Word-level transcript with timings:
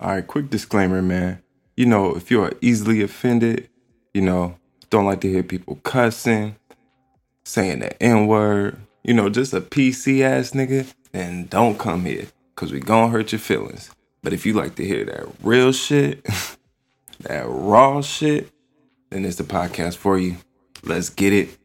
All 0.00 0.12
right, 0.12 0.26
quick 0.26 0.48
disclaimer, 0.48 1.02
man. 1.02 1.42
You 1.76 1.84
know, 1.84 2.16
if 2.16 2.30
you're 2.30 2.52
easily 2.62 3.02
offended, 3.02 3.68
you 4.14 4.22
know, 4.22 4.56
don't 4.88 5.04
like 5.04 5.20
to 5.20 5.30
hear 5.30 5.42
people 5.42 5.76
cussing, 5.82 6.56
saying 7.44 7.80
the 7.80 8.02
N 8.02 8.26
word, 8.26 8.78
you 9.04 9.12
know, 9.12 9.28
just 9.28 9.52
a 9.52 9.60
PC 9.60 10.22
ass 10.22 10.52
nigga, 10.52 10.90
then 11.12 11.48
don't 11.48 11.78
come 11.78 12.06
here 12.06 12.28
because 12.54 12.72
we 12.72 12.80
gonna 12.80 13.12
hurt 13.12 13.32
your 13.32 13.40
feelings. 13.40 13.90
But 14.22 14.32
if 14.32 14.46
you 14.46 14.54
like 14.54 14.74
to 14.76 14.86
hear 14.86 15.04
that 15.04 15.26
real 15.42 15.70
shit, 15.70 16.26
that 17.20 17.44
raw 17.46 18.00
shit, 18.00 18.48
then 19.10 19.26
it's 19.26 19.36
the 19.36 19.44
podcast 19.44 19.98
for 19.98 20.18
you. 20.18 20.38
Let's 20.82 21.10
get 21.10 21.34
it. 21.34 21.59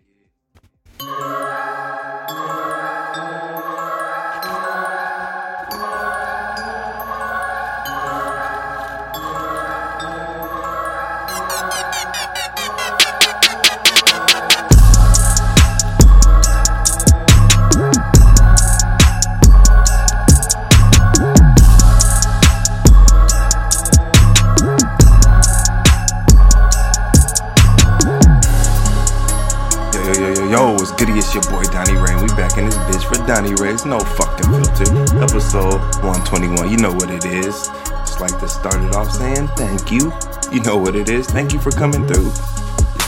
Thank 39.85 40.01
you. 40.01 40.11
You 40.51 40.61
know 40.63 40.77
what 40.77 40.95
it 40.95 41.09
is. 41.09 41.27
Thank 41.27 41.53
you 41.53 41.59
for 41.59 41.71
coming 41.71 42.07
through. 42.07 42.29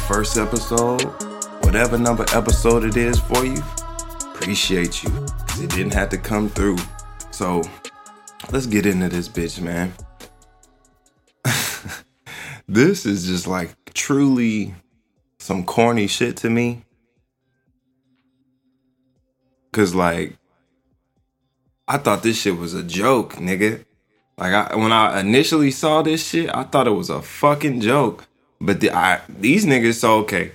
First 0.08 0.38
episode, 0.38 1.02
whatever 1.64 1.98
number 1.98 2.26
episode 2.34 2.84
it 2.84 2.96
is 2.96 3.20
for 3.20 3.44
you, 3.46 3.62
appreciate 4.34 5.04
you. 5.04 5.10
'Cause 5.10 5.62
it 5.62 5.70
didn't 5.72 5.94
have 5.94 6.10
to 6.10 6.18
come 6.18 6.50
through. 6.50 6.78
So 7.32 7.64
let's 8.52 8.68
get 8.68 8.86
into 8.86 9.10
this 9.10 9.28
bitch, 9.28 9.60
man. 9.60 9.94
this 12.68 13.06
is 13.06 13.26
just 13.26 13.48
like 13.48 13.76
truly 13.94 14.76
some 15.40 15.64
corny 15.64 16.08
shit 16.08 16.38
to 16.38 16.50
me. 16.50 16.84
Cause 19.72 19.96
like 19.96 20.38
I 21.88 21.98
thought 21.98 22.23
this 22.23 22.40
shit 22.40 22.58
was 22.58 22.73
a 22.73 22.84
joke, 22.84 23.36
nigga. 23.36 23.87
Like 24.38 24.54
I, 24.54 24.76
when 24.76 24.92
I 24.92 25.20
initially 25.20 25.72
saw 25.72 26.02
this 26.02 26.28
shit, 26.28 26.50
I 26.54 26.64
thought 26.64 26.88
it 26.88 26.92
was 26.92 27.10
a 27.10 27.22
fucking 27.22 27.82
joke. 27.82 28.28
But 28.62 28.80
the, 28.80 28.92
I, 28.92 29.22
these 29.28 29.66
niggas, 29.66 29.96
so 29.96 30.20
okay. 30.20 30.52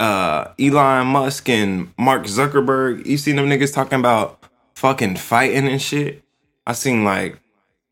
Uh, 0.00 0.52
Elon 0.58 1.06
Musk 1.06 1.48
and 1.48 1.92
Mark 1.96 2.24
Zuckerberg, 2.24 3.06
you 3.06 3.16
seen 3.16 3.36
them 3.36 3.48
niggas 3.48 3.72
talking 3.72 4.00
about 4.00 4.42
fucking 4.74 5.16
fighting 5.16 5.68
and 5.68 5.80
shit. 5.80 6.24
I 6.66 6.72
seen 6.72 7.04
like, 7.04 7.38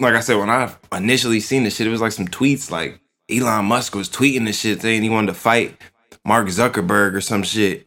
like 0.00 0.14
I 0.14 0.20
said, 0.20 0.36
when 0.36 0.50
I 0.50 0.72
initially 0.92 1.40
seen 1.40 1.62
this 1.62 1.76
shit, 1.76 1.86
it 1.86 1.90
was 1.90 2.00
like 2.00 2.12
some 2.12 2.26
tweets 2.26 2.70
like 2.70 3.00
Elon 3.30 3.66
Musk 3.66 3.94
was 3.94 4.08
tweeting 4.08 4.44
this 4.44 4.60
shit 4.60 4.82
saying 4.82 5.02
he 5.02 5.08
wanted 5.08 5.28
to 5.28 5.34
fight 5.34 5.76
Mark 6.24 6.48
Zuckerberg 6.48 7.14
or 7.14 7.20
some 7.20 7.42
shit. 7.42 7.86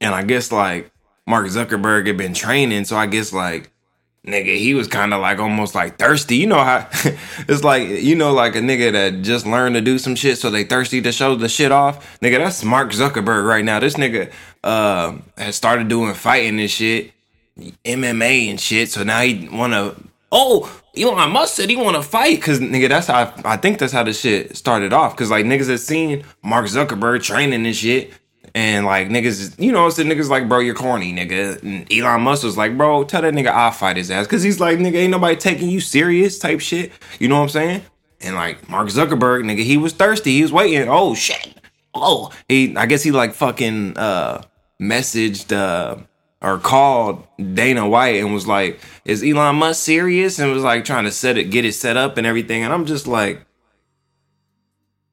And 0.00 0.14
I 0.14 0.22
guess 0.22 0.52
like 0.52 0.90
Mark 1.26 1.46
Zuckerberg 1.46 2.06
had 2.06 2.18
been 2.18 2.34
training, 2.34 2.84
so 2.84 2.96
I 2.96 3.06
guess 3.06 3.32
like 3.32 3.70
nigga, 4.26 4.56
he 4.58 4.74
was 4.74 4.88
kind 4.88 5.14
of 5.14 5.20
like 5.20 5.38
almost 5.38 5.74
like 5.74 5.96
thirsty. 5.98 6.36
You 6.36 6.46
know 6.46 6.62
how 6.62 6.88
it's 7.48 7.64
like 7.64 7.88
you 7.88 8.14
know 8.14 8.32
like 8.32 8.56
a 8.56 8.60
nigga 8.60 8.92
that 8.92 9.22
just 9.22 9.46
learned 9.46 9.74
to 9.76 9.80
do 9.80 9.98
some 9.98 10.14
shit, 10.14 10.38
so 10.38 10.50
they 10.50 10.64
thirsty 10.64 11.00
to 11.02 11.12
show 11.12 11.36
the 11.36 11.48
shit 11.48 11.72
off. 11.72 12.18
Nigga, 12.20 12.38
that's 12.38 12.64
Mark 12.64 12.90
Zuckerberg 12.90 13.46
right 13.46 13.64
now. 13.64 13.80
This 13.80 13.94
nigga 13.94 14.32
uh, 14.64 15.16
has 15.38 15.56
started 15.56 15.88
doing 15.88 16.12
fighting 16.14 16.60
and 16.60 16.70
shit, 16.70 17.12
MMA 17.84 18.50
and 18.50 18.60
shit. 18.60 18.90
So 18.90 19.02
now 19.02 19.22
he 19.22 19.48
wanna 19.48 19.94
oh. 20.32 20.82
Elon 20.98 21.30
Musk 21.30 21.56
said 21.56 21.68
he 21.68 21.76
want 21.76 21.94
to 21.94 22.02
fight 22.02 22.36
because 22.36 22.58
nigga, 22.58 22.88
that's 22.88 23.08
how 23.08 23.24
I, 23.24 23.52
I 23.52 23.56
think 23.58 23.78
that's 23.78 23.92
how 23.92 24.02
the 24.02 24.14
shit 24.14 24.56
started 24.56 24.94
off. 24.94 25.14
Because 25.14 25.30
like 25.30 25.44
niggas 25.44 25.68
had 25.68 25.80
seen 25.80 26.24
Mark 26.42 26.64
Zuckerberg 26.64 27.22
training 27.22 27.66
and 27.66 27.76
shit, 27.76 28.12
and 28.56 28.86
like 28.86 29.08
niggas, 29.08 29.62
you 29.62 29.70
know, 29.70 29.86
it's 29.86 29.96
the 29.96 30.02
niggas 30.02 30.30
like, 30.30 30.48
bro, 30.48 30.60
you're 30.60 30.74
corny, 30.74 31.12
nigga. 31.12 31.62
And 31.62 31.92
Elon 31.92 32.22
Musk 32.22 32.42
was 32.42 32.56
like, 32.56 32.74
bro, 32.74 33.04
tell 33.04 33.20
that 33.20 33.34
nigga 33.34 33.48
I'll 33.48 33.70
fight 33.70 33.98
his 33.98 34.10
ass. 34.10 34.26
Because 34.26 34.42
he's 34.42 34.58
like, 34.58 34.78
nigga, 34.78 34.94
ain't 34.94 35.10
nobody 35.10 35.36
taking 35.36 35.68
you 35.68 35.78
serious 35.78 36.38
type 36.38 36.60
shit. 36.60 36.90
You 37.20 37.28
know 37.28 37.36
what 37.36 37.42
I'm 37.42 37.48
saying? 37.50 37.82
And 38.22 38.34
like 38.34 38.66
Mark 38.70 38.88
Zuckerberg, 38.88 39.44
nigga, 39.44 39.62
he 39.62 39.76
was 39.76 39.92
thirsty. 39.92 40.32
He 40.32 40.42
was 40.42 40.52
waiting. 40.52 40.88
Oh 40.88 41.14
shit. 41.14 41.54
Oh, 41.94 42.32
he. 42.48 42.74
I 42.78 42.86
guess 42.86 43.02
he 43.02 43.10
like 43.10 43.34
fucking 43.34 43.98
uh 43.98 44.40
messaged 44.80 45.52
uh 45.54 45.98
or 46.40 46.56
called 46.56 47.26
Dana 47.36 47.86
White 47.86 48.16
and 48.22 48.32
was 48.32 48.46
like, 48.46 48.80
"Is 49.04 49.22
Elon 49.22 49.56
Musk 49.56 49.84
serious?" 49.84 50.38
and 50.38 50.50
was 50.50 50.62
like 50.62 50.86
trying 50.86 51.04
to 51.04 51.12
set 51.12 51.36
it, 51.36 51.50
get 51.50 51.66
it 51.66 51.74
set 51.74 51.98
up 51.98 52.16
and 52.16 52.26
everything. 52.26 52.62
And 52.62 52.72
I'm 52.72 52.86
just 52.86 53.06
like, 53.06 53.44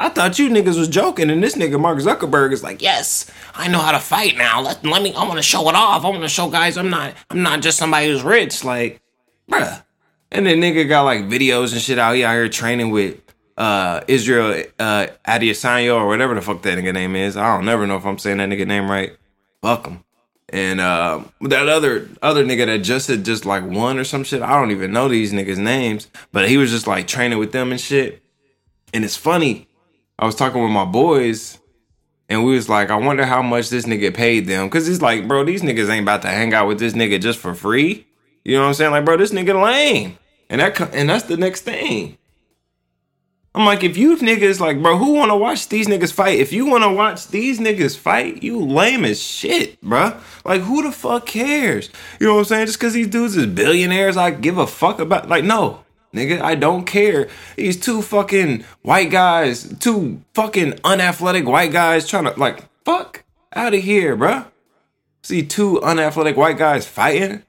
I 0.03 0.09
thought 0.09 0.37
you 0.37 0.49
niggas 0.49 0.77
was 0.77 0.89
joking, 0.89 1.29
and 1.29 1.41
this 1.41 1.55
nigga 1.55 1.79
Mark 1.79 1.97
Zuckerberg 1.99 2.51
is 2.51 2.61
like, 2.61 2.81
"Yes, 2.81 3.31
I 3.55 3.69
know 3.69 3.79
how 3.79 3.93
to 3.93 3.99
fight 3.99 4.35
now. 4.35 4.59
Let, 4.59 4.85
let 4.85 5.01
me. 5.01 5.13
I 5.13 5.23
want 5.23 5.37
to 5.37 5.41
show 5.43 5.69
it 5.69 5.75
off. 5.75 6.03
I 6.03 6.09
want 6.09 6.23
to 6.23 6.27
show 6.27 6.49
guys 6.49 6.77
I'm 6.77 6.89
not. 6.89 7.13
I'm 7.29 7.41
not 7.41 7.61
just 7.61 7.77
somebody 7.77 8.07
who's 8.07 8.21
rich. 8.21 8.65
Like, 8.65 9.01
bruh." 9.49 9.81
And 10.29 10.45
then 10.45 10.59
nigga 10.59 10.89
got 10.89 11.03
like 11.03 11.21
videos 11.21 11.71
and 11.71 11.81
shit 11.81 11.97
out. 11.97 12.15
He 12.15 12.25
out 12.25 12.33
here 12.33 12.49
training 12.49 12.89
with 12.89 13.21
uh 13.57 14.01
Israel 14.09 14.63
uh 14.77 15.07
Adesanya 15.25 15.95
or 15.95 16.07
whatever 16.07 16.35
the 16.35 16.41
fuck 16.41 16.61
that 16.63 16.77
nigga 16.77 16.93
name 16.93 17.15
is. 17.15 17.37
I 17.37 17.55
don't 17.55 17.65
never 17.65 17.87
know 17.87 17.95
if 17.95 18.05
I'm 18.05 18.17
saying 18.17 18.37
that 18.37 18.49
nigga 18.49 18.67
name 18.67 18.91
right. 18.91 19.15
Fuck 19.61 19.87
him. 19.87 20.03
And 20.49 20.81
uh, 20.81 21.23
that 21.41 21.69
other 21.69 22.09
other 22.21 22.43
nigga 22.43 22.65
that 22.65 22.79
just 22.79 23.07
had 23.07 23.23
just 23.23 23.45
like 23.45 23.63
won 23.63 23.97
or 23.97 24.03
some 24.03 24.25
shit. 24.25 24.41
I 24.41 24.59
don't 24.59 24.71
even 24.71 24.91
know 24.91 25.07
these 25.07 25.31
niggas' 25.31 25.57
names, 25.57 26.09
but 26.33 26.49
he 26.49 26.57
was 26.57 26.71
just 26.71 26.87
like 26.87 27.07
training 27.07 27.39
with 27.39 27.53
them 27.53 27.71
and 27.71 27.79
shit. 27.79 28.21
And 28.93 29.05
it's 29.05 29.15
funny. 29.15 29.67
I 30.19 30.25
was 30.25 30.35
talking 30.35 30.61
with 30.61 30.71
my 30.71 30.85
boys, 30.85 31.57
and 32.29 32.45
we 32.45 32.55
was 32.55 32.69
like, 32.69 32.89
I 32.91 32.95
wonder 32.97 33.25
how 33.25 33.41
much 33.41 33.69
this 33.69 33.85
nigga 33.85 34.13
paid 34.13 34.47
them, 34.47 34.69
cause 34.69 34.87
it's 34.87 35.01
like, 35.01 35.27
bro, 35.27 35.43
these 35.43 35.63
niggas 35.63 35.89
ain't 35.89 36.03
about 36.03 36.21
to 36.21 36.29
hang 36.29 36.53
out 36.53 36.67
with 36.67 36.79
this 36.79 36.93
nigga 36.93 37.19
just 37.19 37.39
for 37.39 37.53
free. 37.53 38.05
You 38.43 38.55
know 38.55 38.61
what 38.61 38.67
I'm 38.67 38.73
saying? 38.75 38.91
Like, 38.91 39.05
bro, 39.05 39.17
this 39.17 39.31
nigga 39.31 39.61
lame, 39.61 40.17
and 40.49 40.61
that 40.61 40.79
and 40.93 41.09
that's 41.09 41.25
the 41.25 41.37
next 41.37 41.61
thing. 41.61 42.17
I'm 43.55 43.65
like, 43.65 43.83
if 43.83 43.97
you 43.97 44.17
niggas 44.17 44.59
like, 44.59 44.81
bro, 44.81 44.97
who 44.97 45.13
wanna 45.13 45.37
watch 45.37 45.69
these 45.69 45.87
niggas 45.87 46.11
fight? 46.11 46.39
If 46.39 46.51
you 46.51 46.65
wanna 46.65 46.91
watch 46.91 47.27
these 47.27 47.59
niggas 47.59 47.95
fight, 47.97 48.41
you 48.41 48.59
lame 48.59 49.05
as 49.05 49.21
shit, 49.21 49.79
bro. 49.81 50.17
Like, 50.43 50.61
who 50.61 50.81
the 50.81 50.91
fuck 50.91 51.27
cares? 51.27 51.89
You 52.19 52.27
know 52.27 52.33
what 52.33 52.39
I'm 52.39 52.45
saying? 52.45 52.65
Just 52.65 52.79
cause 52.79 52.93
these 52.93 53.07
dudes 53.07 53.37
is 53.37 53.45
billionaires, 53.45 54.17
I 54.17 54.31
give 54.31 54.57
a 54.57 54.65
fuck 54.65 54.99
about. 54.99 55.29
Like, 55.29 55.43
no, 55.43 55.82
nigga, 56.13 56.41
I 56.41 56.55
don't 56.55 56.85
care. 56.85 57.27
These 57.55 57.79
two 57.79 58.01
fucking 58.01 58.63
white 58.81 59.11
guys, 59.11 59.73
two 59.79 60.21
fucking 60.33 60.79
unathletic 60.83 61.45
white 61.45 61.71
guys 61.71 62.07
trying 62.07 62.25
to 62.25 62.39
like, 62.39 62.65
fuck 62.85 63.23
out 63.53 63.73
of 63.73 63.81
here, 63.81 64.15
bro. 64.15 64.45
See 65.21 65.43
two 65.43 65.81
unathletic 65.81 66.35
white 66.35 66.57
guys 66.57 66.85
fighting? 66.85 67.43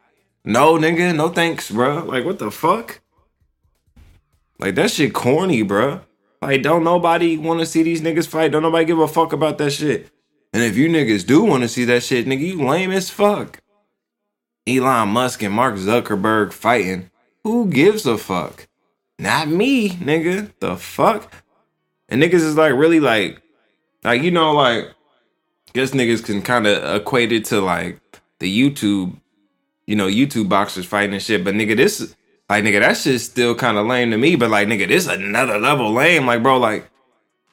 No, 0.44 0.74
nigga, 0.74 1.14
no 1.14 1.28
thanks, 1.28 1.70
bro. 1.70 2.04
Like, 2.04 2.24
what 2.24 2.38
the 2.38 2.50
fuck? 2.50 3.00
Like 4.58 4.74
that 4.76 4.91
shit 4.91 5.12
corny, 5.12 5.62
bro. 5.62 6.00
Like 6.41 6.62
don't 6.62 6.84
nobody 6.84 7.36
want 7.36 7.60
to 7.60 7.66
see 7.66 7.82
these 7.82 8.03
niggas 8.03 8.28
fight. 8.28 8.53
Don't 8.53 8.62
nobody 8.62 8.84
give 8.84 8.98
a 8.98 9.08
fuck 9.08 9.32
about 9.32 9.58
that 9.58 9.70
shit. 9.70 10.10
And 10.53 10.62
if 10.62 10.76
you 10.76 10.88
niggas 10.88 11.26
do 11.26 11.42
want 11.42 11.62
to 11.62 11.69
see 11.69 11.84
that 11.86 12.03
shit, 12.03 12.26
nigga, 12.26 12.41
you 12.41 12.62
lame 12.62 12.92
as 12.92 13.10
fuck. 13.10 13.60
Elon 14.66 15.08
Musk 15.08 15.42
and 15.42 15.54
Mark 15.54 15.74
Zuckerberg 15.74 16.53
fighting. 16.53 17.10
Who 17.44 17.69
gives 17.69 18.06
a 18.06 18.16
fuck? 18.16 18.66
Not 19.19 19.49
me, 19.49 19.91
nigga. 19.91 20.50
The 20.60 20.77
fuck? 20.77 21.30
And 22.09 22.22
niggas 22.22 22.34
is 22.34 22.57
like 22.57 22.72
really 22.72 23.01
like, 23.01 23.42
like 24.03 24.22
you 24.22 24.30
know, 24.30 24.53
like 24.53 24.89
guess 25.74 25.91
niggas 25.91 26.24
can 26.24 26.41
kind 26.41 26.66
of 26.66 27.01
equate 27.01 27.33
it 27.33 27.45
to 27.47 27.60
like 27.60 28.01
the 28.39 28.48
YouTube, 28.48 29.16
you 29.86 29.95
know, 29.95 30.07
YouTube 30.07 30.48
boxers 30.48 30.86
fighting 30.86 31.13
and 31.13 31.22
shit. 31.22 31.45
But 31.45 31.54
nigga, 31.54 31.77
this 31.77 32.15
like 32.48 32.65
nigga, 32.65 32.80
that 32.80 32.97
shit's 32.97 33.24
still 33.24 33.54
kind 33.54 33.77
of 33.77 33.86
lame 33.86 34.10
to 34.10 34.16
me. 34.16 34.36
But 34.36 34.51
like 34.51 34.66
nigga, 34.66 34.89
this 34.89 35.07
another 35.07 35.59
level 35.59 35.92
lame. 35.92 36.27
Like 36.27 36.42
bro, 36.42 36.59
like 36.59 36.89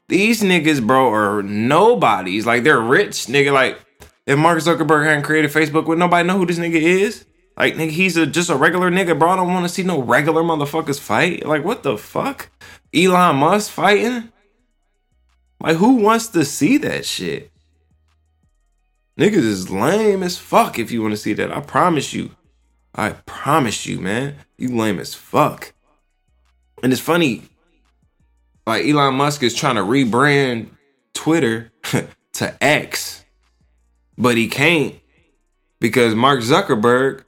these 0.07 0.41
niggas, 0.41 0.85
bro, 0.85 1.11
are 1.13 1.43
nobodies. 1.43 2.45
Like 2.45 2.63
they're 2.63 2.79
rich, 2.79 3.25
nigga. 3.27 3.51
Like 3.51 3.77
if 4.25 4.37
Mark 4.37 4.59
Zuckerberg 4.59 5.05
hadn't 5.05 5.23
created 5.23 5.51
Facebook, 5.51 5.85
would 5.87 5.99
nobody 5.99 6.27
know 6.27 6.37
who 6.37 6.45
this 6.45 6.59
nigga 6.59 6.75
is? 6.75 7.25
Like 7.57 7.75
nigga, 7.75 7.91
he's 7.91 8.17
a 8.17 8.25
just 8.25 8.49
a 8.49 8.55
regular 8.55 8.89
nigga, 8.89 9.17
bro. 9.17 9.29
I 9.29 9.35
don't 9.35 9.53
want 9.53 9.65
to 9.65 9.73
see 9.73 9.83
no 9.83 10.01
regular 10.01 10.41
motherfuckers 10.41 10.99
fight. 10.99 11.45
Like 11.45 11.63
what 11.63 11.83
the 11.83 11.97
fuck? 11.97 12.49
Elon 12.93 13.37
Musk 13.37 13.71
fighting? 13.71 14.31
Like 15.61 15.77
who 15.77 15.95
wants 15.95 16.27
to 16.29 16.45
see 16.45 16.77
that 16.77 17.05
shit? 17.05 17.51
Niggas 19.19 19.35
is 19.35 19.69
lame 19.69 20.23
as 20.23 20.37
fuck 20.37 20.79
if 20.79 20.91
you 20.91 21.01
want 21.01 21.13
to 21.13 21.17
see 21.17 21.33
that. 21.33 21.55
I 21.55 21.59
promise 21.61 22.13
you. 22.13 22.31
I 22.95 23.11
promise 23.11 23.85
you, 23.85 23.99
man. 23.99 24.35
You 24.57 24.75
lame 24.75 24.99
as 24.99 25.13
fuck. 25.13 25.73
And 26.81 26.91
it's 26.91 27.01
funny, 27.01 27.43
like 28.65 28.85
Elon 28.85 29.15
Musk 29.15 29.43
is 29.43 29.53
trying 29.53 29.75
to 29.75 29.81
rebrand 29.81 30.69
Twitter 31.13 31.71
to 32.33 32.63
X, 32.63 33.23
but 34.17 34.37
he 34.37 34.47
can't 34.47 34.95
because 35.79 36.15
Mark 36.15 36.41
Zuckerberg 36.41 37.23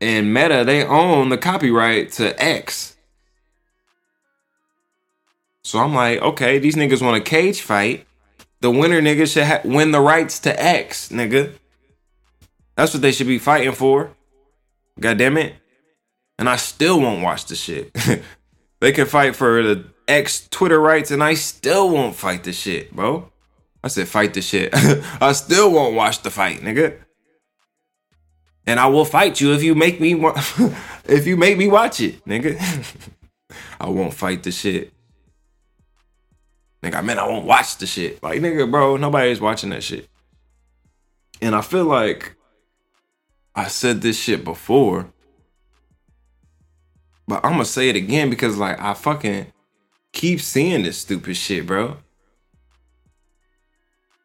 and 0.00 0.32
Meta 0.32 0.64
they 0.64 0.84
own 0.84 1.28
the 1.28 1.38
copyright 1.38 2.12
to 2.12 2.40
X. 2.42 2.96
So 5.62 5.78
I'm 5.78 5.94
like, 5.94 6.20
okay, 6.22 6.58
these 6.58 6.76
niggas 6.76 7.02
want 7.02 7.16
a 7.16 7.20
cage 7.20 7.60
fight. 7.60 8.06
The 8.60 8.70
winner 8.70 9.00
nigga 9.00 9.30
should 9.30 9.44
ha- 9.44 9.60
win 9.64 9.90
the 9.90 10.00
rights 10.00 10.38
to 10.40 10.62
X, 10.62 11.10
nigga. 11.10 11.52
That's 12.74 12.94
what 12.94 13.02
they 13.02 13.12
should 13.12 13.26
be 13.26 13.38
fighting 13.38 13.72
for. 13.72 14.12
God 14.98 15.18
damn 15.18 15.36
it. 15.36 15.54
And 16.38 16.48
I 16.48 16.56
still 16.56 17.00
won't 17.00 17.22
watch 17.22 17.46
the 17.46 17.54
shit. 17.54 17.94
they 18.80 18.92
can 18.92 19.06
fight 19.06 19.36
for 19.36 19.62
the 19.62 19.84
X 20.06 20.48
Twitter 20.48 20.80
rights 20.80 21.10
and 21.10 21.22
I 21.22 21.34
still 21.34 21.90
won't 21.90 22.16
fight 22.16 22.44
the 22.44 22.52
shit, 22.52 22.94
bro. 22.94 23.30
I 23.82 23.88
said 23.88 24.08
fight 24.08 24.34
the 24.34 24.42
shit. 24.42 24.70
I 25.20 25.32
still 25.32 25.70
won't 25.70 25.94
watch 25.94 26.22
the 26.22 26.30
fight, 26.30 26.60
nigga. 26.60 26.98
And 28.68 28.78
I 28.78 28.86
will 28.86 29.06
fight 29.06 29.40
you 29.40 29.54
if 29.54 29.62
you 29.62 29.74
make 29.74 29.98
me 29.98 30.14
wa- 30.14 30.34
if 31.06 31.26
you 31.26 31.38
make 31.38 31.56
me 31.56 31.68
watch 31.68 32.02
it, 32.02 32.22
nigga. 32.26 32.60
I 33.80 33.88
won't 33.88 34.12
fight 34.12 34.42
the 34.42 34.50
shit. 34.50 34.92
Nigga, 36.82 36.96
I 36.96 37.00
mean 37.00 37.18
I 37.18 37.26
won't 37.26 37.46
watch 37.46 37.78
the 37.78 37.86
shit. 37.86 38.22
Like 38.22 38.42
nigga, 38.42 38.70
bro, 38.70 38.98
nobody's 38.98 39.40
watching 39.40 39.70
that 39.70 39.82
shit. 39.82 40.06
And 41.40 41.54
I 41.54 41.62
feel 41.62 41.86
like 41.86 42.36
I 43.54 43.68
said 43.68 44.02
this 44.02 44.20
shit 44.20 44.44
before. 44.44 45.10
But 47.26 47.42
I'm 47.46 47.52
gonna 47.52 47.64
say 47.64 47.88
it 47.88 47.96
again 47.96 48.28
because 48.28 48.58
like 48.58 48.78
I 48.78 48.92
fucking 48.92 49.46
keep 50.12 50.42
seeing 50.42 50.82
this 50.82 50.98
stupid 50.98 51.38
shit, 51.38 51.64
bro. 51.64 51.96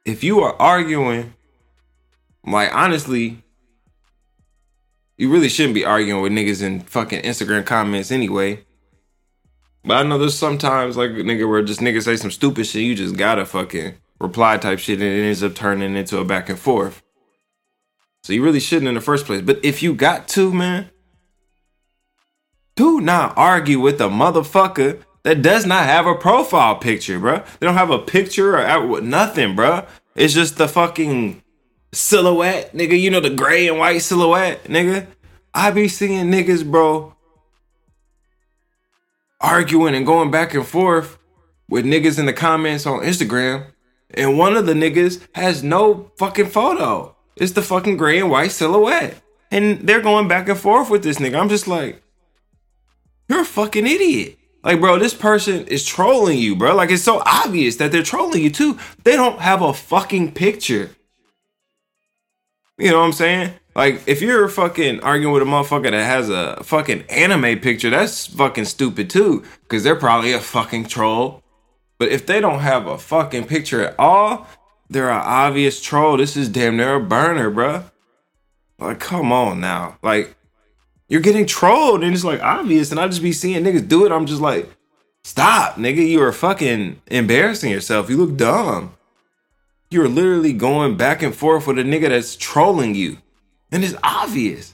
If 0.03 0.21
you 0.21 0.41
are 0.41 0.53
arguing, 0.59 1.33
like 2.45 2.75
honestly, 2.75 3.42
you 5.17 5.29
really 5.29 5.49
shouldn't 5.49 5.75
be 5.75 5.85
arguing 5.85 6.21
with 6.21 6.31
niggas 6.31 6.61
in 6.61 6.81
fucking 6.81 7.21
Instagram 7.21 7.65
comments 7.65 8.11
anyway. 8.11 8.63
But 9.83 9.97
I 9.97 10.03
know 10.03 10.17
there's 10.17 10.37
sometimes 10.37 10.97
like 10.97 11.11
nigga 11.11 11.47
where 11.47 11.61
just 11.61 11.81
niggas 11.81 12.03
say 12.03 12.15
some 12.15 12.31
stupid 12.31 12.65
shit, 12.65 12.83
you 12.83 12.95
just 12.95 13.17
gotta 13.17 13.45
fucking 13.45 13.95
reply 14.19 14.57
type 14.57 14.79
shit 14.79 14.99
and 14.99 15.07
it 15.07 15.23
ends 15.23 15.43
up 15.43 15.55
turning 15.55 15.95
into 15.95 16.17
a 16.17 16.25
back 16.25 16.49
and 16.49 16.57
forth. 16.57 17.03
So 18.23 18.31
you 18.31 18.43
really 18.43 18.61
shouldn't 18.61 18.87
in 18.87 18.95
the 18.95 19.01
first 19.01 19.25
place. 19.25 19.41
But 19.41 19.63
if 19.63 19.83
you 19.83 19.93
got 19.93 20.29
to, 20.29 20.53
man, 20.53 20.89
do 22.75 23.01
not 23.01 23.37
argue 23.37 23.81
with 23.81 23.99
a 23.99 24.05
motherfucker 24.05 25.03
that 25.23 25.41
does 25.41 25.65
not 25.65 25.85
have 25.85 26.07
a 26.07 26.15
profile 26.15 26.77
picture, 26.77 27.19
bro. 27.19 27.43
They 27.59 27.67
don't 27.67 27.75
have 27.75 27.91
a 27.91 27.99
picture 27.99 28.57
or 28.57 29.01
nothing, 29.01 29.55
bro. 29.55 29.85
It's 30.15 30.33
just 30.33 30.57
the 30.57 30.69
fucking 30.69 31.42
silhouette, 31.93 32.73
nigga. 32.73 32.99
You 32.99 33.09
know 33.11 33.19
the 33.19 33.29
gray 33.29 33.67
and 33.67 33.79
white 33.79 34.01
silhouette, 34.01 34.65
nigga. 34.65 35.07
I 35.53 35.71
be 35.71 35.87
seeing 35.87 36.31
niggas, 36.31 36.69
bro, 36.69 37.15
arguing 39.39 39.93
and 39.95 40.05
going 40.05 40.31
back 40.31 40.53
and 40.53 40.65
forth 40.65 41.17
with 41.69 41.85
niggas 41.85 42.19
in 42.19 42.25
the 42.25 42.33
comments 42.33 42.85
on 42.85 43.01
Instagram, 43.01 43.67
and 44.13 44.37
one 44.37 44.55
of 44.55 44.65
the 44.65 44.73
niggas 44.73 45.25
has 45.33 45.63
no 45.63 46.11
fucking 46.17 46.47
photo. 46.47 47.15
It's 47.35 47.53
the 47.53 47.61
fucking 47.61 47.97
gray 47.97 48.19
and 48.19 48.29
white 48.29 48.51
silhouette. 48.51 49.19
And 49.51 49.87
they're 49.87 50.01
going 50.01 50.27
back 50.27 50.49
and 50.49 50.57
forth 50.57 50.89
with 50.89 51.03
this 51.03 51.17
nigga. 51.17 51.39
I'm 51.39 51.49
just 51.49 51.67
like, 51.67 52.01
you're 53.29 53.41
a 53.41 53.45
fucking 53.45 53.87
idiot. 53.87 54.37
Like, 54.63 54.79
bro, 54.79 54.97
this 54.97 55.13
person 55.13 55.67
is 55.67 55.85
trolling 55.85 56.37
you, 56.37 56.55
bro. 56.55 56.75
Like, 56.75 56.89
it's 56.89 57.03
so 57.03 57.21
obvious 57.25 57.75
that 57.77 57.91
they're 57.91 58.03
trolling 58.03 58.41
you 58.41 58.49
too. 58.49 58.79
They 59.03 59.15
don't 59.15 59.39
have 59.39 59.61
a 59.61 59.73
fucking 59.73 60.33
picture. 60.33 60.91
You 62.77 62.89
know 62.89 62.99
what 62.99 63.05
I'm 63.05 63.13
saying? 63.13 63.53
Like, 63.75 64.01
if 64.07 64.21
you're 64.21 64.47
fucking 64.47 65.01
arguing 65.01 65.33
with 65.33 65.43
a 65.43 65.45
motherfucker 65.45 65.91
that 65.91 66.05
has 66.05 66.29
a 66.29 66.63
fucking 66.63 67.03
anime 67.09 67.59
picture, 67.59 67.89
that's 67.89 68.27
fucking 68.27 68.65
stupid 68.65 69.09
too. 69.09 69.43
Cause 69.67 69.83
they're 69.83 69.95
probably 69.95 70.33
a 70.33 70.39
fucking 70.39 70.85
troll. 70.85 71.43
But 71.97 72.09
if 72.09 72.25
they 72.25 72.39
don't 72.39 72.59
have 72.59 72.87
a 72.87 72.97
fucking 72.97 73.45
picture 73.45 73.83
at 73.83 73.95
all, 73.99 74.47
they're 74.89 75.09
an 75.09 75.21
obvious 75.23 75.81
troll. 75.81 76.17
This 76.17 76.35
is 76.35 76.49
damn 76.49 76.77
near 76.77 76.95
a 76.95 76.99
burner, 76.99 77.49
bro. 77.49 77.83
Like, 78.79 78.99
come 78.99 79.31
on 79.31 79.59
now. 79.59 79.97
Like, 80.03 80.35
you're 81.07 81.21
getting 81.21 81.45
trolled 81.45 82.03
and 82.03 82.13
it's 82.13 82.23
like 82.23 82.41
obvious. 82.41 82.91
And 82.91 82.99
I 82.99 83.07
just 83.07 83.21
be 83.21 83.31
seeing 83.31 83.63
niggas 83.63 83.87
do 83.87 84.05
it. 84.05 84.11
I'm 84.11 84.25
just 84.25 84.41
like, 84.41 84.69
stop, 85.23 85.75
nigga. 85.75 86.07
You 86.07 86.21
are 86.23 86.31
fucking 86.31 87.01
embarrassing 87.07 87.71
yourself. 87.71 88.09
You 88.09 88.17
look 88.17 88.35
dumb. 88.35 88.95
You're 89.93 90.09
literally 90.09 90.53
going 90.53 90.97
back 90.97 91.21
and 91.21 91.35
forth 91.35 91.67
with 91.67 91.77
a 91.77 91.83
nigga 91.83 92.09
that's 92.09 92.35
trolling 92.35 92.95
you. 92.95 93.19
And 93.71 93.83
it's 93.83 93.93
obvious. 94.01 94.73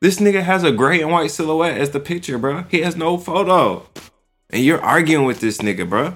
This 0.00 0.18
nigga 0.18 0.42
has 0.42 0.64
a 0.64 0.72
gray 0.72 1.02
and 1.02 1.12
white 1.12 1.30
silhouette 1.30 1.78
as 1.78 1.90
the 1.90 2.00
picture, 2.00 2.38
bro. 2.38 2.64
He 2.70 2.80
has 2.80 2.96
no 2.96 3.18
photo. 3.18 3.86
And 4.48 4.64
you're 4.64 4.80
arguing 4.80 5.26
with 5.26 5.40
this 5.40 5.58
nigga, 5.58 5.86
bro. 5.86 6.14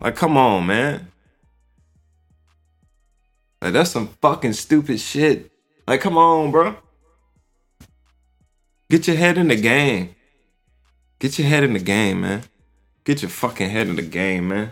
Like, 0.00 0.14
come 0.14 0.36
on, 0.36 0.68
man. 0.68 1.10
Like, 3.60 3.72
that's 3.72 3.90
some 3.90 4.08
fucking 4.22 4.52
stupid 4.52 5.00
shit. 5.00 5.50
Like, 5.88 6.00
come 6.00 6.16
on, 6.16 6.52
bro. 6.52 6.76
Get 8.88 9.08
your 9.08 9.16
head 9.16 9.36
in 9.36 9.48
the 9.48 9.56
game. 9.56 10.14
Get 11.18 11.40
your 11.40 11.48
head 11.48 11.64
in 11.64 11.72
the 11.72 11.80
game, 11.80 12.20
man. 12.20 12.44
Get 13.02 13.22
your 13.22 13.30
fucking 13.30 13.70
head 13.70 13.88
in 13.88 13.96
the 13.96 14.02
game, 14.02 14.46
man. 14.46 14.70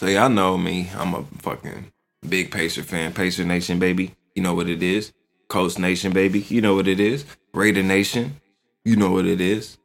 So 0.00 0.06
y'all 0.06 0.30
know 0.30 0.56
me. 0.56 0.88
I'm 0.96 1.12
a 1.12 1.22
fucking 1.42 1.92
big 2.26 2.50
Pacer 2.50 2.82
fan. 2.82 3.12
Pacer 3.12 3.44
Nation, 3.44 3.78
baby. 3.78 4.14
You 4.34 4.42
know 4.42 4.54
what 4.54 4.70
it 4.70 4.82
is. 4.82 5.12
Colts 5.48 5.78
Nation, 5.78 6.14
baby. 6.14 6.40
You 6.48 6.62
know 6.62 6.74
what 6.74 6.88
it 6.88 6.98
is. 6.98 7.26
Raider 7.52 7.82
Nation. 7.82 8.40
You 8.82 8.96
know 8.96 9.10
what 9.10 9.26
it 9.26 9.42
is. 9.42 9.76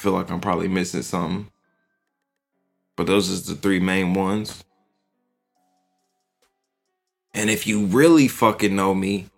Feel 0.00 0.10
like 0.10 0.28
I'm 0.28 0.40
probably 0.40 0.66
missing 0.66 1.02
something. 1.02 1.52
But 2.96 3.06
those 3.06 3.28
is 3.28 3.46
the 3.46 3.54
three 3.54 3.78
main 3.78 4.12
ones. 4.12 4.64
And 7.32 7.48
if 7.48 7.68
you 7.68 7.86
really 7.86 8.26
fucking 8.26 8.74
know 8.74 8.92
me, 8.92 9.28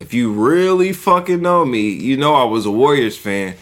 if 0.00 0.12
you 0.12 0.32
really 0.32 0.92
fucking 0.92 1.40
know 1.40 1.64
me, 1.64 1.90
you 1.90 2.16
know 2.16 2.34
I 2.34 2.42
was 2.42 2.66
a 2.66 2.70
Warriors 2.72 3.16
fan. 3.16 3.54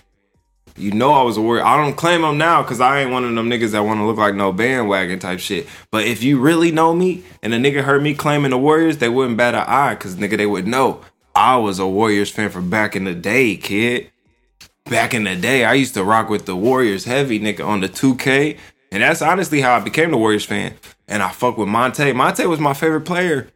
You 0.79 0.93
know 0.93 1.13
I 1.13 1.23
was 1.23 1.37
a 1.37 1.41
Warrior. 1.41 1.65
I 1.65 1.77
don't 1.77 1.97
claim 1.97 2.23
them 2.23 2.39
now 2.39 2.63
because 2.63 2.81
I 2.81 3.01
ain't 3.01 3.11
one 3.11 3.25
of 3.25 3.35
them 3.35 3.51
niggas 3.51 3.73
that 3.73 3.85
want 3.85 3.99
to 4.01 4.05
look 4.05 4.17
like 4.17 4.35
no 4.35 4.53
bandwagon 4.53 5.19
type 5.19 5.41
shit. 5.41 5.67
But 5.91 6.07
if 6.07 6.23
you 6.23 6.39
really 6.39 6.71
know 6.71 6.95
me 6.95 7.25
and 7.43 7.53
a 7.53 7.59
nigga 7.59 7.83
heard 7.83 8.03
me 8.03 8.15
claiming 8.15 8.51
the 8.51 8.59
Warriors, 8.59 8.99
they 8.99 9.09
wouldn't 9.09 9.37
bat 9.37 9.55
an 9.55 9.65
eye 9.67 9.95
because 9.95 10.17
nigga 10.17 10.37
they 10.37 10.47
would 10.47 10.67
know 10.67 11.01
I 11.35 11.57
was 11.57 11.79
a 11.79 11.87
Warriors 11.87 12.31
fan 12.31 12.51
from 12.51 12.69
back 12.69 12.97
in 12.97 13.05
the 13.05 13.15
day, 13.15 13.57
kid. 13.57 14.11
Back 14.87 15.15
in 15.15 15.25
the 15.25 15.37
day, 15.37 15.65
I 15.65 15.75
used 15.75 15.95
to 15.95 16.03
rock 16.03 16.29
with 16.29 16.47
the 16.47 16.57
Warriors 16.57 17.05
heavy, 17.05 17.39
nigga, 17.39 17.65
on 17.65 17.81
the 17.81 17.89
2K. 17.89 18.59
And 18.91 19.03
that's 19.03 19.23
honestly 19.23 19.61
how 19.61 19.77
I 19.77 19.81
became 19.81 20.11
the 20.11 20.17
Warriors 20.17 20.47
fan. 20.47 20.75
And 21.07 21.23
I 21.23 21.31
fuck 21.31 21.59
with 21.59 21.69
Monta. 21.69 22.13
Monta 22.13 22.49
was 22.49 22.59
my 22.59 22.75
favorite 22.75 23.03
player. 23.03 23.51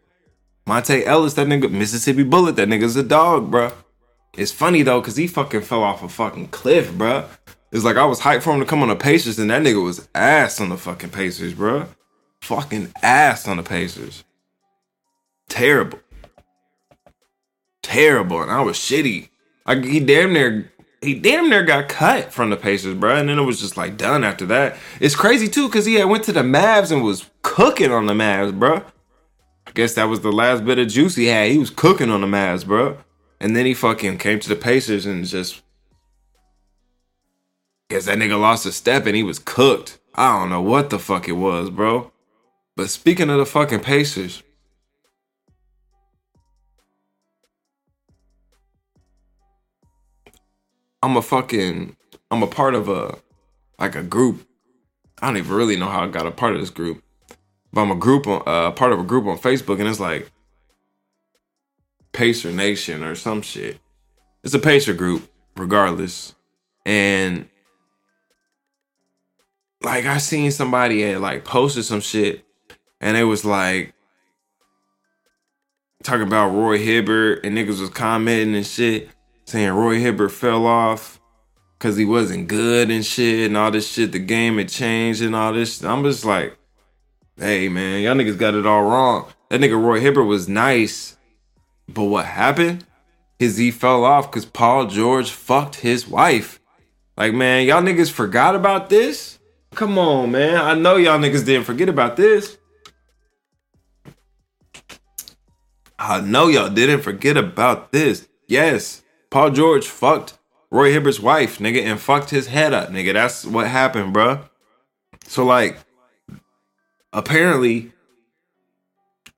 Monta 0.67 1.05
Ellis, 1.05 1.35
that 1.35 1.47
nigga, 1.47 1.71
Mississippi 1.71 2.23
Bullet, 2.23 2.57
that 2.57 2.69
nigga's 2.69 2.97
a 2.97 3.03
dog, 3.03 3.51
bro. 3.51 3.73
It's 4.37 4.53
funny 4.53 4.83
though, 4.83 5.01
cause 5.03 5.17
he 5.17 5.27
fucking 5.27 5.61
fell 5.63 5.83
off 5.83 6.03
a 6.03 6.09
fucking 6.09 6.49
cliff, 6.49 6.93
bro. 6.93 7.27
It's 7.71 7.85
like 7.85 7.97
I 7.97 8.05
was 8.05 8.21
hyped 8.21 8.43
for 8.43 8.53
him 8.53 8.61
to 8.61 8.67
come 8.67 8.83
on 8.83 8.89
the 8.89 8.97
Pacers, 8.97 9.39
and 9.39 9.51
that 9.51 9.63
nigga 9.63 9.83
was 9.83 10.09
ass 10.15 10.61
on 10.61 10.69
the 10.71 10.77
fucking 10.77 11.11
Pacers, 11.11 11.55
bro. 11.55 11.87
Fucking 12.41 12.93
ass 13.03 13.47
on 13.47 13.59
the 13.59 13.63
Pacers. 13.63 14.25
Terrible. 15.49 16.01
Terrible. 17.83 18.43
And 18.43 18.51
I 18.51 18.63
was 18.63 18.77
shitty. 18.77 19.29
Like 19.67 19.85
he 19.85 20.01
damn 20.01 20.33
near 20.33 20.73
he 21.03 21.15
damn 21.15 21.51
near 21.51 21.63
got 21.63 21.89
cut 21.89 22.33
from 22.33 22.51
the 22.51 22.57
Pacers, 22.57 22.95
bro. 22.95 23.17
And 23.17 23.29
then 23.29 23.39
it 23.39 23.43
was 23.43 23.61
just 23.61 23.77
like 23.77 23.97
done 23.97 24.25
after 24.25 24.47
that. 24.47 24.77
It's 24.99 25.17
crazy 25.17 25.49
too, 25.49 25.69
cause 25.69 25.85
he 25.85 25.95
had 25.95 26.09
went 26.09 26.25
to 26.25 26.33
the 26.33 26.43
Mavs 26.43 26.91
and 26.91 27.03
was 27.03 27.29
cooking 27.43 27.91
on 27.91 28.07
the 28.07 28.15
Mavs, 28.15 28.59
bro. 28.59 28.83
I 29.67 29.71
guess 29.75 29.95
that 29.95 30.05
was 30.05 30.21
the 30.21 30.33
last 30.33 30.65
bit 30.65 30.79
of 30.79 30.89
juice 30.89 31.17
he 31.17 31.27
had. 31.27 31.51
He 31.51 31.59
was 31.59 31.71
cooking 31.71 32.11
on 32.11 32.21
the 32.23 32.27
Mavs, 32.27 32.65
bro. 32.67 32.99
And 33.43 33.57
then 33.57 33.67
he 33.67 33.75
fucking 33.75 34.19
came 34.19 34.39
to 34.39 34.49
the 34.49 34.55
Pacers 34.55 35.05
and 35.05 35.27
just 35.27 35.63
guess 37.91 38.05
that 38.05 38.17
nigga 38.17 38.41
lost 38.41 38.67
a 38.67 38.73
step 38.73 39.05
and 39.05 39.17
he 39.17 39.25
was 39.25 39.41
cooked. 39.41 39.99
I 40.15 40.39
don't 40.39 40.49
know 40.49 40.63
what 40.63 40.91
the 40.91 40.99
fuck 41.01 41.29
it 41.29 41.33
was, 41.33 41.69
bro. 41.69 42.13
But 42.77 42.89
speaking 42.89 43.31
of 43.31 43.39
the 43.39 43.45
fucking 43.45 43.81
Pacers, 43.81 44.45
I'm 51.03 51.17
a 51.17 51.23
fucking 51.23 51.97
I'm 52.31 52.45
a 52.45 52.47
part 52.47 52.77
of 52.77 52.89
a 52.89 53.19
like 53.81 53.97
a 53.97 54.05
group. 54.05 54.47
I 55.21 55.27
don't 55.27 55.39
even 55.39 55.53
really 55.53 55.77
know 55.77 55.89
how 55.89 56.05
I 56.05 56.07
got 56.07 56.29
a 56.29 56.31
part 56.31 56.55
of 56.55 56.61
this 56.61 56.71
group. 56.71 57.03
but 57.73 57.81
I'm 57.81 57.91
a 57.91 57.97
group 57.97 58.29
on 58.29 58.45
uh, 58.47 58.71
part 58.71 58.93
of 58.93 59.01
a 59.01 59.05
group 59.05 59.27
on 59.27 59.37
Facebook, 59.37 59.81
and 59.81 59.89
it's 59.89 59.99
like 59.99 60.31
Pacer 62.13 62.53
Nation 62.53 63.03
or 63.03 63.15
some 63.15 63.43
shit. 63.43 63.79
It's 64.45 64.55
a 64.55 64.59
Pacer 64.59 64.93
group, 64.93 65.31
regardless, 65.57 66.35
and 66.85 67.49
like 69.83 70.07
I 70.07 70.19
seen 70.19 70.51
somebody 70.51 71.03
had 71.03 71.21
like 71.21 71.45
posted 71.45 71.85
some 71.85 72.01
shit, 72.01 72.45
and 73.01 73.17
it 73.17 73.25
was 73.25 73.45
like 73.45 73.95
talking 76.03 76.27
about 76.27 76.49
Roy 76.49 76.79
Hibbert, 76.79 77.45
and 77.45 77.57
niggas 77.57 77.81
was 77.81 77.91
commenting 77.91 78.55
and 78.55 78.67
shit, 78.67 79.09
saying 79.45 79.73
Roy 79.73 79.99
Hibbert 79.99 80.33
fell 80.33 80.67
off 80.67 81.21
because 81.79 81.97
he 81.97 82.05
wasn't 82.05 82.49
good 82.49 82.91
and 82.91 83.05
shit, 83.05 83.47
and 83.47 83.57
all 83.57 83.71
this 83.71 83.91
shit. 83.91 84.13
The 84.13 84.19
game 84.19 84.59
had 84.59 84.69
changed 84.69 85.23
and 85.23 85.35
all 85.35 85.53
this. 85.53 85.83
I'm 85.85 86.03
just 86.03 86.25
like, 86.25 86.57
hey 87.37 87.69
man, 87.69 88.03
y'all 88.03 88.15
niggas 88.15 88.39
got 88.39 88.55
it 88.55 88.67
all 88.67 88.83
wrong. 88.85 89.27
That 89.51 89.61
nigga 89.61 89.81
Roy 89.83 90.01
Hibbert 90.01 90.27
was 90.27 90.49
nice, 90.49 91.17
but 91.89 92.05
what 92.05 92.27
happened 92.27 92.85
is 93.39 93.57
he 93.57 93.71
fell 93.71 94.05
off 94.05 94.31
because 94.31 94.45
Paul 94.45 94.87
George 94.87 95.31
fucked 95.31 95.77
his 95.77 96.09
wife. 96.09 96.61
Like 97.17 97.35
man, 97.35 97.67
y'all 97.67 97.83
niggas 97.83 98.11
forgot 98.11 98.55
about 98.55 98.89
this. 98.89 99.39
Come 99.75 99.99
on, 99.99 100.31
man. 100.33 100.57
I 100.57 100.75
know 100.75 100.97
y'all 100.97 101.19
niggas 101.19 101.45
didn't 101.45 101.65
forget 101.65 101.89
about 101.89 102.17
this. 102.17 102.59
I 105.99 106.21
know 106.21 106.49
y'all 106.49 106.69
didn't 106.69 107.03
forget 107.03 107.37
about 107.37 107.93
this. 107.93 108.29
Yes, 108.49 109.03
Paul 109.31 109.51
George 109.51 109.87
fucked 109.87 110.37
Roy 110.73 110.93
Hibbert's 110.93 111.21
wife, 111.21 111.59
nigga, 111.59 111.83
and 111.83 112.01
fucked 112.01 112.31
his 112.31 112.49
head 112.49 112.73
up, 112.73 112.89
nigga. 112.89 113.13
That's 113.13 113.45
what 113.45 113.69
happened, 113.69 114.15
bruh. 114.15 114.49
So, 115.27 115.45
like, 115.45 115.79
apparently, 117.13 117.93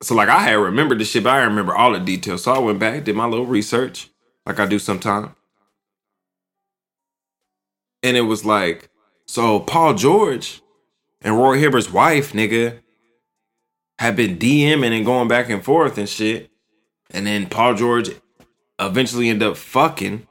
so 0.01 0.15
like 0.15 0.29
I 0.29 0.39
had 0.39 0.53
remembered 0.53 0.99
the 0.99 1.05
shit, 1.05 1.23
but 1.23 1.33
I 1.33 1.43
remember 1.43 1.75
all 1.75 1.93
the 1.93 1.99
details. 1.99 2.43
So 2.43 2.53
I 2.53 2.59
went 2.59 2.79
back, 2.79 3.03
did 3.03 3.15
my 3.15 3.25
little 3.25 3.45
research, 3.45 4.09
like 4.45 4.59
I 4.59 4.65
do 4.65 4.79
sometimes. 4.79 5.29
And 8.03 8.15
it 8.15 8.21
was 8.21 8.45
like, 8.45 8.89
so 9.25 9.59
Paul 9.59 9.95
George 9.95 10.61
and 11.21 11.37
Roy 11.37 11.59
Hibbert's 11.59 11.91
wife, 11.91 12.33
nigga, 12.33 12.79
had 13.97 14.15
been 14.15 14.37
DMing 14.37 14.95
and 14.95 15.05
going 15.05 15.27
back 15.27 15.49
and 15.49 15.63
forth 15.63 15.97
and 15.97 16.07
shit. 16.07 16.51
And 17.09 17.25
then 17.25 17.47
Paul 17.47 17.73
George 17.75 18.11
eventually 18.79 19.29
ended 19.29 19.47
up 19.47 19.57
fucking. 19.57 20.27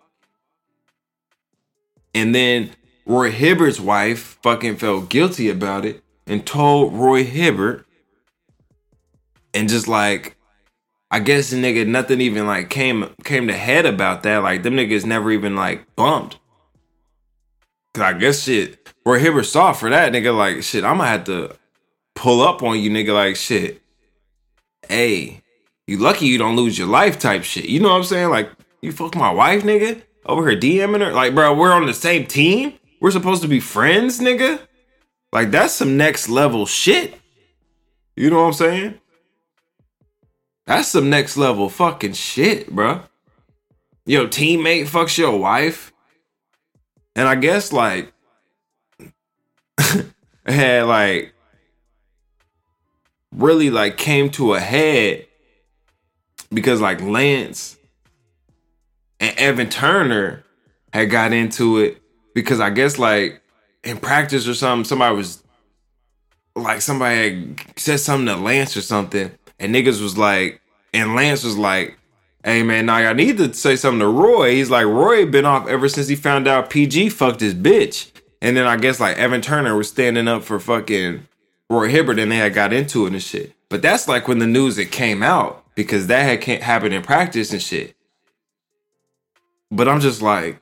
And 2.15 2.35
then 2.35 2.71
Roy 3.07 3.33
Hibbert's 3.33 3.81
wife 3.81 4.39
fucking 4.43 4.77
felt 4.77 5.09
guilty 5.09 5.49
about 5.49 5.85
it 5.85 6.03
and 6.27 6.47
told 6.47 6.95
Roy 6.95 7.25
Hibbert. 7.25 7.87
And 9.55 9.69
just 9.69 9.89
like, 9.89 10.37
I 11.11 11.21
guess 11.21 11.51
the 11.51 11.57
nigga 11.57 11.87
nothing 11.87 12.21
even 12.21 12.47
like 12.47 12.71
came 12.71 13.09
came 13.23 13.47
to 13.47 13.55
head 13.55 13.87
about 13.87 14.25
that. 14.25 14.39
Like 14.43 14.65
them 14.65 14.75
niggas 14.75 15.05
never 15.05 15.31
even 15.31 15.55
like 15.55 15.95
bumped. 15.95 16.39
Cause 17.95 18.03
I 18.03 18.13
guess 18.15 18.43
shit, 18.43 18.93
Roy 19.07 19.21
Hibbert 19.21 19.47
saw 19.47 19.73
for 19.73 19.89
that 19.89 20.13
nigga 20.13 20.37
like 20.37 20.65
shit. 20.65 20.85
I'm 20.85 20.99
gonna 20.99 21.09
have 21.09 21.25
to 21.25 21.57
pull 22.17 22.41
up 22.41 22.63
on 22.65 22.81
you, 22.81 22.91
nigga. 22.91 23.15
Like 23.15 23.37
shit. 23.37 23.81
Hey, 24.89 25.43
you 25.87 25.99
lucky 25.99 26.27
you 26.27 26.39
don't 26.39 26.57
lose 26.57 26.79
your 26.79 26.89
life 26.89 27.19
type 27.19 27.45
shit. 27.45 27.67
You 27.67 27.81
know 27.81 27.91
what 27.91 27.97
I'm 27.97 28.05
saying? 28.05 28.31
Like, 28.31 28.51
you 28.81 28.91
fuck 28.91 29.15
my 29.15 29.31
wife, 29.31 29.63
nigga? 29.63 30.03
Over 30.27 30.49
here 30.51 30.59
DMing 30.59 31.01
her? 31.01 31.13
Like, 31.13 31.35
bro, 31.35 31.55
we're 31.55 31.73
on 31.73 31.87
the 31.87 31.95
same 31.95 32.27
team? 32.27 32.75
We're 33.01 33.11
supposed 33.11 33.43
to 33.43 33.49
be 33.49 33.61
friends, 33.61 34.19
nigga? 34.21 34.61
Like, 35.33 35.51
that's 35.51 35.75
some 35.75 35.97
next 35.97 36.29
level 36.29 36.67
shit. 36.67 37.15
You 38.17 38.31
know 38.31 38.41
what 38.41 38.47
I'm 38.49 38.53
saying? 38.55 39.01
That's 40.67 40.89
some 40.89 41.11
next 41.11 41.37
level 41.37 41.69
fucking 41.69 42.15
shit, 42.15 42.71
bro. 42.71 43.03
Your 44.07 44.27
teammate 44.27 44.87
fucks 44.87 45.19
your 45.19 45.39
wife. 45.39 45.93
And 47.17 47.29
I 47.29 47.35
guess, 47.37 47.73
like, 47.73 48.13
had, 50.47 50.83
like, 50.85 51.33
really, 53.33 53.71
like, 53.71 53.97
came 53.97 54.31
to 54.31 54.55
a 54.55 54.61
head 54.61 55.27
because 56.55 56.81
like 56.81 57.01
Lance 57.01 57.77
and 59.21 59.37
Evan 59.37 59.69
Turner 59.69 60.45
had 60.93 61.11
got 61.11 61.33
into 61.33 61.79
it 61.79 62.01
because 62.35 62.61
I 62.61 62.71
guess 62.71 62.99
like 62.99 63.43
in 63.83 63.99
practice 63.99 64.47
or 64.47 64.55
something, 64.55 64.85
somebody 64.85 65.17
was 65.17 65.43
like 66.57 66.81
somebody 66.81 67.17
had 67.17 67.61
said 67.77 68.01
something 68.01 68.27
to 68.27 68.41
Lance 68.41 68.77
or 68.77 68.83
something, 68.83 69.31
and 69.65 69.75
niggas 69.75 70.03
was 70.03 70.19
like, 70.19 70.61
and 70.93 71.15
Lance 71.15 71.43
was 71.43 71.57
like, 71.57 71.99
"Hey 72.45 72.63
man, 72.63 72.87
now 72.87 72.97
I 72.97 73.13
need 73.15 73.39
to 73.39 73.53
say 73.55 73.77
something 73.77 74.01
to 74.01 74.07
Roy." 74.07 74.53
He's 74.53 74.71
like, 74.71 74.87
"Roy 74.87 75.27
been 75.27 75.47
off 75.47 75.67
ever 75.69 75.89
since 75.89 76.09
he 76.09 76.17
found 76.17 76.47
out 76.47 76.71
PG 76.71 77.09
fucked 77.09 77.41
his 77.41 77.55
bitch." 77.55 78.11
And 78.43 78.57
then 78.57 78.67
I 78.67 78.77
guess 78.77 79.01
like 79.01 79.17
Evan 79.17 79.41
Turner 79.41 79.75
was 79.75 79.89
standing 79.89 80.29
up 80.29 80.45
for 80.45 80.61
fucking 80.61 81.27
Roy 81.71 81.89
Hibbert, 81.89 82.19
and 82.19 82.31
they 82.31 82.37
had 82.37 82.53
got 82.55 82.73
into 82.73 83.07
it 83.07 83.13
and 83.13 83.23
shit. 83.23 83.55
But 83.71 83.83
that's 83.83 84.07
like 84.07 84.29
when 84.29 84.39
the 84.39 84.47
news 84.47 84.79
it 84.79 84.93
came 84.93 85.23
out 85.23 85.65
because 85.75 86.07
that 86.09 86.23
had 86.23 86.41
can't 86.43 86.63
happen 86.63 86.93
in 86.93 87.03
practice 87.03 87.53
and 87.53 87.63
shit. 87.63 87.97
But 89.71 89.89
I'm 89.89 90.01
just 90.01 90.23
like, 90.23 90.61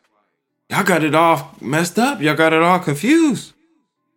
y'all 0.71 0.85
got 0.85 1.05
it 1.05 1.15
all 1.15 1.55
messed 1.61 1.99
up. 1.99 2.21
Y'all 2.21 2.37
got 2.37 2.53
it 2.53 2.63
all 2.63 2.79
confused. 2.79 3.53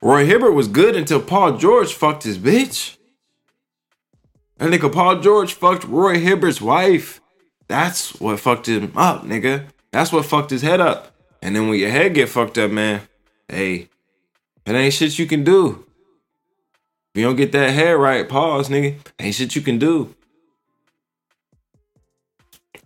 Roy 0.01 0.25
Hibbert 0.25 0.53
was 0.53 0.67
good 0.67 0.95
until 0.95 1.19
Paul 1.19 1.57
George 1.57 1.93
fucked 1.93 2.23
his 2.23 2.37
bitch. 2.37 2.94
And 4.57 4.73
nigga, 4.73 4.91
Paul 4.91 5.19
George 5.19 5.53
fucked 5.53 5.83
Roy 5.83 6.15
Hibbert's 6.17 6.61
wife. 6.61 7.21
That's 7.67 8.19
what 8.19 8.39
fucked 8.39 8.67
him 8.67 8.93
up, 8.95 9.23
nigga. 9.23 9.65
That's 9.91 10.11
what 10.11 10.25
fucked 10.25 10.51
his 10.51 10.61
head 10.61 10.79
up. 10.79 11.15
And 11.41 11.55
then 11.55 11.67
when 11.67 11.79
your 11.79 11.89
head 11.89 12.13
get 12.13 12.29
fucked 12.29 12.57
up, 12.57 12.71
man, 12.71 13.01
hey, 13.49 13.89
it 14.65 14.73
ain't 14.73 14.93
shit 14.93 15.19
you 15.19 15.25
can 15.25 15.43
do. 15.43 15.85
If 17.13 17.19
you 17.19 17.25
don't 17.25 17.35
get 17.35 17.51
that 17.51 17.71
head 17.71 17.93
right, 17.93 18.27
pause, 18.27 18.69
nigga. 18.69 18.97
Ain't 19.19 19.35
shit 19.35 19.55
you 19.55 19.61
can 19.61 19.77
do. 19.77 20.15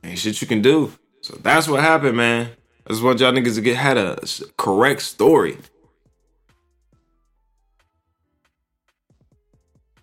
Ain't 0.03 0.19
shit 0.19 0.41
you 0.41 0.47
can 0.47 0.61
do. 0.61 0.93
So 1.21 1.35
that's 1.41 1.67
what 1.67 1.81
happened, 1.81 2.17
man. 2.17 2.51
I 2.85 2.89
just 2.91 3.03
want 3.03 3.19
y'all 3.19 3.31
niggas 3.31 3.55
to 3.55 3.61
get 3.61 3.77
had 3.77 3.97
a 3.97 4.19
correct 4.57 5.01
story. 5.01 5.57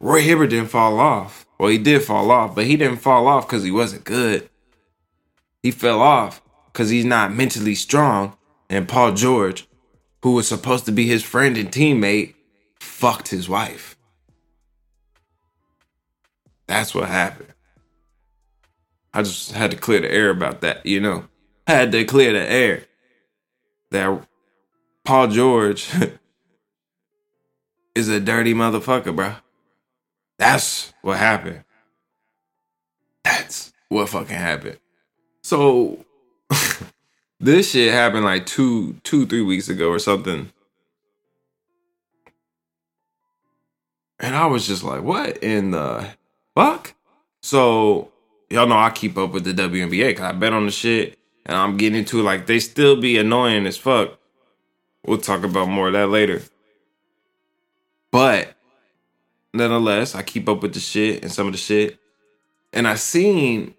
Roy 0.00 0.22
Hibbert 0.22 0.50
didn't 0.50 0.70
fall 0.70 0.98
off. 0.98 1.46
Well, 1.58 1.70
he 1.70 1.78
did 1.78 2.02
fall 2.02 2.30
off, 2.30 2.54
but 2.54 2.66
he 2.66 2.76
didn't 2.76 2.98
fall 2.98 3.26
off 3.26 3.46
because 3.46 3.62
he 3.62 3.70
wasn't 3.70 4.04
good. 4.04 4.48
He 5.62 5.70
fell 5.70 6.00
off 6.00 6.42
because 6.66 6.90
he's 6.90 7.04
not 7.04 7.34
mentally 7.34 7.74
strong. 7.74 8.36
And 8.68 8.88
Paul 8.88 9.12
George, 9.12 9.66
who 10.22 10.32
was 10.32 10.48
supposed 10.48 10.84
to 10.86 10.92
be 10.92 11.06
his 11.06 11.22
friend 11.22 11.56
and 11.56 11.70
teammate, 11.70 12.34
fucked 12.78 13.28
his 13.28 13.48
wife. 13.48 13.96
That's 16.66 16.94
what 16.94 17.08
happened. 17.08 17.54
I 19.14 19.22
just 19.22 19.52
had 19.52 19.70
to 19.70 19.76
clear 19.76 20.00
the 20.00 20.12
air 20.12 20.30
about 20.30 20.60
that, 20.60 20.84
you 20.84 21.00
know. 21.00 21.28
Had 21.66 21.92
to 21.92 22.04
clear 22.04 22.32
the 22.32 22.50
air 22.50 22.84
that 23.90 24.26
Paul 25.04 25.28
George 25.28 25.88
is 27.94 28.08
a 28.08 28.20
dirty 28.20 28.52
motherfucker, 28.52 29.16
bro. 29.16 29.36
That's 30.38 30.92
what 31.02 31.18
happened. 31.18 31.64
That's 33.24 33.72
what 33.88 34.08
fucking 34.08 34.36
happened. 34.36 34.78
So 35.42 36.04
this 37.40 37.70
shit 37.70 37.92
happened 37.92 38.24
like 38.24 38.46
two, 38.46 38.94
two, 39.02 39.26
three 39.26 39.42
weeks 39.42 39.68
ago 39.68 39.88
or 39.88 39.98
something. 39.98 40.50
And 44.18 44.34
I 44.34 44.46
was 44.46 44.66
just 44.66 44.82
like, 44.82 45.02
what 45.02 45.38
in 45.38 45.72
the 45.72 46.08
fuck? 46.54 46.94
So 47.42 48.12
y'all 48.50 48.66
know 48.66 48.78
I 48.78 48.90
keep 48.90 49.16
up 49.16 49.32
with 49.32 49.44
the 49.44 49.52
WNBA 49.52 50.08
because 50.08 50.24
I 50.24 50.32
bet 50.32 50.52
on 50.52 50.66
the 50.66 50.72
shit 50.72 51.18
and 51.44 51.56
I'm 51.56 51.76
getting 51.76 51.98
into 51.98 52.20
it. 52.20 52.24
Like 52.24 52.46
they 52.46 52.58
still 52.58 53.00
be 53.00 53.18
annoying 53.18 53.66
as 53.66 53.76
fuck. 53.76 54.18
We'll 55.04 55.18
talk 55.18 55.44
about 55.44 55.68
more 55.68 55.88
of 55.88 55.92
that 55.92 56.08
later. 56.08 56.42
But 58.10 58.55
nonetheless, 59.56 60.14
I 60.14 60.22
keep 60.22 60.48
up 60.48 60.62
with 60.62 60.74
the 60.74 60.80
shit 60.80 61.22
and 61.22 61.32
some 61.32 61.46
of 61.46 61.52
the 61.52 61.58
shit. 61.58 61.98
And 62.72 62.86
I 62.86 62.94
seen 62.96 63.74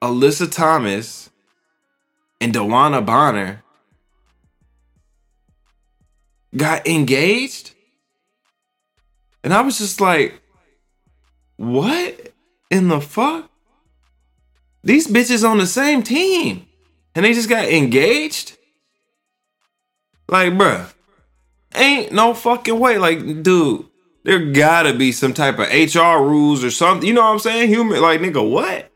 Alyssa 0.00 0.50
Thomas 0.50 1.30
and 2.40 2.52
DeWanna 2.52 3.04
Bonner 3.04 3.62
got 6.56 6.86
engaged. 6.86 7.72
And 9.44 9.54
I 9.54 9.62
was 9.62 9.78
just 9.78 10.00
like, 10.00 10.40
what? 11.56 12.32
in 12.72 12.88
the 12.88 13.00
fuck? 13.02 13.50
These 14.82 15.06
bitches 15.06 15.48
on 15.48 15.58
the 15.58 15.66
same 15.66 16.02
team. 16.02 16.66
And 17.14 17.24
they 17.24 17.34
just 17.34 17.50
got 17.50 17.66
engaged? 17.66 18.56
Like, 20.26 20.54
bruh. 20.54 20.91
Ain't 21.74 22.12
no 22.12 22.34
fucking 22.34 22.78
way. 22.78 22.98
Like, 22.98 23.42
dude, 23.42 23.86
there 24.24 24.50
gotta 24.52 24.94
be 24.94 25.12
some 25.12 25.34
type 25.34 25.58
of 25.58 25.68
HR 25.68 26.22
rules 26.22 26.62
or 26.62 26.70
something. 26.70 27.06
You 27.06 27.14
know 27.14 27.22
what 27.22 27.32
I'm 27.32 27.38
saying? 27.38 27.68
Human, 27.68 28.00
like 28.00 28.20
nigga, 28.20 28.48
what? 28.48 28.90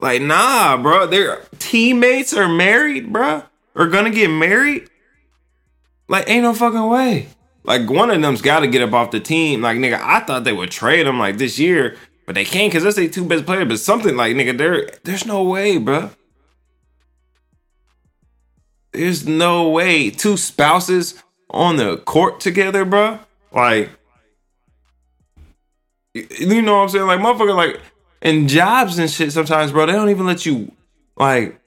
Like, 0.00 0.22
nah, 0.22 0.76
bro. 0.76 1.06
Their 1.06 1.40
teammates 1.58 2.32
are 2.32 2.48
married, 2.48 3.12
bro. 3.12 3.42
Are 3.74 3.88
gonna 3.88 4.10
get 4.10 4.28
married. 4.28 4.88
Like, 6.08 6.28
ain't 6.28 6.42
no 6.42 6.54
fucking 6.54 6.86
way. 6.88 7.28
Like, 7.64 7.88
one 7.90 8.10
of 8.10 8.20
them's 8.22 8.40
got 8.40 8.60
to 8.60 8.66
get 8.66 8.80
up 8.80 8.94
off 8.94 9.10
the 9.10 9.20
team. 9.20 9.60
Like, 9.60 9.76
nigga, 9.76 10.00
I 10.00 10.20
thought 10.20 10.44
they 10.44 10.54
would 10.54 10.70
trade 10.70 11.06
him 11.06 11.18
like 11.18 11.36
this 11.36 11.58
year, 11.58 11.96
but 12.24 12.34
they 12.34 12.46
can't 12.46 12.72
because 12.72 12.82
that's 12.82 12.96
their 12.96 13.08
two 13.08 13.26
best 13.26 13.44
players. 13.44 13.68
But 13.68 13.78
something 13.78 14.16
like, 14.16 14.34
nigga, 14.34 14.56
there, 14.56 14.88
there's 15.04 15.26
no 15.26 15.42
way, 15.42 15.76
bro. 15.76 16.10
There's 18.92 19.26
no 19.26 19.68
way 19.68 20.10
two 20.10 20.36
spouses 20.36 21.22
on 21.50 21.76
the 21.76 21.98
court 21.98 22.40
together, 22.40 22.84
bro. 22.84 23.18
Like, 23.52 23.90
you 26.14 26.62
know 26.62 26.76
what 26.76 26.82
I'm 26.82 26.88
saying? 26.88 27.06
Like, 27.06 27.20
motherfucker, 27.20 27.54
like, 27.54 27.80
in 28.22 28.48
jobs 28.48 28.98
and 28.98 29.10
shit 29.10 29.32
sometimes, 29.32 29.72
bro, 29.72 29.86
they 29.86 29.92
don't 29.92 30.10
even 30.10 30.26
let 30.26 30.44
you, 30.44 30.72
like, 31.16 31.60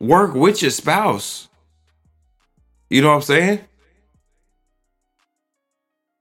work 0.00 0.34
with 0.34 0.60
your 0.62 0.70
spouse. 0.70 1.48
You 2.90 3.02
know 3.02 3.08
what 3.08 3.16
I'm 3.16 3.22
saying? 3.22 3.60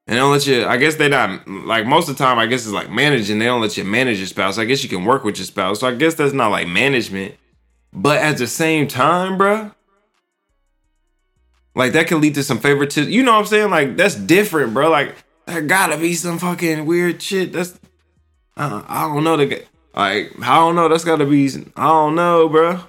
And 0.07 0.15
they 0.15 0.19
don't 0.19 0.31
let 0.31 0.45
you, 0.45 0.65
I 0.65 0.77
guess 0.77 0.95
they're 0.95 1.09
not, 1.09 1.47
like, 1.47 1.85
most 1.85 2.07
of 2.07 2.17
the 2.17 2.23
time, 2.23 2.37
I 2.37 2.45
guess 2.45 2.63
it's 2.63 2.73
like 2.73 2.91
managing. 2.91 3.39
They 3.39 3.45
don't 3.45 3.61
let 3.61 3.75
you 3.75 3.83
manage 3.83 4.19
your 4.19 4.27
spouse. 4.27 4.57
I 4.57 4.65
guess 4.65 4.83
you 4.83 4.89
can 4.89 5.03
work 5.03 5.23
with 5.23 5.37
your 5.37 5.45
spouse. 5.45 5.79
So 5.79 5.87
I 5.87 5.95
guess 5.95 6.13
that's 6.13 6.33
not 6.33 6.51
like 6.51 6.67
management. 6.67 7.35
But 7.91 8.17
at 8.17 8.37
the 8.37 8.47
same 8.47 8.87
time, 8.87 9.37
bro, 9.37 9.71
like 11.75 11.93
that 11.93 12.07
can 12.07 12.21
lead 12.21 12.35
to 12.35 12.43
some 12.43 12.59
favoritism. 12.59 13.11
You 13.11 13.23
know 13.23 13.33
what 13.33 13.39
I'm 13.39 13.45
saying? 13.45 13.69
Like 13.69 13.97
that's 13.97 14.15
different, 14.15 14.73
bro. 14.73 14.89
Like 14.89 15.15
there 15.45 15.61
gotta 15.61 15.97
be 15.97 16.13
some 16.13 16.39
fucking 16.39 16.85
weird 16.85 17.21
shit. 17.21 17.53
That's 17.53 17.79
uh, 18.57 18.83
I 18.87 19.07
don't 19.07 19.23
know 19.23 19.37
the 19.37 19.63
like 19.93 20.31
I 20.41 20.55
don't 20.55 20.75
know. 20.75 20.87
That's 20.87 21.03
gotta 21.03 21.25
be 21.25 21.47
I 21.75 21.87
don't 21.87 22.15
know, 22.15 22.49
bro. 22.49 22.79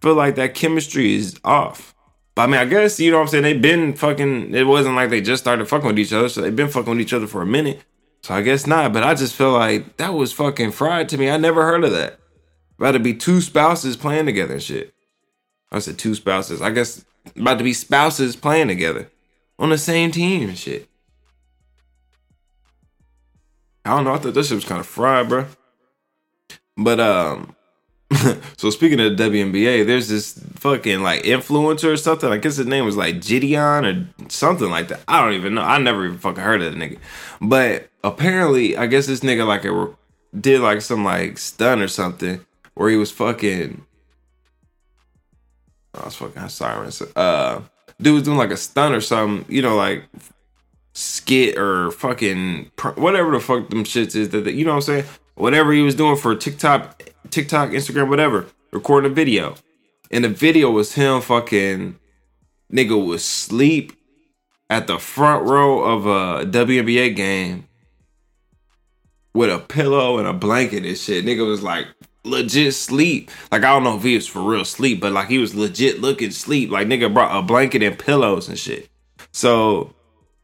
Feel 0.00 0.14
like 0.14 0.36
that 0.36 0.54
chemistry 0.54 1.14
is 1.16 1.38
off. 1.44 1.94
But 2.34 2.42
I 2.42 2.46
mean, 2.46 2.60
I 2.60 2.64
guess 2.66 3.00
you 3.00 3.10
know 3.10 3.18
what 3.18 3.24
I'm 3.24 3.28
saying. 3.28 3.42
They've 3.42 3.60
been 3.60 3.94
fucking. 3.94 4.54
It 4.54 4.64
wasn't 4.64 4.94
like 4.94 5.10
they 5.10 5.20
just 5.20 5.42
started 5.42 5.68
fucking 5.68 5.88
with 5.88 5.98
each 5.98 6.12
other, 6.12 6.28
so 6.28 6.40
they've 6.40 6.54
been 6.54 6.68
fucking 6.68 6.90
with 6.90 7.00
each 7.00 7.12
other 7.12 7.26
for 7.26 7.42
a 7.42 7.46
minute. 7.46 7.82
So 8.22 8.32
I 8.32 8.42
guess 8.42 8.64
not. 8.64 8.92
But 8.92 9.02
I 9.02 9.14
just 9.14 9.34
feel 9.34 9.52
like 9.52 9.96
that 9.96 10.14
was 10.14 10.32
fucking 10.32 10.70
fried 10.70 11.08
to 11.08 11.18
me. 11.18 11.28
I 11.28 11.36
never 11.36 11.64
heard 11.64 11.82
of 11.82 11.90
that. 11.90 12.20
About 12.78 12.92
to 12.92 13.00
be 13.00 13.14
two 13.14 13.40
spouses 13.40 13.96
playing 13.96 14.26
together 14.26 14.54
and 14.54 14.62
shit. 14.62 14.94
I 15.72 15.80
said 15.80 15.98
two 15.98 16.14
spouses. 16.14 16.62
I 16.62 16.70
guess 16.70 17.04
about 17.36 17.58
to 17.58 17.64
be 17.64 17.72
spouses 17.72 18.36
playing 18.36 18.68
together 18.68 19.10
on 19.58 19.70
the 19.70 19.78
same 19.78 20.10
team 20.10 20.48
and 20.48 20.58
shit. 20.58 20.88
I 23.84 23.90
don't 23.90 24.04
know. 24.04 24.12
I 24.12 24.18
thought 24.18 24.34
this 24.34 24.48
shit 24.48 24.56
was 24.56 24.64
kind 24.64 24.80
of 24.80 24.86
fried, 24.86 25.28
bro. 25.28 25.46
But 26.76 27.00
um, 27.00 27.56
so 28.56 28.70
speaking 28.70 29.00
of 29.00 29.16
the 29.16 29.24
WNBA, 29.24 29.86
there's 29.86 30.08
this 30.08 30.38
fucking 30.56 31.02
like 31.02 31.22
influencer 31.22 31.92
or 31.92 31.96
something. 31.96 32.30
I 32.30 32.38
guess 32.38 32.56
his 32.56 32.66
name 32.66 32.84
was 32.84 32.96
like 32.96 33.22
Gideon 33.22 33.84
or 33.84 34.08
something 34.28 34.70
like 34.70 34.88
that. 34.88 35.00
I 35.08 35.22
don't 35.22 35.34
even 35.34 35.54
know. 35.54 35.62
I 35.62 35.78
never 35.78 36.06
even 36.06 36.18
fucking 36.18 36.42
heard 36.42 36.62
of 36.62 36.72
the 36.72 36.78
nigga. 36.78 36.98
But 37.40 37.90
apparently, 38.04 38.76
I 38.76 38.86
guess 38.86 39.06
this 39.06 39.20
nigga 39.20 39.46
like 39.46 39.64
a, 39.64 39.94
did 40.38 40.60
like 40.60 40.80
some 40.80 41.04
like 41.04 41.38
stun 41.38 41.80
or 41.80 41.88
something 41.88 42.44
where 42.74 42.90
he 42.90 42.96
was 42.96 43.10
fucking 43.10 43.84
I 46.00 46.04
was 46.04 46.14
fucking 46.16 46.48
sirens. 46.48 47.02
Uh, 47.14 47.62
dude 48.00 48.14
was 48.14 48.22
doing 48.22 48.38
like 48.38 48.50
a 48.50 48.56
stunt 48.56 48.94
or 48.94 49.00
something, 49.00 49.44
you 49.52 49.62
know, 49.62 49.76
like 49.76 50.04
skit 50.94 51.56
or 51.56 51.90
fucking 51.92 52.70
whatever 52.96 53.32
the 53.32 53.40
fuck 53.40 53.68
them 53.70 53.84
shits 53.84 54.16
is 54.16 54.30
that 54.30 54.52
you 54.52 54.64
know 54.64 54.72
what 54.72 54.76
I'm 54.76 54.82
saying. 54.82 55.04
Whatever 55.34 55.72
he 55.72 55.82
was 55.82 55.94
doing 55.94 56.16
for 56.16 56.34
TikTok, 56.34 57.12
TikTok, 57.30 57.70
Instagram, 57.70 58.08
whatever, 58.08 58.46
recording 58.72 59.10
a 59.10 59.14
video, 59.14 59.54
and 60.10 60.24
the 60.24 60.28
video 60.28 60.70
was 60.70 60.94
him 60.94 61.20
fucking 61.20 61.98
nigga 62.72 63.06
was 63.06 63.24
sleep 63.24 63.92
at 64.70 64.86
the 64.86 64.98
front 64.98 65.46
row 65.46 65.80
of 65.80 66.06
a 66.06 66.44
WNBA 66.50 67.14
game 67.14 67.68
with 69.34 69.50
a 69.50 69.58
pillow 69.58 70.18
and 70.18 70.26
a 70.26 70.32
blanket 70.32 70.84
and 70.84 70.98
shit. 70.98 71.24
Nigga 71.24 71.46
was 71.46 71.62
like 71.62 71.86
legit 72.28 72.74
sleep. 72.74 73.30
Like 73.50 73.62
I 73.64 73.72
don't 73.72 73.84
know 73.84 73.96
if 73.96 74.02
he 74.02 74.14
was 74.14 74.26
for 74.26 74.40
real 74.40 74.64
sleep, 74.64 75.00
but 75.00 75.12
like 75.12 75.28
he 75.28 75.38
was 75.38 75.54
legit 75.54 76.00
looking 76.00 76.30
sleep. 76.30 76.70
Like 76.70 76.86
nigga 76.86 77.12
brought 77.12 77.36
a 77.36 77.42
blanket 77.42 77.82
and 77.82 77.98
pillows 77.98 78.48
and 78.48 78.58
shit. 78.58 78.88
So, 79.32 79.94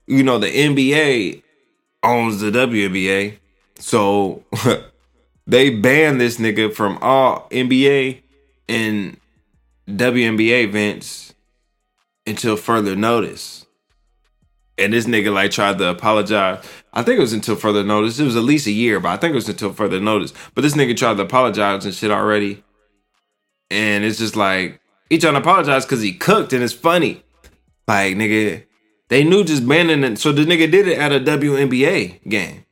you 0.06 0.22
know, 0.22 0.38
the 0.38 0.48
NBA 0.48 1.42
owns 2.02 2.40
the 2.40 2.50
WNBA. 2.50 3.38
So 3.78 4.44
they 5.46 5.70
banned 5.70 6.20
this 6.20 6.38
nigga 6.38 6.72
from 6.72 6.98
all 7.00 7.48
NBA 7.50 8.22
and 8.68 9.18
WNBA 9.88 10.64
events 10.64 11.34
until 12.26 12.56
further 12.56 12.96
notice. 12.96 13.66
And 14.76 14.92
this 14.92 15.06
nigga 15.06 15.32
like 15.32 15.50
tried 15.50 15.78
to 15.78 15.88
apologize. 15.88 16.64
I 16.94 17.02
think 17.02 17.18
it 17.18 17.22
was 17.22 17.32
until 17.32 17.56
further 17.56 17.82
notice. 17.82 18.20
It 18.20 18.24
was 18.24 18.36
at 18.36 18.44
least 18.44 18.68
a 18.68 18.72
year, 18.72 19.00
but 19.00 19.08
I 19.08 19.16
think 19.16 19.32
it 19.32 19.34
was 19.34 19.48
until 19.48 19.72
further 19.72 20.00
notice. 20.00 20.32
But 20.54 20.62
this 20.62 20.74
nigga 20.74 20.96
tried 20.96 21.16
to 21.16 21.24
apologize 21.24 21.84
and 21.84 21.92
shit 21.92 22.12
already. 22.12 22.62
And 23.68 24.04
it's 24.04 24.18
just 24.18 24.36
like 24.36 24.80
he 25.10 25.18
trying 25.18 25.34
to 25.34 25.40
apologize 25.40 25.84
because 25.84 26.02
he 26.02 26.12
cooked 26.12 26.52
and 26.52 26.62
it's 26.62 26.72
funny. 26.72 27.24
Like 27.88 28.14
nigga, 28.14 28.64
they 29.08 29.24
knew 29.24 29.42
just 29.42 29.66
banning 29.66 30.04
it. 30.04 30.18
So 30.18 30.30
the 30.30 30.44
nigga 30.44 30.70
did 30.70 30.86
it 30.86 30.98
at 30.98 31.12
a 31.12 31.18
WNBA 31.18 32.28
game. 32.28 32.64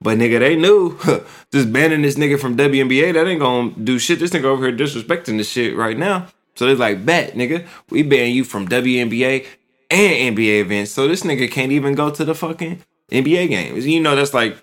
But 0.00 0.18
nigga, 0.18 0.38
they 0.38 0.54
knew 0.54 0.96
just 1.52 1.72
banning 1.72 2.02
this 2.02 2.16
nigga 2.16 2.38
from 2.38 2.56
WNBA, 2.56 3.14
that 3.14 3.26
ain't 3.26 3.40
gonna 3.40 3.70
do 3.70 3.98
shit. 3.98 4.20
This 4.20 4.30
nigga 4.30 4.44
over 4.44 4.68
here 4.68 4.76
disrespecting 4.76 5.38
this 5.38 5.50
shit 5.50 5.76
right 5.76 5.98
now. 5.98 6.28
So 6.54 6.66
they're 6.66 6.76
like, 6.76 7.04
bet, 7.04 7.34
nigga, 7.34 7.66
we 7.90 8.02
ban 8.02 8.30
you 8.30 8.44
from 8.44 8.68
WNBA 8.68 9.44
and 9.90 10.36
NBA 10.36 10.60
events. 10.60 10.92
So 10.92 11.08
this 11.08 11.22
nigga 11.22 11.50
can't 11.50 11.72
even 11.72 11.94
go 11.94 12.10
to 12.10 12.24
the 12.24 12.34
fucking 12.34 12.82
NBA 13.10 13.48
games. 13.48 13.86
You 13.86 14.00
know, 14.00 14.16
that's 14.16 14.34
like 14.34 14.56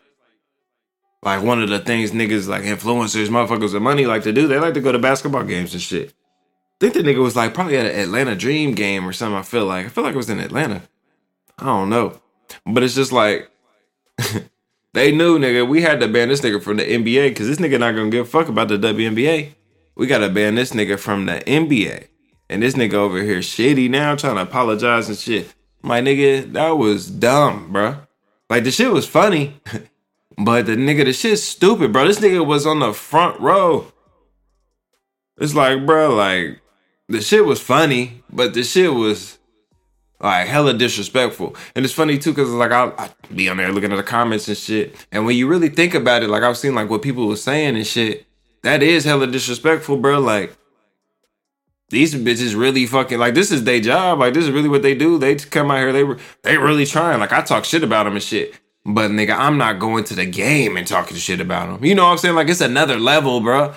like 1.21 1.41
one 1.41 1.61
of 1.61 1.69
the 1.69 1.79
things 1.79 2.11
niggas 2.11 2.47
like 2.47 2.63
influencers, 2.63 3.29
motherfuckers 3.29 3.73
with 3.73 3.81
money 3.81 4.05
like 4.05 4.23
to 4.23 4.33
do. 4.33 4.47
They 4.47 4.59
like 4.59 4.73
to 4.73 4.81
go 4.81 4.91
to 4.91 4.99
basketball 4.99 5.43
games 5.43 5.73
and 5.73 5.81
shit. 5.81 6.09
I 6.09 6.11
think 6.79 6.93
the 6.93 6.99
nigga 7.01 7.23
was 7.23 7.35
like 7.35 7.53
probably 7.53 7.77
at 7.77 7.85
an 7.85 7.99
Atlanta 7.99 8.35
Dream 8.35 8.73
game 8.73 9.07
or 9.07 9.13
something. 9.13 9.37
I 9.37 9.43
feel 9.43 9.65
like 9.65 9.85
I 9.85 9.89
feel 9.89 10.03
like 10.03 10.13
it 10.13 10.17
was 10.17 10.29
in 10.29 10.39
Atlanta. 10.39 10.81
I 11.57 11.65
don't 11.65 11.89
know, 11.89 12.19
but 12.65 12.83
it's 12.83 12.95
just 12.95 13.11
like 13.11 13.49
they 14.93 15.11
knew 15.11 15.39
nigga 15.39 15.67
we 15.67 15.81
had 15.81 15.99
to 16.01 16.07
ban 16.07 16.29
this 16.29 16.41
nigga 16.41 16.61
from 16.61 16.77
the 16.77 16.83
NBA 16.83 17.29
because 17.29 17.47
this 17.47 17.59
nigga 17.59 17.79
not 17.79 17.95
gonna 17.95 18.09
give 18.09 18.25
a 18.25 18.29
fuck 18.29 18.49
about 18.49 18.67
the 18.67 18.77
WNBA. 18.77 19.53
We 19.95 20.07
gotta 20.07 20.29
ban 20.29 20.55
this 20.55 20.71
nigga 20.71 20.99
from 20.99 21.25
the 21.25 21.39
NBA. 21.39 22.07
And 22.49 22.61
this 22.61 22.75
nigga 22.75 22.95
over 22.95 23.21
here 23.21 23.39
shitty 23.39 23.89
now, 23.89 24.15
trying 24.15 24.35
to 24.35 24.41
apologize 24.41 25.07
and 25.07 25.17
shit. 25.17 25.53
My 25.81 26.01
nigga, 26.01 26.51
that 26.53 26.71
was 26.71 27.09
dumb, 27.09 27.71
bro. 27.71 27.97
Like 28.49 28.63
the 28.63 28.71
shit 28.71 28.91
was 28.91 29.07
funny, 29.07 29.59
but 30.37 30.65
the 30.65 30.75
nigga, 30.75 31.05
the 31.05 31.13
shit's 31.13 31.43
stupid, 31.43 31.93
bro. 31.93 32.07
This 32.07 32.19
nigga 32.19 32.45
was 32.45 32.65
on 32.65 32.79
the 32.79 32.93
front 32.93 33.39
row. 33.39 33.91
It's 35.37 35.55
like, 35.55 35.85
bro, 35.85 36.15
like 36.15 36.61
the 37.09 37.21
shit 37.21 37.45
was 37.45 37.59
funny, 37.59 38.23
but 38.29 38.53
the 38.53 38.63
shit 38.63 38.93
was 38.93 39.39
like 40.19 40.47
hella 40.47 40.73
disrespectful. 40.73 41.55
And 41.75 41.83
it's 41.83 41.93
funny 41.93 42.17
too, 42.17 42.33
cause 42.33 42.49
like 42.49 42.71
I'll, 42.71 42.93
I'll, 42.97 43.13
be 43.33 43.49
on 43.49 43.57
there 43.57 43.71
looking 43.71 43.91
at 43.91 43.95
the 43.95 44.03
comments 44.03 44.47
and 44.47 44.57
shit. 44.57 44.95
And 45.11 45.25
when 45.25 45.35
you 45.35 45.47
really 45.47 45.69
think 45.69 45.93
about 45.93 46.23
it, 46.23 46.29
like 46.29 46.43
I've 46.43 46.57
seen 46.57 46.75
like 46.75 46.89
what 46.89 47.01
people 47.01 47.27
were 47.27 47.35
saying 47.35 47.75
and 47.75 47.85
shit, 47.85 48.25
that 48.61 48.81
is 48.81 49.03
hella 49.03 49.27
disrespectful, 49.27 49.97
bro. 49.97 50.19
Like 50.19 50.55
these 51.93 52.15
bitches 52.15 52.59
really 52.59 52.85
fucking 52.85 53.19
like 53.19 53.35
this 53.35 53.51
is 53.51 53.63
their 53.63 53.79
job. 53.79 54.19
Like 54.19 54.33
this 54.33 54.45
is 54.45 54.51
really 54.51 54.67
what 54.67 54.81
they 54.81 54.95
do. 54.95 55.17
They 55.17 55.35
come 55.35 55.71
out 55.71 55.77
here. 55.77 55.93
They 55.93 56.03
they 56.41 56.57
really 56.57 56.85
trying. 56.85 57.19
Like 57.19 57.31
I 57.31 57.41
talk 57.41 57.63
shit 57.63 57.83
about 57.83 58.03
them 58.03 58.13
and 58.13 58.23
shit. 58.23 58.55
But 58.85 59.11
nigga, 59.11 59.37
I'm 59.37 59.57
not 59.57 59.79
going 59.79 60.03
to 60.05 60.15
the 60.15 60.25
game 60.25 60.75
and 60.75 60.85
talking 60.85 61.15
shit 61.15 61.39
about 61.39 61.69
them. 61.69 61.85
You 61.85 61.95
know 61.95 62.03
what 62.03 62.11
I'm 62.11 62.17
saying? 62.17 62.35
Like 62.35 62.49
it's 62.49 62.61
another 62.61 62.97
level, 62.97 63.39
bro. 63.39 63.73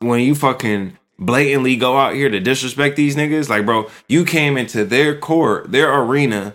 When 0.00 0.20
you 0.20 0.34
fucking 0.34 0.98
blatantly 1.18 1.76
go 1.76 1.96
out 1.96 2.14
here 2.14 2.28
to 2.28 2.40
disrespect 2.40 2.96
these 2.96 3.16
niggas, 3.16 3.48
like 3.48 3.64
bro, 3.64 3.88
you 4.08 4.24
came 4.24 4.58
into 4.58 4.84
their 4.84 5.16
court, 5.16 5.72
their 5.72 5.96
arena, 5.98 6.54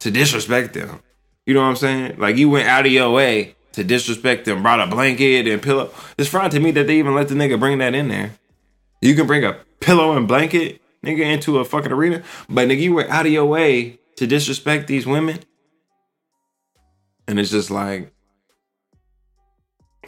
to 0.00 0.10
disrespect 0.10 0.74
them. 0.74 1.00
You 1.46 1.54
know 1.54 1.60
what 1.60 1.68
I'm 1.68 1.76
saying? 1.76 2.18
Like 2.18 2.36
you 2.36 2.48
went 2.48 2.68
out 2.68 2.86
of 2.86 2.92
your 2.92 3.10
way 3.10 3.54
to 3.72 3.84
disrespect 3.84 4.46
them, 4.46 4.62
brought 4.62 4.80
a 4.80 4.86
blanket 4.86 5.46
and 5.46 5.60
pillow. 5.62 5.90
It's 6.16 6.30
fine 6.30 6.50
to 6.50 6.60
me 6.60 6.70
that 6.72 6.86
they 6.86 6.98
even 6.98 7.14
let 7.14 7.28
the 7.28 7.34
nigga 7.34 7.58
bring 7.60 7.78
that 7.78 7.94
in 7.94 8.08
there. 8.08 8.32
You 9.00 9.14
can 9.14 9.26
bring 9.26 9.44
a 9.44 9.54
pillow 9.80 10.16
and 10.16 10.26
blanket, 10.26 10.80
nigga, 11.04 11.20
into 11.20 11.58
a 11.58 11.64
fucking 11.64 11.92
arena. 11.92 12.22
But 12.48 12.68
nigga, 12.68 12.80
you 12.80 12.94
went 12.94 13.10
out 13.10 13.26
of 13.26 13.32
your 13.32 13.44
way 13.44 13.98
to 14.16 14.26
disrespect 14.26 14.86
these 14.86 15.06
women. 15.06 15.40
And 17.26 17.38
it's 17.38 17.50
just 17.50 17.70
like, 17.70 18.12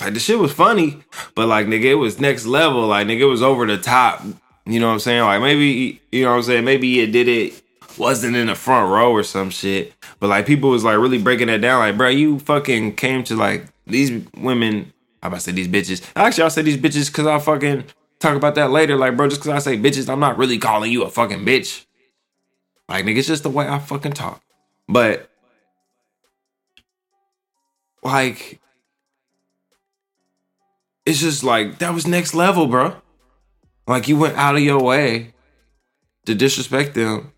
like 0.01 0.15
the 0.15 0.21
shit 0.21 0.39
was 0.39 0.53
funny, 0.53 1.03
but 1.35 1.49
like 1.49 1.67
nigga, 1.67 1.85
it 1.85 1.95
was 1.95 2.21
next 2.21 2.47
level. 2.47 2.87
Like 2.87 3.07
nigga, 3.07 3.21
it 3.21 3.27
was 3.27 3.43
over 3.43 3.67
the 3.67 3.79
top. 3.79 4.23
You 4.67 4.81
know 4.81 4.89
what 4.89 4.95
I'm 4.95 4.99
saying? 5.01 5.23
Like 5.23 5.41
maybe, 5.41 6.01
you 6.13 6.25
know 6.25 6.31
what 6.31 6.37
I'm 6.37 6.43
saying? 6.43 6.65
Maybe 6.65 7.01
it 7.01 7.13
did 7.13 7.29
it 7.29 7.63
wasn't 7.99 8.37
in 8.37 8.49
the 8.49 8.55
front 8.55 8.91
row 8.91 9.13
or 9.13 9.23
some 9.23 9.51
shit. 9.51 9.95
But 10.21 10.29
like 10.29 10.47
people 10.47 10.71
was 10.71 10.85
like 10.85 10.99
really 10.99 11.19
breaking 11.19 11.47
that 11.49 11.61
down. 11.61 11.81
Like, 11.81 11.97
bro, 11.97 12.09
you 12.09 12.39
fucking 12.41 12.97
came 12.97 13.25
to 13.25 13.37
like 13.37 13.67
these 13.87 14.25
women. 14.37 14.93
I 15.23 15.29
about 15.29 15.37
to 15.37 15.43
say 15.43 15.53
these 15.53 15.69
bitches. 15.69 16.05
Actually, 16.15 16.45
I'll 16.45 16.51
say 16.51 16.63
these 16.63 16.77
bitches 16.77 17.07
because 17.07 17.27
I'll 17.27 17.41
fucking 17.41 17.85
talk 18.21 18.37
about 18.37 18.55
that 18.57 18.71
later. 18.71 18.97
Like, 18.97 19.17
bro, 19.17 19.29
just 19.29 19.43
because 19.43 19.55
I 19.55 19.71
say 19.71 19.79
bitches, 19.79 20.09
I'm 20.09 20.21
not 20.21 20.39
really 20.39 20.59
calling 20.59 20.93
you 20.93 21.03
a 21.03 21.11
fucking 21.11 21.45
bitch. 21.45 21.85
Like, 22.89 23.05
nigga, 23.05 23.19
it's 23.19 23.29
just 23.29 23.43
the 23.43 23.51
way 23.51 23.67
I 23.67 23.79
fucking 23.79 24.13
talk. 24.13 24.43
But 24.89 25.31
like 28.03 28.61
it's 31.05 31.21
just 31.21 31.43
like 31.43 31.79
that 31.79 31.95
was 31.95 32.07
next 32.07 32.35
level, 32.35 32.67
bro. 32.67 32.97
Like 33.87 34.09
you 34.09 34.17
went 34.17 34.37
out 34.37 34.57
of 34.57 34.63
your 34.63 34.83
way 34.83 35.35
to 36.27 36.35
disrespect 36.35 36.95
them. 36.95 37.33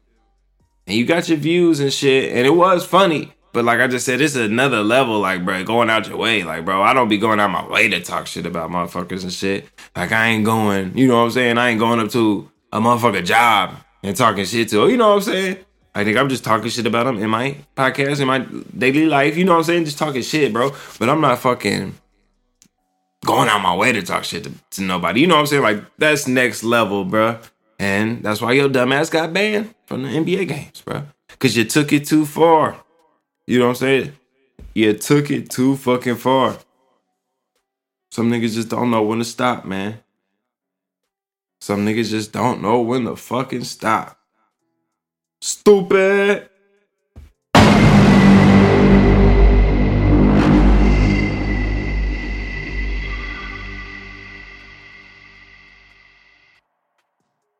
And 0.86 0.96
you 0.96 1.04
got 1.04 1.28
your 1.28 1.36
views 1.36 1.80
and 1.80 1.92
shit. 1.92 2.32
And 2.32 2.46
it 2.46 2.54
was 2.54 2.86
funny. 2.86 3.34
But 3.52 3.64
like 3.64 3.80
I 3.80 3.86
just 3.86 4.04
said, 4.04 4.20
it's 4.20 4.36
another 4.36 4.82
level, 4.82 5.20
like, 5.20 5.44
bro, 5.44 5.64
going 5.64 5.90
out 5.90 6.08
your 6.08 6.18
way. 6.18 6.42
Like, 6.42 6.64
bro, 6.64 6.82
I 6.82 6.92
don't 6.92 7.08
be 7.08 7.18
going 7.18 7.40
out 7.40 7.50
my 7.50 7.66
way 7.66 7.88
to 7.88 8.00
talk 8.00 8.26
shit 8.26 8.46
about 8.46 8.70
motherfuckers 8.70 9.22
and 9.22 9.32
shit. 9.32 9.68
Like, 9.96 10.12
I 10.12 10.28
ain't 10.28 10.44
going, 10.44 10.96
you 10.96 11.08
know 11.08 11.18
what 11.18 11.24
I'm 11.24 11.30
saying? 11.30 11.58
I 11.58 11.70
ain't 11.70 11.80
going 11.80 11.98
up 11.98 12.10
to 12.10 12.50
a 12.72 12.80
motherfucker 12.80 13.24
job 13.24 13.74
and 14.02 14.16
talking 14.16 14.44
shit 14.44 14.68
to, 14.70 14.88
you 14.88 14.96
know 14.96 15.08
what 15.08 15.16
I'm 15.16 15.22
saying? 15.22 15.56
I 15.94 16.04
think 16.04 16.16
I'm 16.16 16.28
just 16.28 16.44
talking 16.44 16.70
shit 16.70 16.86
about 16.86 17.06
them 17.06 17.18
in 17.18 17.28
my 17.30 17.56
podcast, 17.76 18.20
in 18.20 18.28
my 18.28 18.46
daily 18.76 19.06
life. 19.06 19.36
You 19.36 19.44
know 19.44 19.52
what 19.52 19.58
I'm 19.58 19.64
saying? 19.64 19.84
Just 19.86 19.98
talking 19.98 20.22
shit, 20.22 20.52
bro. 20.52 20.72
But 20.98 21.08
I'm 21.08 21.20
not 21.20 21.40
fucking 21.40 21.94
going 23.24 23.48
out 23.48 23.60
my 23.62 23.74
way 23.74 23.90
to 23.92 24.02
talk 24.02 24.22
shit 24.24 24.44
to, 24.44 24.52
to 24.72 24.82
nobody. 24.82 25.22
You 25.22 25.26
know 25.26 25.34
what 25.34 25.40
I'm 25.40 25.46
saying? 25.46 25.62
Like 25.62 25.84
that's 25.98 26.28
next 26.28 26.62
level, 26.62 27.04
bro. 27.04 27.38
And 27.80 28.22
that's 28.22 28.40
why 28.40 28.52
your 28.52 28.68
dumbass 28.68 29.10
got 29.10 29.32
banned 29.32 29.74
from 29.86 30.02
the 30.02 30.08
NBA 30.08 30.48
games, 30.48 30.82
bro. 30.82 31.04
Cause 31.38 31.56
you 31.56 31.64
took 31.64 31.92
it 31.92 32.06
too 32.06 32.26
far. 32.26 32.76
You 33.48 33.58
know 33.58 33.68
what 33.68 33.70
I'm 33.70 33.76
saying? 33.76 34.12
You 34.74 34.92
took 34.92 35.30
it 35.30 35.48
too 35.48 35.74
fucking 35.74 36.16
far. 36.16 36.58
Some 38.10 38.30
niggas 38.30 38.52
just 38.52 38.68
don't 38.68 38.90
know 38.90 39.02
when 39.02 39.20
to 39.20 39.24
stop, 39.24 39.64
man. 39.64 40.00
Some 41.62 41.86
niggas 41.86 42.10
just 42.10 42.30
don't 42.30 42.60
know 42.60 42.82
when 42.82 43.04
to 43.04 43.16
fucking 43.16 43.64
stop. 43.64 44.20
Stupid. 45.40 46.50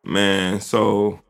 Man, 0.04 0.60
so 0.60 1.22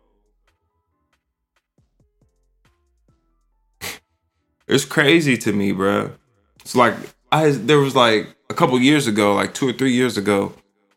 it's 4.68 4.84
crazy 4.84 5.36
to 5.38 5.52
me, 5.52 5.72
bro. 5.72 6.12
It's 6.60 6.74
like 6.74 6.94
I 7.32 7.50
there 7.50 7.78
was 7.78 7.96
like 7.96 8.34
a 8.50 8.54
couple 8.54 8.78
years 8.80 9.06
ago, 9.06 9.34
like 9.34 9.54
two 9.54 9.68
or 9.68 9.72
three 9.72 9.92
years 9.92 10.16
ago, 10.16 10.52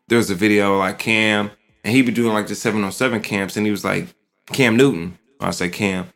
there 0.08 0.18
was 0.18 0.30
a 0.30 0.34
video 0.34 0.78
like 0.78 0.98
Cam, 0.98 1.50
and 1.84 1.94
he 1.94 2.02
be 2.02 2.12
doing 2.12 2.32
like 2.32 2.46
the 2.46 2.54
707 2.54 3.20
camps, 3.22 3.56
and 3.56 3.66
he 3.66 3.70
was 3.70 3.84
like 3.84 4.08
Cam 4.46 4.76
Newton. 4.76 5.18
I 5.40 5.50
say 5.50 5.68
Cam. 5.68 6.06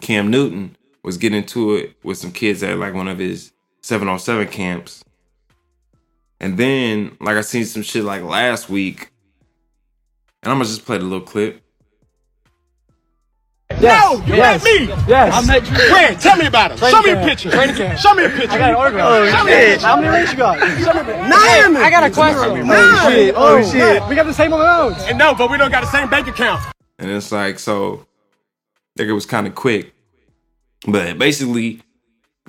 Cam 0.00 0.30
Newton 0.30 0.76
was 1.02 1.16
getting 1.16 1.38
into 1.38 1.74
it 1.74 1.96
with 2.02 2.18
some 2.18 2.32
kids 2.32 2.62
at 2.62 2.78
like 2.78 2.94
one 2.94 3.08
of 3.08 3.18
his 3.18 3.52
707 3.82 4.48
camps. 4.48 5.02
And 6.38 6.58
then, 6.58 7.16
like 7.20 7.36
I 7.36 7.40
seen 7.40 7.64
some 7.64 7.82
shit 7.82 8.04
like 8.04 8.22
last 8.22 8.68
week 8.68 9.10
and 10.46 10.52
I'm 10.52 10.58
gonna 10.58 10.68
just 10.68 10.86
play 10.86 10.98
the 10.98 11.02
little 11.02 11.26
clip. 11.26 11.60
Yes, 13.80 14.18
no, 14.18 14.26
you 14.26 14.36
yes, 14.36 14.64
met 14.64 14.80
me. 14.80 14.86
Yes. 15.08 15.34
I 15.34 15.46
met 15.46 15.68
you. 15.68 15.76
When? 15.92 16.18
Tell 16.18 16.36
me 16.36 16.46
about 16.46 16.72
it. 16.72 16.78
Show 16.78 17.02
me 17.02 17.10
a 17.10 17.16
picture. 17.16 17.50
Show 17.98 18.14
me 18.14 18.24
a 18.24 18.30
picture. 18.30 18.52
I 18.52 18.58
got 18.58 18.70
an 18.70 18.76
autograph. 18.76 19.08
Oh, 19.10 19.30
Show 19.30 19.46
shit. 19.46 19.82
How 19.82 19.96
many 19.96 20.08
rings 20.08 20.32
you 20.32 20.38
got? 20.38 20.58
Show 20.58 20.94
me 20.94 21.12
a. 21.12 21.28
Nine. 21.28 21.76
I 21.76 21.90
got 21.90 22.04
a 22.04 22.10
question. 22.10 22.66
Nine. 22.66 22.66
Oh, 22.68 23.10
shit. 23.10 23.34
Oh, 23.36 23.58
oh 23.58 23.70
shit. 23.70 24.08
We 24.08 24.14
got 24.14 24.26
the 24.26 24.32
same 24.32 24.52
amount. 24.52 24.98
And 25.00 25.18
no, 25.18 25.34
but 25.34 25.50
we 25.50 25.58
don't 25.58 25.70
got 25.70 25.82
the 25.82 25.90
same 25.90 26.08
bank 26.08 26.26
account. 26.26 26.62
And 26.98 27.10
it's 27.10 27.30
like, 27.30 27.58
so, 27.58 27.94
I 27.96 28.98
think 28.98 29.10
it 29.10 29.12
was 29.12 29.26
kind 29.26 29.46
of 29.46 29.54
quick. 29.54 29.92
But 30.86 31.18
basically, 31.18 31.82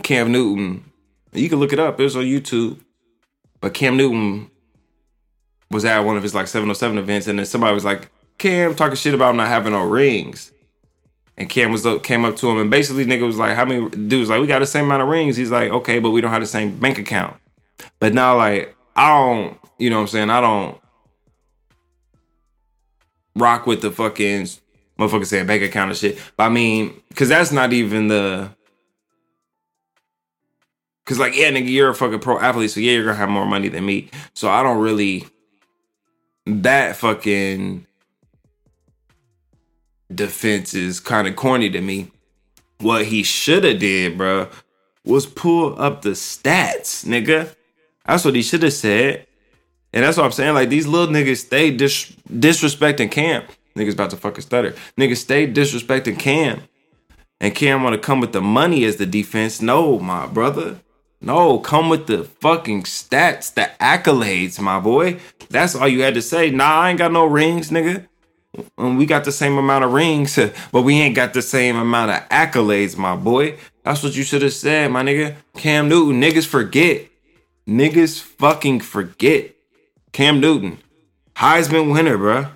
Cam 0.04 0.32
Newton, 0.32 0.86
you 1.34 1.50
can 1.50 1.60
look 1.60 1.74
it 1.74 1.80
up, 1.80 2.00
it 2.00 2.04
was 2.04 2.16
on 2.16 2.24
YouTube. 2.24 2.80
But 3.60 3.74
Cam 3.74 3.98
Newton 3.98 4.50
was 5.72 5.84
at 5.84 6.00
one 6.00 6.16
of 6.16 6.24
his 6.24 6.36
like 6.36 6.48
707 6.48 6.98
events, 6.98 7.28
and 7.28 7.40
then 7.40 7.46
somebody 7.46 7.74
was 7.74 7.84
like, 7.84 8.10
Cam 8.38 8.76
talking 8.76 8.96
shit 8.96 9.14
about 9.14 9.36
not 9.36 9.48
having 9.48 9.74
no 9.74 9.82
rings. 9.82 10.52
And 11.38 11.50
Cam 11.50 11.72
was 11.72 11.86
up, 11.86 12.04
came 12.04 12.26
up 12.26 12.36
to 12.38 12.50
him 12.50 12.58
and 12.58 12.72
basically 12.72 13.06
nigga 13.06 13.26
was 13.26 13.38
like, 13.38 13.56
how 13.56 13.66
many 13.66 13.90
dudes 13.90 14.30
like 14.30 14.42
we 14.42 14.48
got 14.48 14.60
the 14.60 14.66
same 14.66 14.86
amount 14.86 15.04
of 15.04 15.08
rings? 15.08 15.38
He's 15.38 15.52
like, 15.52 15.72
okay, 15.72 16.00
but 16.00 16.12
we 16.12 16.22
don't 16.22 16.32
have 16.32 16.42
the 16.42 16.48
same 16.48 16.80
bank 16.80 16.98
account. 16.98 17.38
But 18.00 18.14
now 18.14 18.36
like 18.36 18.76
I 18.96 19.10
don't, 19.10 19.60
you 19.78 19.90
know 19.90 19.98
what 19.98 20.04
I'm 20.04 20.08
saying? 20.08 20.30
I 20.32 20.42
don't 20.42 20.78
rock 23.36 23.68
with 23.68 23.82
the 23.82 23.92
fucking 23.92 24.48
motherfucker 24.98 25.26
saying 25.28 25.46
bank 25.46 25.62
account 25.62 25.92
and 25.92 25.98
shit. 25.98 26.20
But 26.38 26.46
I 26.46 26.50
mean, 26.50 27.02
cause 27.14 27.30
that's 27.30 27.52
not 27.52 27.72
even 27.72 28.08
the 28.08 28.50
Cause 31.08 31.20
like, 31.20 31.38
yeah, 31.38 31.50
nigga, 31.52 31.70
you're 31.70 31.92
a 31.92 31.96
fucking 31.96 32.20
pro 32.20 32.38
athlete, 32.38 32.70
so 32.70 32.82
yeah, 32.82 32.92
you're 32.92 33.06
gonna 33.06 33.16
have 33.16 33.30
more 33.30 33.46
money 33.46 33.70
than 33.70 33.86
me. 33.86 34.10
So 34.34 34.50
I 34.50 34.62
don't 34.62 34.80
really 34.80 35.26
that 36.46 36.98
fucking 36.98 37.88
defense 40.14 40.74
is 40.74 41.00
kind 41.00 41.28
of 41.28 41.36
corny 41.36 41.70
to 41.70 41.82
me. 41.82 42.12
What 42.80 43.06
he 43.06 43.24
should 43.24 43.64
have 43.64 43.80
did, 43.80 44.18
bro, 44.18 44.50
was 45.04 45.26
pull 45.26 45.80
up 45.82 46.02
the 46.02 46.12
stats, 46.12 47.06
nigga. 47.06 47.54
That's 48.06 48.24
what 48.24 48.36
he 48.36 48.42
should 48.42 48.64
have 48.64 48.74
said. 48.74 49.26
And 49.94 50.04
that's 50.04 50.18
what 50.18 50.26
I'm 50.26 50.32
saying. 50.32 50.54
Like 50.54 50.70
these 50.70 50.88
little 50.88 51.14
niggas 51.14 51.46
stay 51.46 51.72
dis- 51.72 52.12
disrespecting 52.30 53.12
Cam. 53.12 53.44
Niggas 53.76 53.94
about 53.94 54.10
to 54.12 54.18
fucking 54.18 54.42
stutter. 54.42 54.76
Niggas 54.98 55.18
stay 55.18 55.52
disrespecting 55.52 56.20
Cam. 56.20 56.62
And 57.40 57.54
Cam 57.54 57.84
want 57.84 57.94
to 57.94 58.00
come 58.00 58.20
with 58.20 58.34
the 58.34 58.42
money 58.42 58.84
as 58.86 58.98
the 58.98 59.06
defense. 59.06 59.62
No, 59.62 60.00
my 60.00 60.26
brother. 60.28 60.80
No, 61.20 61.58
come 61.60 61.90
with 61.90 62.06
the 62.08 62.24
fucking 62.24 62.84
stats, 62.84 63.54
the 63.54 63.72
accolades, 63.80 64.60
my 64.60 64.80
boy. 64.80 65.20
That's 65.50 65.74
all 65.76 65.88
you 65.88 66.04
had 66.04 66.14
to 66.14 66.22
say. 66.22 66.52
Nah, 66.52 66.82
I 66.82 66.90
ain't 66.92 67.00
got 67.00 67.12
no 67.12 67.26
rings, 67.26 67.72
nigga. 67.72 68.08
And 68.78 68.98
we 68.98 69.06
got 69.06 69.24
the 69.24 69.32
same 69.32 69.58
amount 69.58 69.84
of 69.84 69.94
rings, 69.94 70.38
but 70.72 70.82
we 70.82 71.00
ain't 71.00 71.16
got 71.16 71.34
the 71.34 71.42
same 71.42 71.76
amount 71.76 72.12
of 72.12 72.30
accolades, 72.30 72.98
my 72.98 73.16
boy. 73.16 73.58
That's 73.84 74.04
what 74.04 74.16
you 74.16 74.24
should 74.24 74.42
have 74.42 74.54
said, 74.54 74.92
my 74.92 75.04
nigga. 75.04 75.36
Cam 75.56 75.90
Newton, 75.90 76.22
niggas 76.22 76.46
forget. 76.46 77.08
Niggas 77.68 78.22
fucking 78.22 78.82
forget. 78.82 79.54
Cam 80.12 80.40
Newton, 80.40 80.80
Heisman 81.36 81.92
winner, 81.92 82.18
bruh. 82.18 82.52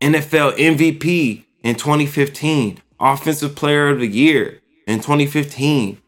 NFL 0.00 0.56
MVP 0.56 1.44
in 1.62 1.74
2015, 1.74 2.78
Offensive 3.00 3.56
Player 3.56 3.88
of 3.88 4.00
the 4.00 4.06
Year 4.06 4.60
in 4.86 5.00
2015, 5.00 6.00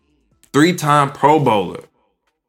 three 0.52 0.74
time 0.74 1.10
Pro 1.10 1.40
Bowler, 1.40 1.84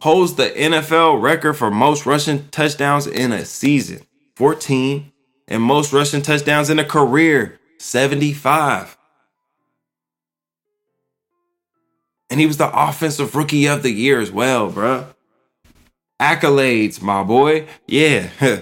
holds 0.02 0.36
the 0.36 0.50
NFL 0.50 1.22
record 1.22 1.54
for 1.54 1.72
most 1.72 2.06
rushing 2.06 2.48
touchdowns 2.50 3.08
in 3.08 3.32
a 3.32 3.46
season. 3.46 4.02
14, 4.40 5.12
and 5.50 5.62
most 5.62 5.92
rushing 5.92 6.22
touchdowns 6.22 6.70
in 6.70 6.80
a 6.80 6.86
career, 6.86 7.60
75. 7.78 8.98
And 12.30 12.40
he 12.40 12.46
was 12.46 12.56
the 12.56 12.72
offensive 12.74 13.36
rookie 13.36 13.68
of 13.68 13.84
the 13.84 13.92
year 13.92 14.22
as 14.22 14.32
well, 14.32 14.72
bruh. 14.72 15.08
Accolades, 16.22 17.02
my 17.02 17.22
boy. 17.22 17.68
Yeah. 17.86 18.30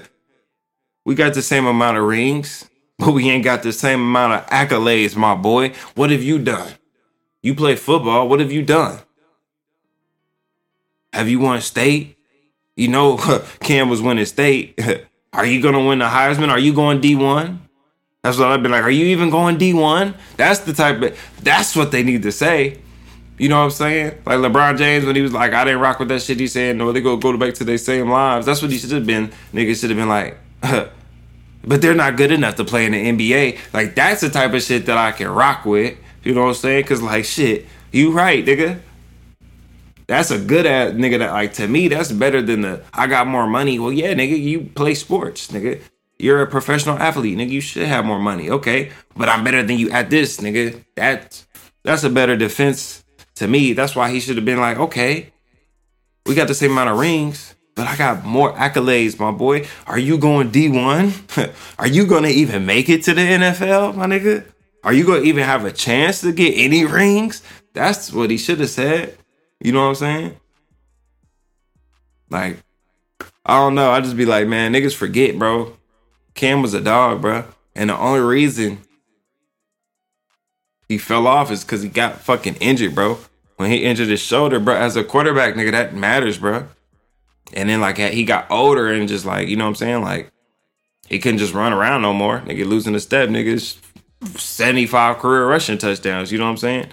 we 1.05 1.13
got 1.13 1.35
the 1.35 1.43
same 1.43 1.67
amount 1.67 1.97
of 1.97 2.05
rings, 2.05 2.67
but 2.97 3.11
we 3.11 3.29
ain't 3.29 3.43
got 3.43 3.61
the 3.61 3.71
same 3.71 4.01
amount 4.01 4.33
of 4.33 4.49
accolades, 4.49 5.15
my 5.15 5.35
boy. 5.35 5.73
What 5.93 6.09
have 6.09 6.23
you 6.23 6.39
done? 6.39 6.73
You 7.43 7.53
play 7.53 7.75
football. 7.75 8.27
What 8.27 8.39
have 8.39 8.51
you 8.51 8.63
done? 8.63 8.97
Have 11.13 11.29
you 11.29 11.37
won 11.37 11.61
state? 11.61 12.17
You 12.75 12.87
know, 12.87 13.17
Cam 13.59 13.89
was 13.89 14.01
winning 14.01 14.25
state. 14.25 14.79
Are 15.33 15.45
you 15.45 15.61
gonna 15.61 15.83
win 15.83 15.99
the 15.99 16.05
Heisman? 16.05 16.49
Are 16.49 16.59
you 16.59 16.73
going 16.73 17.01
D1? 17.01 17.59
That's 18.23 18.37
what 18.37 18.47
I've 18.47 18.61
been 18.61 18.71
like. 18.71 18.83
Are 18.83 18.91
you 18.91 19.05
even 19.07 19.29
going 19.29 19.57
D1? 19.57 20.13
That's 20.35 20.59
the 20.59 20.73
type 20.73 21.01
of 21.01 21.19
that's 21.41 21.75
what 21.75 21.91
they 21.91 22.03
need 22.03 22.23
to 22.23 22.31
say. 22.31 22.79
You 23.37 23.49
know 23.49 23.59
what 23.59 23.65
I'm 23.65 23.71
saying? 23.71 24.21
Like 24.25 24.39
LeBron 24.39 24.77
James 24.77 25.05
when 25.05 25.15
he 25.15 25.21
was 25.21 25.31
like, 25.31 25.53
I 25.53 25.63
didn't 25.63 25.79
rock 25.79 25.99
with 25.99 26.07
that 26.09 26.23
shit. 26.23 26.39
He 26.39 26.47
saying, 26.47 26.77
no, 26.77 26.91
they 26.91 27.01
go 27.01 27.17
go 27.17 27.37
back 27.37 27.53
to 27.55 27.63
their 27.63 27.77
same 27.77 28.09
lives. 28.09 28.45
That's 28.45 28.61
what 28.61 28.71
he 28.71 28.77
should 28.77 28.91
have 28.91 29.05
been. 29.05 29.31
Niggas 29.53 29.79
should 29.79 29.91
have 29.91 29.97
been 29.97 30.09
like, 30.09 30.37
huh. 30.63 30.89
but 31.63 31.81
they're 31.81 31.93
not 31.93 32.15
good 32.15 32.31
enough 32.31 32.55
to 32.55 32.65
play 32.65 32.85
in 32.85 32.93
the 32.93 33.05
NBA. 33.31 33.59
Like 33.73 33.95
that's 33.95 34.21
the 34.21 34.29
type 34.29 34.53
of 34.53 34.63
shit 34.63 34.87
that 34.87 34.97
I 34.97 35.11
can 35.11 35.27
rock 35.27 35.65
with. 35.65 35.97
You 36.23 36.33
know 36.33 36.41
what 36.41 36.49
I'm 36.49 36.53
saying? 36.55 36.85
Cause 36.85 37.01
like 37.01 37.25
shit, 37.25 37.67
you 37.91 38.11
right, 38.11 38.43
nigga. 38.43 38.79
That's 40.07 40.31
a 40.31 40.39
good 40.39 40.65
ass 40.65 40.93
nigga. 40.93 41.19
That 41.19 41.31
like 41.31 41.53
to 41.53 41.67
me, 41.67 41.89
that's 41.89 42.11
better 42.11 42.41
than 42.41 42.61
the 42.61 42.83
I 42.93 43.07
got 43.07 43.27
more 43.27 43.47
money. 43.47 43.77
Well, 43.77 43.91
yeah, 43.91 44.13
nigga, 44.13 44.39
you 44.39 44.61
play 44.63 44.95
sports, 44.95 45.49
nigga. 45.49 45.81
You're 46.19 46.41
a 46.41 46.47
professional 46.47 46.97
athlete, 46.97 47.37
nigga. 47.37 47.49
You 47.49 47.61
should 47.61 47.87
have 47.87 48.05
more 48.05 48.19
money. 48.19 48.49
Okay. 48.49 48.91
But 49.15 49.29
I'm 49.29 49.43
better 49.43 49.63
than 49.63 49.77
you 49.77 49.91
at 49.91 50.09
this, 50.09 50.37
nigga. 50.37 50.83
That's 50.95 51.45
that's 51.83 52.03
a 52.03 52.09
better 52.09 52.35
defense 52.35 53.03
to 53.35 53.47
me. 53.47 53.73
That's 53.73 53.95
why 53.95 54.09
he 54.11 54.19
should 54.19 54.37
have 54.37 54.45
been 54.45 54.59
like, 54.59 54.77
okay, 54.77 55.31
we 56.25 56.35
got 56.35 56.47
the 56.47 56.55
same 56.55 56.71
amount 56.71 56.89
of 56.89 56.99
rings, 56.99 57.55
but 57.75 57.87
I 57.87 57.95
got 57.95 58.25
more 58.25 58.53
accolades, 58.53 59.19
my 59.19 59.31
boy. 59.31 59.67
Are 59.85 59.99
you 59.99 60.17
going 60.17 60.51
D1? 60.51 61.53
Are 61.79 61.87
you 61.87 62.05
gonna 62.05 62.29
even 62.29 62.65
make 62.65 62.89
it 62.89 63.03
to 63.03 63.13
the 63.13 63.21
NFL, 63.21 63.95
my 63.95 64.05
nigga? 64.05 64.45
Are 64.83 64.93
you 64.93 65.05
gonna 65.05 65.21
even 65.21 65.43
have 65.43 65.65
a 65.65 65.71
chance 65.71 66.21
to 66.21 66.31
get 66.31 66.53
any 66.55 66.85
rings? 66.85 67.43
That's 67.73 68.11
what 68.11 68.31
he 68.31 68.37
should 68.37 68.59
have 68.59 68.69
said. 68.69 69.17
You 69.59 69.71
know 69.71 69.81
what 69.81 69.89
I'm 69.89 69.95
saying? 69.95 70.37
Like, 72.29 72.57
I 73.45 73.57
don't 73.57 73.75
know. 73.75 73.91
I 73.91 74.01
just 74.01 74.17
be 74.17 74.25
like, 74.25 74.47
man, 74.47 74.73
niggas 74.73 74.95
forget, 74.95 75.37
bro. 75.39 75.77
Cam 76.33 76.61
was 76.61 76.73
a 76.73 76.81
dog, 76.81 77.21
bro. 77.21 77.45
And 77.75 77.89
the 77.89 77.97
only 77.97 78.19
reason 78.19 78.79
he 80.87 80.97
fell 80.97 81.27
off 81.27 81.51
is 81.51 81.63
because 81.63 81.81
he 81.81 81.89
got 81.89 82.21
fucking 82.21 82.55
injured, 82.55 82.95
bro. 82.95 83.19
When 83.55 83.71
he 83.71 83.83
injured 83.83 84.09
his 84.09 84.19
shoulder, 84.19 84.59
bro, 84.59 84.75
as 84.75 84.95
a 84.95 85.03
quarterback, 85.03 85.55
nigga, 85.55 85.71
that 85.71 85.95
matters, 85.95 86.37
bro. 86.37 86.67
And 87.53 87.69
then, 87.69 87.81
like, 87.81 87.97
he 87.97 88.23
got 88.23 88.51
older 88.51 88.91
and 88.91 89.07
just, 89.07 89.25
like, 89.25 89.47
you 89.47 89.55
know 89.55 89.63
what 89.63 89.69
I'm 89.69 89.75
saying? 89.75 90.01
Like, 90.01 90.31
he 91.07 91.19
couldn't 91.19 91.39
just 91.39 91.53
run 91.53 91.73
around 91.73 92.01
no 92.01 92.13
more. 92.13 92.41
Nigga, 92.41 92.65
losing 92.65 92.93
a 92.93 92.99
step, 92.99 93.29
niggas, 93.29 93.77
75 94.35 95.17
career 95.17 95.47
rushing 95.47 95.77
touchdowns. 95.77 96.31
You 96.31 96.37
know 96.37 96.43
what 96.43 96.51
I'm 96.51 96.57
saying? 96.57 96.87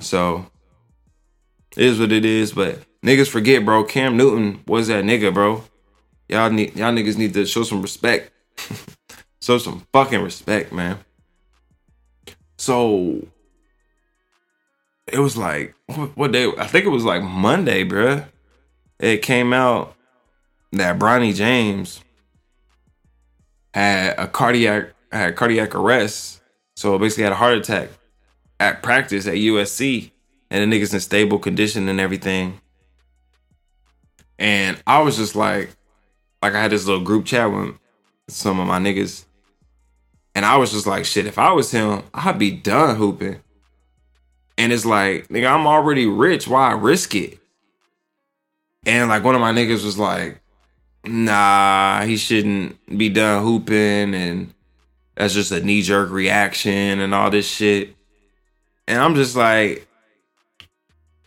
So, 0.00 0.46
it 1.76 1.84
is 1.84 1.98
what 1.98 2.12
it 2.12 2.24
is. 2.24 2.52
But 2.52 2.80
niggas 3.04 3.28
forget, 3.28 3.64
bro. 3.64 3.84
Cam 3.84 4.16
Newton 4.16 4.62
was 4.66 4.88
that 4.88 5.04
nigga, 5.04 5.32
bro. 5.32 5.64
Y'all 6.28 6.50
need 6.50 6.76
y'all 6.76 6.92
niggas 6.92 7.18
need 7.18 7.34
to 7.34 7.46
show 7.46 7.62
some 7.62 7.82
respect. 7.82 8.32
show 9.42 9.58
some 9.58 9.86
fucking 9.92 10.22
respect, 10.22 10.72
man. 10.72 10.98
So 12.58 13.26
it 15.06 15.18
was 15.18 15.36
like 15.36 15.74
what, 16.14 16.32
day? 16.32 16.50
I 16.58 16.66
think 16.66 16.84
it 16.84 16.90
was 16.90 17.04
like 17.04 17.22
Monday, 17.22 17.84
bruh. 17.84 18.26
It 18.98 19.22
came 19.22 19.52
out 19.52 19.94
that 20.72 20.98
Bronny 20.98 21.34
James 21.34 22.04
had 23.74 24.18
a 24.18 24.28
cardiac 24.28 24.92
had 25.10 25.36
cardiac 25.36 25.74
arrest. 25.74 26.40
So 26.76 26.98
basically 26.98 27.24
had 27.24 27.32
a 27.32 27.36
heart 27.36 27.58
attack 27.58 27.88
at 28.58 28.82
practice 28.82 29.26
at 29.26 29.34
USC. 29.34 30.12
And 30.50 30.72
the 30.72 30.76
niggas 30.76 30.92
in 30.92 31.00
stable 31.00 31.38
condition 31.38 31.88
and 31.88 32.00
everything. 32.00 32.60
And 34.38 34.82
I 34.86 35.00
was 35.00 35.16
just 35.16 35.36
like, 35.36 35.70
like 36.42 36.54
I 36.54 36.62
had 36.62 36.72
this 36.72 36.86
little 36.86 37.04
group 37.04 37.26
chat 37.26 37.52
with 37.52 37.76
some 38.28 38.58
of 38.58 38.66
my 38.66 38.78
niggas. 38.78 39.24
And 40.34 40.44
I 40.44 40.56
was 40.56 40.72
just 40.72 40.86
like, 40.86 41.04
shit, 41.04 41.26
if 41.26 41.38
I 41.38 41.52
was 41.52 41.70
him, 41.70 42.02
I'd 42.14 42.38
be 42.38 42.50
done 42.50 42.96
hooping. 42.96 43.40
And 44.56 44.72
it's 44.72 44.84
like, 44.84 45.28
nigga, 45.28 45.50
I'm 45.50 45.66
already 45.66 46.06
rich. 46.06 46.48
Why 46.48 46.72
risk 46.72 47.14
it? 47.14 47.38
And 48.86 49.08
like 49.08 49.24
one 49.24 49.34
of 49.34 49.40
my 49.40 49.52
niggas 49.52 49.84
was 49.84 49.98
like, 49.98 50.40
nah, 51.04 52.02
he 52.02 52.16
shouldn't 52.16 52.98
be 52.98 53.08
done 53.08 53.42
hooping. 53.42 54.14
And 54.14 54.54
that's 55.14 55.34
just 55.34 55.52
a 55.52 55.60
knee 55.60 55.82
jerk 55.82 56.10
reaction 56.10 57.00
and 57.00 57.14
all 57.14 57.30
this 57.30 57.48
shit. 57.48 57.94
And 58.88 59.00
I'm 59.00 59.14
just 59.14 59.36
like, 59.36 59.86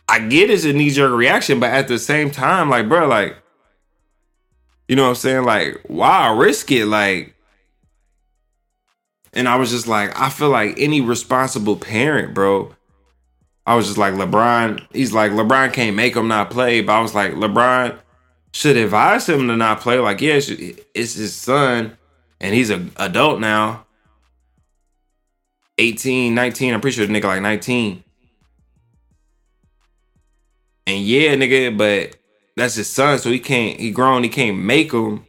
I 0.08 0.18
get 0.20 0.50
it's 0.50 0.64
a 0.64 0.72
knee 0.72 0.90
jerk 0.90 1.12
reaction, 1.12 1.60
but 1.60 1.70
at 1.70 1.88
the 1.88 1.98
same 1.98 2.30
time, 2.30 2.68
like, 2.68 2.88
bro, 2.88 3.06
like, 3.06 3.36
you 4.88 4.96
know 4.96 5.04
what 5.04 5.10
I'm 5.10 5.14
saying? 5.14 5.44
Like, 5.44 5.80
why 5.86 6.34
risk 6.36 6.70
it? 6.70 6.86
Like, 6.86 7.34
and 9.32 9.48
I 9.48 9.56
was 9.56 9.70
just 9.70 9.86
like, 9.86 10.18
I 10.18 10.28
feel 10.28 10.50
like 10.50 10.74
any 10.78 11.00
responsible 11.00 11.76
parent, 11.76 12.34
bro. 12.34 12.74
I 13.66 13.74
was 13.74 13.86
just 13.86 13.98
like, 13.98 14.12
LeBron, 14.12 14.86
he's 14.92 15.12
like, 15.12 15.32
LeBron 15.32 15.72
can't 15.72 15.96
make 15.96 16.14
him 16.14 16.28
not 16.28 16.50
play, 16.50 16.82
but 16.82 16.92
I 16.92 17.00
was 17.00 17.14
like, 17.14 17.32
LeBron 17.32 17.98
should 18.52 18.76
advise 18.76 19.26
him 19.28 19.48
to 19.48 19.56
not 19.56 19.80
play. 19.80 19.98
Like, 19.98 20.20
yeah, 20.20 20.34
it's 20.34 21.14
his 21.14 21.34
son, 21.34 21.96
and 22.40 22.54
he's 22.54 22.68
an 22.70 22.92
adult 22.96 23.40
now. 23.40 23.86
18, 25.78 26.34
19, 26.34 26.74
I'm 26.74 26.80
pretty 26.80 26.94
sure 26.96 27.06
the 27.06 27.12
nigga 27.12 27.24
like 27.24 27.42
19. 27.42 28.03
And 30.86 31.02
yeah, 31.02 31.34
nigga, 31.34 31.76
but 31.76 32.16
that's 32.56 32.74
his 32.74 32.88
son, 32.88 33.18
so 33.18 33.30
he 33.30 33.38
can't. 33.40 33.80
He 33.80 33.90
grown. 33.90 34.22
He 34.22 34.28
can't 34.28 34.58
make 34.58 34.92
him 34.92 35.26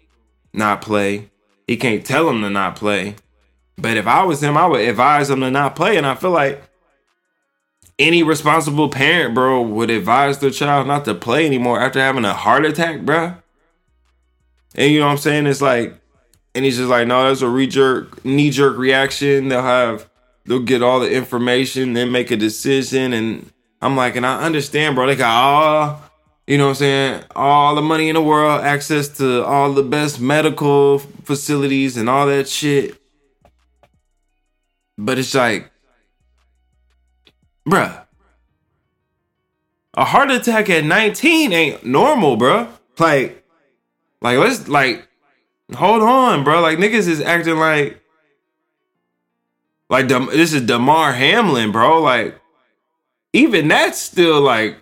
not 0.53 0.81
play. 0.81 1.29
He 1.67 1.77
can't 1.77 2.05
tell 2.05 2.29
him 2.29 2.41
to 2.41 2.49
not 2.49 2.75
play. 2.75 3.15
But 3.77 3.97
if 3.97 4.07
I 4.07 4.23
was 4.23 4.41
him, 4.41 4.57
I 4.57 4.67
would 4.67 4.81
advise 4.81 5.29
him 5.29 5.41
to 5.41 5.51
not 5.51 5.75
play. 5.75 5.97
And 5.97 6.05
I 6.05 6.15
feel 6.15 6.31
like 6.31 6.61
any 7.97 8.23
responsible 8.23 8.89
parent, 8.89 9.33
bro, 9.33 9.61
would 9.61 9.89
advise 9.89 10.39
their 10.39 10.51
child 10.51 10.87
not 10.87 11.05
to 11.05 11.15
play 11.15 11.45
anymore 11.45 11.79
after 11.79 11.99
having 11.99 12.25
a 12.25 12.33
heart 12.33 12.65
attack, 12.65 13.01
bro. 13.01 13.35
And 14.75 14.91
you 14.91 14.99
know 14.99 15.05
what 15.05 15.13
I'm 15.13 15.17
saying? 15.17 15.47
It's 15.47 15.61
like, 15.61 15.97
and 16.53 16.63
he's 16.65 16.77
just 16.77 16.89
like, 16.89 17.07
no, 17.07 17.27
that's 17.27 17.41
a 17.41 17.49
re 17.49 17.67
jerk, 17.67 18.23
knee 18.23 18.49
jerk 18.49 18.77
reaction. 18.77 19.47
They'll 19.49 19.61
have, 19.61 20.09
they'll 20.45 20.59
get 20.59 20.83
all 20.83 20.99
the 20.99 21.11
information, 21.11 21.93
then 21.93 22.11
make 22.11 22.31
a 22.31 22.37
decision, 22.37 23.13
and 23.13 23.51
I'm 23.81 23.95
like, 23.95 24.15
and 24.15 24.25
I 24.25 24.43
understand, 24.43 24.95
bro. 24.95 25.07
They 25.07 25.15
got 25.15 25.33
all, 25.33 26.01
you 26.47 26.57
know 26.57 26.65
what 26.65 26.69
I'm 26.69 26.75
saying, 26.75 27.23
all 27.35 27.75
the 27.75 27.81
money 27.81 28.09
in 28.09 28.15
the 28.15 28.21
world, 28.21 28.61
access 28.61 29.07
to 29.17 29.43
all 29.43 29.73
the 29.73 29.83
best 29.83 30.19
medical 30.19 30.99
facilities 30.99 31.97
and 31.97 32.09
all 32.09 32.25
that 32.27 32.47
shit. 32.47 32.99
But 34.97 35.19
it's 35.19 35.33
like, 35.33 35.69
bruh, 37.67 38.05
a 39.93 40.05
heart 40.05 40.31
attack 40.31 40.69
at 40.69 40.83
19 40.83 41.53
ain't 41.53 41.85
normal, 41.85 42.37
bruh. 42.37 42.69
Like, 42.99 43.45
like 44.21 44.37
let's 44.37 44.67
like, 44.67 45.07
hold 45.73 46.01
on, 46.01 46.43
bro. 46.43 46.61
Like 46.61 46.77
niggas 46.77 47.07
is 47.07 47.21
acting 47.21 47.57
like, 47.57 48.01
like 49.89 50.07
this 50.07 50.53
is 50.53 50.61
Damar 50.63 51.13
Hamlin, 51.13 51.71
bro. 51.71 52.01
Like, 52.01 52.39
even 53.35 53.67
that's 53.67 53.99
still 53.99 54.39
like 54.41 54.81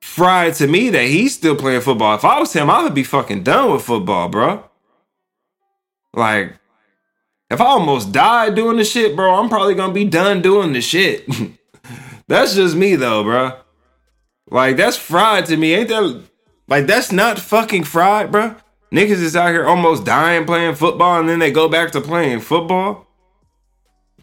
fried 0.00 0.54
to 0.54 0.66
me 0.66 0.88
that 0.90 1.04
he's 1.04 1.34
still 1.34 1.54
playing 1.54 1.82
football. 1.82 2.14
If 2.14 2.24
I 2.24 2.40
was 2.40 2.52
him, 2.52 2.70
I 2.70 2.82
would 2.82 2.94
be 2.94 3.04
fucking 3.04 3.42
done 3.42 3.70
with 3.70 3.82
football, 3.82 4.28
bro. 4.28 4.64
Like, 6.14 6.56
if 7.50 7.60
I 7.60 7.66
almost 7.66 8.12
died 8.12 8.54
doing 8.54 8.78
the 8.78 8.84
shit, 8.84 9.14
bro, 9.14 9.34
I'm 9.34 9.48
probably 9.48 9.74
gonna 9.74 9.92
be 9.92 10.06
done 10.06 10.40
doing 10.40 10.72
the 10.72 10.80
shit. 10.80 11.28
that's 12.28 12.54
just 12.54 12.74
me 12.74 12.96
though, 12.96 13.22
bro. 13.24 13.58
Like, 14.50 14.76
that's 14.76 14.96
fried 14.96 15.46
to 15.46 15.56
me. 15.56 15.74
Ain't 15.74 15.88
that 15.90 16.22
like 16.66 16.86
that's 16.86 17.12
not 17.12 17.38
fucking 17.38 17.84
fried, 17.84 18.32
bro? 18.32 18.56
Niggas 18.90 19.22
is 19.22 19.36
out 19.36 19.50
here 19.50 19.66
almost 19.66 20.04
dying 20.04 20.46
playing 20.46 20.74
football 20.76 21.20
and 21.20 21.28
then 21.28 21.38
they 21.40 21.52
go 21.52 21.68
back 21.68 21.92
to 21.92 22.00
playing 22.00 22.40
football. 22.40 23.06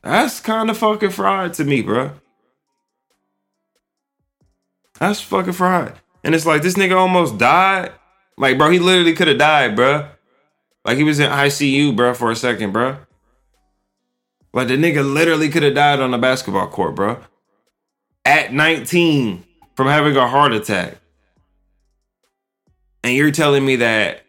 That's 0.02 0.40
kind 0.40 0.70
of 0.70 0.78
fucking 0.78 1.12
fried 1.12 1.54
to 1.56 1.64
me, 1.64 1.82
bro. 1.82 2.12
That's 5.00 5.22
fucking 5.22 5.54
fried. 5.54 5.94
And 6.24 6.34
it's 6.36 6.46
like 6.46 6.62
this 6.62 6.76
nigga 6.76 6.96
almost 6.96 7.38
died. 7.38 7.92
Like, 8.38 8.58
bro, 8.58 8.70
he 8.70 8.80
literally 8.80 9.14
could 9.14 9.28
have 9.28 9.38
died, 9.38 9.76
bro. 9.76 10.10
Like 10.86 10.98
he 10.98 11.04
was 11.04 11.20
in 11.20 11.30
ICU, 11.30 11.96
bro, 11.96 12.14
for 12.14 12.32
a 12.32 12.36
second, 12.36 12.72
bro. 12.72 12.98
Like 14.54 14.70
the 14.70 14.78
nigga 14.78 15.04
literally 15.04 15.50
could 15.50 15.64
have 15.64 15.76
died 15.76 16.00
on 16.00 16.12
the 16.12 16.18
basketball 16.18 16.68
court, 16.68 16.96
bro. 16.96 17.20
At 18.26 18.54
19 18.54 19.44
from 19.76 19.88
having 19.88 20.16
a 20.18 20.28
heart 20.28 20.54
attack. 20.54 20.98
And 23.04 23.16
you're 23.16 23.32
telling 23.32 23.66
me 23.66 23.78
that 23.78 24.24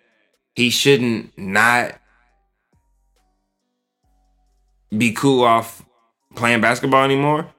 he 0.54 0.70
shouldn't 0.70 1.36
not 1.38 1.98
be 4.96 5.12
cool 5.12 5.44
off 5.44 5.84
playing 6.34 6.60
basketball 6.60 7.04
anymore? 7.04 7.52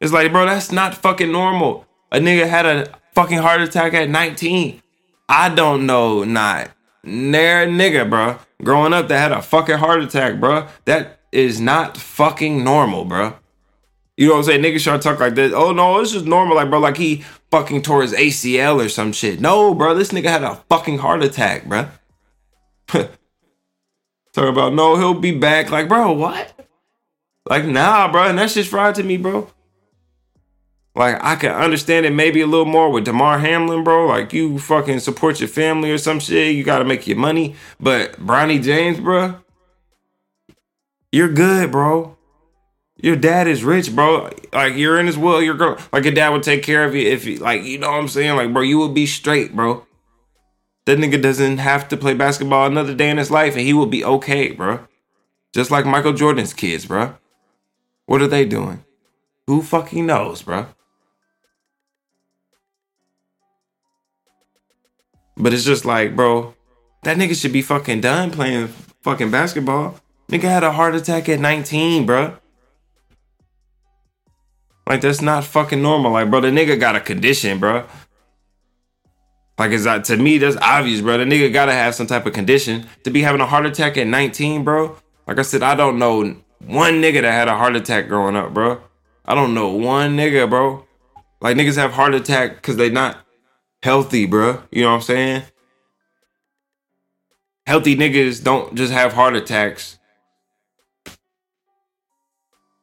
It's 0.00 0.12
like, 0.12 0.32
bro, 0.32 0.46
that's 0.46 0.72
not 0.72 0.94
fucking 0.94 1.30
normal. 1.30 1.86
A 2.12 2.18
nigga 2.18 2.46
had 2.46 2.66
a 2.66 2.92
fucking 3.14 3.38
heart 3.38 3.62
attack 3.62 3.94
at 3.94 4.10
19. 4.10 4.82
I 5.28 5.48
don't 5.48 5.86
know 5.86 6.24
not 6.24 6.70
near 7.02 7.66
nigga, 7.66 8.08
bro. 8.08 8.38
Growing 8.62 8.92
up 8.92 9.08
that 9.08 9.18
had 9.18 9.32
a 9.32 9.40
fucking 9.42 9.78
heart 9.78 10.02
attack, 10.02 10.38
bro. 10.38 10.68
That 10.84 11.20
is 11.32 11.58
not 11.58 11.96
fucking 11.96 12.62
normal, 12.62 13.06
bro. 13.06 13.34
You 14.16 14.28
know 14.28 14.34
what 14.34 14.38
I'm 14.40 14.44
saying? 14.44 14.62
Niggas 14.62 14.84
try 14.84 14.96
to 14.98 15.02
talk 15.02 15.20
like 15.20 15.34
this. 15.34 15.54
Oh 15.54 15.72
no, 15.72 16.00
it's 16.00 16.12
just 16.12 16.26
normal. 16.26 16.56
Like, 16.56 16.68
bro, 16.68 16.80
like 16.80 16.98
he 16.98 17.24
fucking 17.50 17.80
tore 17.80 18.02
his 18.02 18.12
ACL 18.12 18.84
or 18.84 18.90
some 18.90 19.12
shit. 19.12 19.40
No, 19.40 19.74
bro, 19.74 19.94
this 19.94 20.10
nigga 20.10 20.26
had 20.26 20.42
a 20.42 20.56
fucking 20.68 20.98
heart 20.98 21.24
attack, 21.24 21.64
bro. 21.64 21.88
Talk 22.88 23.08
about 24.36 24.74
no, 24.74 24.96
he'll 24.96 25.14
be 25.14 25.32
back. 25.32 25.70
Like, 25.70 25.88
bro, 25.88 26.12
what? 26.12 26.68
Like, 27.48 27.64
nah, 27.64 28.12
bro, 28.12 28.24
and 28.24 28.38
that's 28.38 28.54
just 28.54 28.68
fried 28.68 28.94
to 28.96 29.02
me, 29.02 29.16
bro. 29.16 29.50
Like 30.94 31.22
I 31.22 31.36
can 31.36 31.52
understand 31.52 32.04
it 32.04 32.12
maybe 32.12 32.42
a 32.42 32.46
little 32.46 32.66
more 32.66 32.90
with 32.90 33.04
Damar 33.04 33.38
Hamlin, 33.38 33.82
bro. 33.82 34.06
Like 34.06 34.32
you 34.32 34.58
fucking 34.58 35.00
support 35.00 35.40
your 35.40 35.48
family 35.48 35.90
or 35.90 35.98
some 35.98 36.20
shit. 36.20 36.54
You 36.54 36.64
gotta 36.64 36.84
make 36.84 37.06
your 37.06 37.16
money. 37.16 37.54
But 37.80 38.14
Bronny 38.14 38.62
James, 38.62 39.00
bro, 39.00 39.36
you're 41.10 41.32
good, 41.32 41.72
bro. 41.72 42.16
Your 42.96 43.16
dad 43.16 43.48
is 43.48 43.64
rich, 43.64 43.94
bro. 43.94 44.30
Like 44.52 44.76
you're 44.76 45.00
in 45.00 45.06
his 45.06 45.18
will. 45.18 45.42
Your 45.42 45.54
girl, 45.54 45.78
like 45.92 46.04
your 46.04 46.14
dad 46.14 46.28
would 46.28 46.42
take 46.42 46.62
care 46.62 46.84
of 46.84 46.94
you 46.94 47.08
if, 47.08 47.24
you, 47.24 47.38
like, 47.38 47.62
you 47.62 47.78
know 47.78 47.90
what 47.90 47.98
I'm 47.98 48.08
saying. 48.08 48.36
Like, 48.36 48.52
bro, 48.52 48.62
you 48.62 48.78
would 48.78 48.94
be 48.94 49.06
straight, 49.06 49.56
bro. 49.56 49.86
That 50.84 50.98
nigga 50.98 51.20
doesn't 51.22 51.58
have 51.58 51.88
to 51.88 51.96
play 51.96 52.14
basketball 52.14 52.66
another 52.66 52.94
day 52.94 53.08
in 53.08 53.16
his 53.16 53.30
life, 53.30 53.54
and 53.54 53.62
he 53.62 53.72
will 53.72 53.86
be 53.86 54.04
okay, 54.04 54.50
bro. 54.50 54.80
Just 55.52 55.70
like 55.70 55.86
Michael 55.86 56.12
Jordan's 56.12 56.54
kids, 56.54 56.86
bro. 56.86 57.14
What 58.06 58.22
are 58.22 58.28
they 58.28 58.44
doing? 58.44 58.84
Who 59.46 59.62
fucking 59.62 60.06
knows, 60.06 60.42
bro? 60.42 60.66
But 65.42 65.52
it's 65.52 65.64
just 65.64 65.84
like, 65.84 66.14
bro, 66.14 66.54
that 67.02 67.16
nigga 67.16 67.34
should 67.34 67.52
be 67.52 67.62
fucking 67.62 68.00
done 68.00 68.30
playing 68.30 68.68
fucking 69.02 69.32
basketball. 69.32 69.96
Nigga 70.28 70.42
had 70.42 70.62
a 70.62 70.70
heart 70.70 70.94
attack 70.94 71.28
at 71.28 71.40
19, 71.40 72.06
bro. 72.06 72.36
Like 74.86 75.00
that's 75.00 75.20
not 75.20 75.42
fucking 75.42 75.82
normal. 75.82 76.12
Like, 76.12 76.30
bro, 76.30 76.42
the 76.42 76.48
nigga 76.48 76.78
got 76.78 76.94
a 76.94 77.00
condition, 77.00 77.58
bro. 77.58 77.84
Like, 79.58 79.72
it's 79.72 79.82
that 79.84 80.04
to 80.04 80.16
me, 80.16 80.38
that's 80.38 80.56
obvious, 80.58 81.00
bro. 81.00 81.18
The 81.18 81.24
nigga 81.24 81.52
gotta 81.52 81.72
have 81.72 81.96
some 81.96 82.06
type 82.06 82.24
of 82.24 82.32
condition 82.32 82.86
to 83.02 83.10
be 83.10 83.22
having 83.22 83.40
a 83.40 83.46
heart 83.46 83.66
attack 83.66 83.96
at 83.96 84.06
19, 84.06 84.62
bro. 84.62 84.96
Like 85.26 85.40
I 85.40 85.42
said, 85.42 85.64
I 85.64 85.74
don't 85.74 85.98
know 85.98 86.36
one 86.60 87.02
nigga 87.02 87.22
that 87.22 87.32
had 87.32 87.48
a 87.48 87.56
heart 87.56 87.74
attack 87.74 88.06
growing 88.06 88.36
up, 88.36 88.54
bro. 88.54 88.80
I 89.24 89.34
don't 89.34 89.54
know 89.54 89.70
one 89.70 90.16
nigga, 90.16 90.48
bro. 90.48 90.86
Like 91.40 91.56
niggas 91.56 91.76
have 91.76 91.92
heart 91.92 92.14
attack 92.14 92.54
because 92.56 92.76
they 92.76 92.90
not 92.90 93.18
healthy, 93.82 94.26
bro. 94.26 94.62
You 94.70 94.82
know 94.82 94.90
what 94.90 94.96
I'm 94.96 95.02
saying? 95.02 95.42
Healthy 97.66 97.96
niggas 97.96 98.42
don't 98.42 98.74
just 98.74 98.92
have 98.92 99.12
heart 99.12 99.36
attacks. 99.36 99.98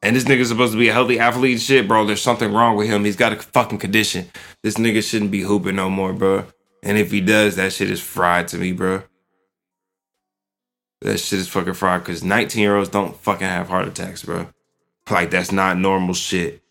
And 0.02 0.16
this 0.16 0.24
nigga's 0.24 0.48
supposed 0.48 0.72
to 0.72 0.78
be 0.78 0.88
a 0.88 0.94
healthy 0.94 1.18
athlete 1.18 1.60
shit, 1.60 1.86
bro. 1.86 2.06
There's 2.06 2.22
something 2.22 2.52
wrong 2.52 2.76
with 2.76 2.86
him. 2.86 3.04
He's 3.04 3.16
got 3.16 3.34
a 3.34 3.36
fucking 3.36 3.78
condition. 3.78 4.30
This 4.62 4.76
nigga 4.76 5.02
shouldn't 5.02 5.30
be 5.30 5.42
hooping 5.42 5.76
no 5.76 5.90
more, 5.90 6.14
bro. 6.14 6.46
And 6.82 6.96
if 6.96 7.10
he 7.10 7.20
does, 7.20 7.56
that 7.56 7.74
shit 7.74 7.90
is 7.90 8.00
fried 8.00 8.48
to 8.48 8.56
me, 8.56 8.72
bro. 8.72 9.02
That 11.02 11.18
shit 11.18 11.38
is 11.38 11.48
fucking 11.48 11.74
fried 11.74 12.00
because 12.00 12.24
19 12.24 12.62
year 12.62 12.76
olds 12.76 12.88
don't 12.88 13.14
fucking 13.16 13.46
have 13.46 13.68
heart 13.68 13.88
attacks, 13.88 14.22
bro. 14.22 14.48
Like, 15.10 15.30
that's 15.30 15.52
not 15.52 15.76
normal 15.76 16.14
shit. 16.14 16.62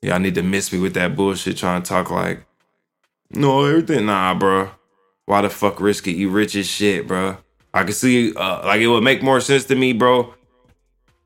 Y'all 0.00 0.18
need 0.18 0.36
to 0.36 0.42
miss 0.42 0.72
me 0.72 0.78
with 0.78 0.94
that 0.94 1.16
bullshit 1.16 1.58
trying 1.58 1.82
to 1.82 1.88
talk 1.88 2.10
like, 2.10 2.45
no, 3.30 3.64
everything. 3.64 4.06
Nah, 4.06 4.34
bro. 4.34 4.70
Why 5.26 5.42
the 5.42 5.50
fuck 5.50 5.80
risk 5.80 6.06
it? 6.06 6.16
You 6.16 6.30
rich 6.30 6.54
as 6.54 6.66
shit, 6.66 7.06
bro. 7.06 7.36
I 7.74 7.84
can 7.84 7.92
see, 7.92 8.34
uh, 8.34 8.64
like, 8.64 8.80
it 8.80 8.86
would 8.86 9.02
make 9.04 9.22
more 9.22 9.40
sense 9.40 9.64
to 9.66 9.74
me, 9.74 9.92
bro. 9.92 10.32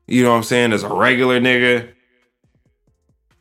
You 0.07 0.23
know 0.23 0.31
what 0.31 0.37
I'm 0.37 0.43
saying? 0.43 0.73
As 0.73 0.83
a 0.83 0.93
regular 0.93 1.39
nigga. 1.39 1.89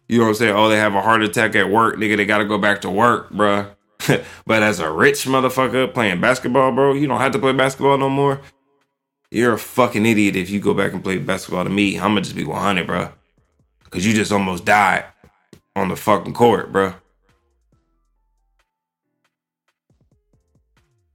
You 0.08 0.18
know 0.18 0.24
what 0.24 0.28
I'm 0.30 0.34
saying? 0.34 0.54
Oh, 0.54 0.68
they 0.68 0.76
have 0.76 0.94
a 0.94 1.00
heart 1.00 1.22
attack 1.22 1.54
at 1.54 1.70
work, 1.70 1.96
nigga. 1.96 2.16
They 2.16 2.26
gotta 2.26 2.44
go 2.44 2.58
back 2.58 2.80
to 2.82 2.90
work, 2.90 3.30
bro. 3.30 3.66
but 4.46 4.62
as 4.62 4.80
a 4.80 4.90
rich 4.90 5.24
motherfucker 5.24 5.92
playing 5.92 6.20
basketball, 6.20 6.72
bro, 6.72 6.94
you 6.94 7.06
don't 7.06 7.20
have 7.20 7.32
to 7.32 7.38
play 7.38 7.52
basketball 7.52 7.98
no 7.98 8.08
more. 8.08 8.40
You're 9.30 9.52
a 9.52 9.58
fucking 9.58 10.06
idiot 10.06 10.36
if 10.36 10.50
you 10.50 10.58
go 10.58 10.74
back 10.74 10.92
and 10.92 11.02
play 11.02 11.18
basketball 11.18 11.64
to 11.64 11.70
me. 11.70 11.96
I'm 11.96 12.10
gonna 12.10 12.22
just 12.22 12.34
be 12.34 12.44
100, 12.44 12.86
bro. 12.86 13.10
Cause 13.90 14.04
you 14.04 14.12
just 14.12 14.32
almost 14.32 14.64
died 14.64 15.04
on 15.74 15.88
the 15.88 15.96
fucking 15.96 16.34
court, 16.34 16.72
bro. 16.72 16.94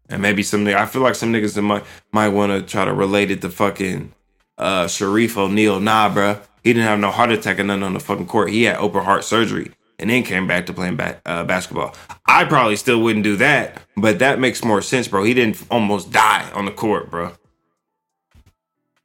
And 0.10 0.22
maybe 0.22 0.44
some 0.44 0.64
nigga, 0.64 0.76
I 0.76 0.86
feel 0.86 1.02
like 1.02 1.16
some 1.16 1.34
niggas 1.34 1.62
might 1.64 1.84
might 2.12 2.30
want 2.30 2.52
to 2.52 2.62
try 2.62 2.86
to 2.86 2.94
relate 2.94 3.32
it 3.32 3.42
to 3.42 3.50
fucking 3.50 4.14
uh 4.58 4.86
Shareef 4.86 5.38
O'Neal. 5.38 5.80
Nah, 5.80 6.14
bro. 6.14 6.40
He 6.64 6.74
didn't 6.74 6.88
have 6.88 7.00
no 7.00 7.12
heart 7.12 7.32
attack 7.32 7.60
or 7.60 7.64
nothing 7.64 7.84
on 7.84 7.94
the 7.94 8.00
fucking 8.00 8.26
court. 8.28 8.50
He 8.50 8.64
had 8.64 8.78
open 8.78 9.04
heart 9.04 9.24
surgery 9.24 9.72
and 10.00 10.10
then 10.10 10.24
came 10.24 10.48
back 10.48 10.66
to 10.66 10.74
playing 10.74 10.96
ba- 10.96 11.22
uh, 11.26 11.44
basketball. 11.44 11.96
I 12.28 12.46
probably 12.46 12.76
still 12.76 13.02
wouldn't 13.02 13.24
do 13.24 13.36
that, 13.38 13.82
but 13.96 14.20
that 14.20 14.40
makes 14.40 14.64
more 14.64 14.82
sense, 14.82 15.08
bro. 15.08 15.24
He 15.24 15.34
didn't 15.34 15.64
almost 15.70 16.12
die 16.12 16.50
on 16.54 16.66
the 16.66 16.72
court, 16.72 17.10
bro. 17.10 17.34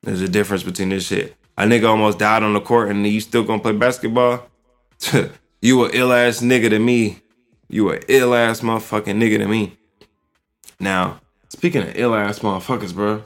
There's 0.03 0.23
a 0.23 0.29
difference 0.29 0.63
between 0.63 0.89
this 0.89 1.07
shit. 1.07 1.37
A 1.59 1.65
nigga 1.65 1.89
almost 1.89 2.19
died 2.19 2.43
on 2.43 2.55
the 2.55 2.61
court 2.61 2.89
and 2.89 3.07
you 3.07 3.21
still 3.21 3.45
gonna 3.45 3.61
play 3.61 3.73
basketball? 3.73 4.49
you 5.61 5.85
a 5.85 5.91
ill 5.93 6.13
ass 6.13 6.41
nigga 6.41 6.71
to 6.71 6.79
me. 6.79 7.21
You 7.69 7.93
a 7.93 8.01
ill 8.09 8.35
ass 8.35 8.63
motherfucking 8.63 9.21
nigga 9.21 9.39
to 9.39 9.47
me. 9.47 9.77
Now, 10.81 11.21
speaking 11.51 11.83
of 11.83 11.93
ill 11.95 12.15
ass 12.15 12.39
motherfuckers, 12.39 12.95
bro. 12.95 13.23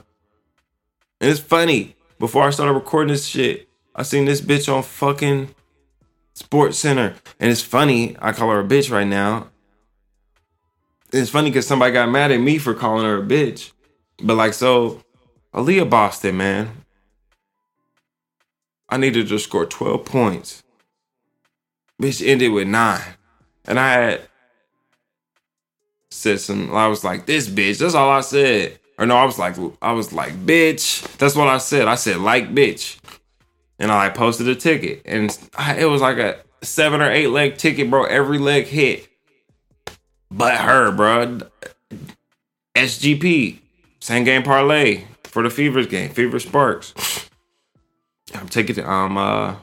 And 1.21 1.31
it's 1.31 1.39
funny. 1.39 1.95
Before 2.19 2.43
I 2.43 2.49
started 2.49 2.73
recording 2.73 3.13
this 3.13 3.25
shit, 3.25 3.69
I 3.95 4.03
seen 4.03 4.25
this 4.25 4.41
bitch 4.41 4.73
on 4.73 4.83
fucking 4.83 5.55
SportsCenter. 6.35 7.15
And 7.39 7.49
it's 7.49 7.61
funny, 7.61 8.15
I 8.19 8.33
call 8.33 8.51
her 8.51 8.59
a 8.59 8.63
bitch 8.63 8.91
right 8.91 9.07
now. 9.07 9.47
It's 11.11 11.29
funny 11.29 11.49
because 11.49 11.65
somebody 11.65 11.93
got 11.93 12.09
mad 12.09 12.31
at 12.31 12.41
me 12.41 12.57
for 12.57 12.73
calling 12.73 13.05
her 13.05 13.19
a 13.19 13.25
bitch. 13.25 13.71
But 14.21 14.35
like, 14.35 14.53
so, 14.53 15.01
Aaliyah 15.53 15.89
Boston, 15.89 16.37
man. 16.37 16.71
I 18.89 18.97
needed 18.97 19.29
to 19.29 19.39
score 19.39 19.65
12 19.65 20.05
points. 20.05 20.63
Bitch 22.01 22.25
ended 22.25 22.51
with 22.51 22.67
nine. 22.67 23.01
And 23.65 23.79
I 23.79 23.91
had 23.91 24.21
said 26.15 26.39
some, 26.39 26.73
I 26.75 26.87
was 26.87 27.03
like, 27.03 27.25
this 27.25 27.47
bitch. 27.47 27.79
That's 27.79 27.95
all 27.95 28.09
I 28.09 28.21
said. 28.21 28.79
Or 28.97 29.05
no, 29.05 29.17
I 29.17 29.25
was 29.25 29.37
like, 29.37 29.55
I 29.81 29.91
was 29.91 30.13
like, 30.13 30.33
bitch. 30.45 31.05
That's 31.17 31.35
what 31.35 31.47
I 31.47 31.57
said. 31.57 31.87
I 31.87 31.95
said, 31.95 32.17
like, 32.17 32.53
bitch 32.53 32.97
and 33.79 33.91
I 33.91 34.05
like, 34.05 34.15
posted 34.15 34.47
a 34.47 34.55
ticket, 34.55 35.01
and 35.05 35.37
it 35.77 35.85
was 35.85 36.01
like 36.01 36.17
a 36.17 36.39
seven 36.61 37.01
or 37.01 37.11
eight 37.11 37.27
leg 37.27 37.57
ticket, 37.57 37.89
bro. 37.89 38.05
Every 38.05 38.37
leg 38.37 38.65
hit, 38.65 39.07
but 40.31 40.55
her, 40.55 40.91
bro. 40.91 41.39
SGP, 42.75 43.59
same 43.99 44.23
game 44.23 44.43
parlay 44.43 45.05
for 45.23 45.43
the 45.43 45.49
Fevers 45.49 45.87
game, 45.87 46.09
Fever 46.09 46.39
Sparks. 46.39 47.29
I'm 48.33 48.49
taking, 48.49 48.83
I'm 48.85 49.17
uh 49.17 49.55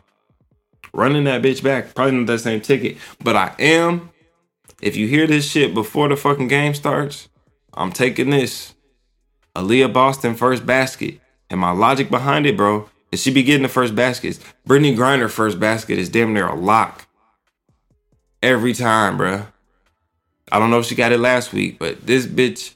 running 0.93 1.25
that 1.25 1.43
bitch 1.43 1.63
back. 1.63 1.95
Probably 1.95 2.17
not 2.17 2.27
that 2.27 2.41
same 2.41 2.61
ticket, 2.61 2.97
but 3.23 3.37
I 3.37 3.55
am. 3.59 4.11
If 4.83 4.97
you 4.97 5.07
hear 5.07 5.29
this 5.29 5.49
shit 5.49 5.73
before 5.73 6.09
the 6.09 6.17
fucking 6.17 6.49
game 6.49 6.75
starts, 6.75 7.29
I'm 7.73 7.93
taking 7.93 8.31
this. 8.31 8.75
Aaliyah 9.55 9.93
Boston 9.93 10.35
first 10.35 10.67
basket. 10.67 11.21
And 11.49 11.61
my 11.61 11.71
logic 11.71 12.11
behind 12.11 12.47
it, 12.47 12.57
bro, 12.57 12.91
is 13.13 13.23
she 13.23 13.33
be 13.33 13.45
getting 13.45 13.63
the 13.63 13.69
first 13.69 13.95
baskets. 13.95 14.41
Brittney 14.67 14.97
Griner 14.97 15.31
first 15.31 15.61
basket 15.61 15.99
is 15.99 16.09
damn 16.09 16.35
near 16.35 16.49
a 16.49 16.57
lock. 16.57 17.07
Every 18.43 18.73
time, 18.73 19.17
bro. 19.17 19.47
I 20.51 20.59
don't 20.59 20.71
know 20.71 20.81
if 20.81 20.87
she 20.87 20.97
got 20.97 21.13
it 21.13 21.19
last 21.19 21.53
week, 21.53 21.79
but 21.79 22.05
this 22.05 22.27
bitch 22.27 22.75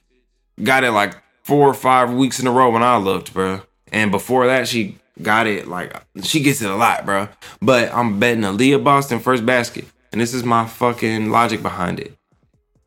got 0.62 0.84
it 0.84 0.92
like 0.92 1.16
four 1.42 1.68
or 1.68 1.74
five 1.74 2.12
weeks 2.12 2.38
in 2.38 2.46
a 2.46 2.52
row 2.52 2.70
when 2.70 2.82
I 2.82 2.98
looked, 2.98 3.34
bro. 3.34 3.62
And 3.90 4.10
before 4.10 4.46
that, 4.46 4.68
she 4.68 4.98
got 5.20 5.46
it 5.46 5.66
like 5.66 5.92
she 6.22 6.40
gets 6.40 6.62
it 6.62 6.70
a 6.70 6.76
lot, 6.76 7.04
bro. 7.04 7.28
But 7.60 7.92
I'm 7.92 8.20
betting 8.20 8.44
Aaliyah 8.44 8.84
Boston 8.84 9.18
first 9.18 9.44
basket, 9.44 9.86
and 10.12 10.20
this 10.20 10.34
is 10.34 10.44
my 10.44 10.66
fucking 10.66 11.30
logic 11.30 11.62
behind 11.62 12.00
it. 12.00 12.16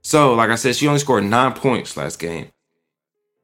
So, 0.02 0.34
like 0.34 0.50
I 0.50 0.56
said, 0.56 0.76
she 0.76 0.88
only 0.88 1.00
scored 1.00 1.24
nine 1.24 1.54
points 1.54 1.98
last 1.98 2.20
game, 2.20 2.52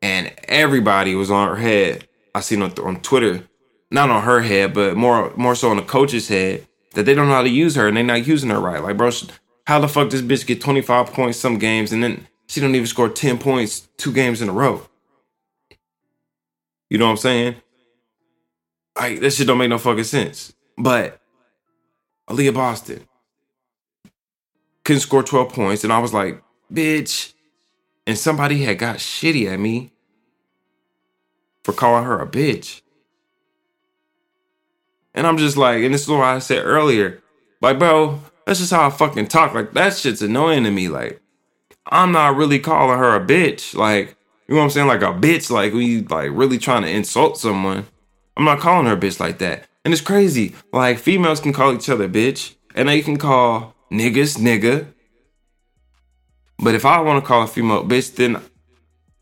and 0.02 0.34
everybody 0.48 1.16
was 1.16 1.30
on 1.30 1.48
her 1.48 1.58
head. 1.58 2.08
I 2.34 2.40
seen 2.42 2.62
on, 2.62 2.72
on 2.80 3.02
Twitter, 3.02 3.44
not 3.92 4.10
on 4.10 4.24
her 4.24 4.42
head, 4.42 4.74
but 4.74 4.96
more 4.96 5.34
more 5.36 5.56
so 5.56 5.70
on 5.70 5.78
the 5.78 5.84
coach's 5.84 6.28
head 6.28 6.68
that 6.96 7.06
they 7.06 7.14
don't 7.14 7.28
know 7.28 7.36
how 7.36 7.44
to 7.44 7.50
use 7.50 7.76
her 7.76 7.88
and 7.88 7.96
they're 7.96 8.04
not 8.04 8.26
using 8.26 8.50
her 8.50 8.60
right. 8.60 8.82
Like, 8.82 8.98
bro, 8.98 9.12
how 9.68 9.80
the 9.80 9.88
fuck 9.88 10.10
this 10.10 10.22
bitch 10.22 10.46
get 10.46 10.62
25 10.62 11.14
points 11.14 11.38
some 11.38 11.58
games 11.58 11.92
and 11.92 12.02
then 12.02 12.28
she 12.48 12.62
don't 12.62 12.74
even 12.74 12.88
score 12.88 13.10
10 13.10 13.38
points 13.38 13.88
two 13.98 14.12
games 14.12 14.42
in 14.42 14.50
a 14.50 14.54
row? 14.54 14.88
You 16.90 16.98
know 16.98 17.06
what 17.06 17.12
I'm 17.12 17.18
saying? 17.18 17.56
Like, 18.98 19.20
that 19.20 19.32
shit 19.32 19.48
don't 19.48 19.58
make 19.58 19.70
no 19.70 19.78
fucking 19.78 20.06
sense. 20.06 20.54
But 20.78 21.20
Aaliyah 22.30 22.54
Boston 22.54 23.06
couldn't 24.86 25.02
score 25.02 25.24
12 25.24 25.52
points, 25.52 25.84
and 25.84 25.92
I 25.92 26.00
was 26.00 26.14
like, 26.14 26.42
bitch. 26.72 27.34
And 28.08 28.18
somebody 28.18 28.64
had 28.64 28.78
got 28.78 28.98
shitty 28.98 29.52
at 29.52 29.60
me 29.60 29.92
for 31.64 31.74
calling 31.74 32.06
her 32.06 32.22
a 32.22 32.28
bitch. 32.28 32.82
And 35.14 35.26
I'm 35.26 35.38
just 35.38 35.58
like, 35.58 35.84
and 35.84 35.94
this 35.94 36.04
is 36.04 36.08
what 36.08 36.22
I 36.22 36.40
said 36.40 36.64
earlier. 36.64 37.22
Like, 37.62 37.80
bro, 37.80 38.22
that's 38.46 38.60
just 38.60 38.72
how 38.72 38.88
I 38.88 38.92
fucking 38.92 39.28
talk. 39.28 39.54
Like, 39.54 39.74
that 39.74 39.96
shit's 39.96 40.22
annoying 40.22 40.66
to 40.66 40.72
me. 40.72 40.88
Like, 40.88 41.20
I'm 41.88 42.12
not 42.12 42.36
really 42.36 42.60
calling 42.60 42.98
her 43.00 43.16
a 43.16 43.26
bitch. 43.26 43.76
Like, 43.76 44.16
you 44.48 44.54
know 44.54 44.62
what 44.62 44.66
I'm 44.66 44.70
saying? 44.72 44.88
Like 44.88 45.02
a 45.02 45.14
bitch, 45.14 45.50
like 45.50 45.74
we 45.74 46.02
like 46.02 46.30
really 46.32 46.58
trying 46.58 46.84
to 46.84 46.90
insult 46.90 47.38
someone. 47.38 47.86
I'm 48.38 48.46
not 48.46 48.60
calling 48.60 48.86
her 48.86 48.94
a 48.94 48.98
bitch 48.98 49.20
like 49.20 49.40
that. 49.40 49.66
And 49.84 49.94
it's 49.94 50.02
crazy. 50.02 50.56
Like 50.72 51.00
females 51.00 51.40
can 51.40 51.54
call 51.54 51.74
each 51.74 51.90
other 51.90 52.08
bitch. 52.08 52.56
and 52.76 52.90
they 52.90 53.02
can 53.02 53.18
call 53.18 53.75
niggas 53.92 54.38
nigga. 54.38 54.88
But 56.58 56.76
if 56.76 56.86
I 56.86 57.00
want 57.02 57.24
to 57.24 57.28
call 57.28 57.44
a 57.44 57.48
female 57.48 57.84
bitch, 57.84 58.16
then 58.16 58.42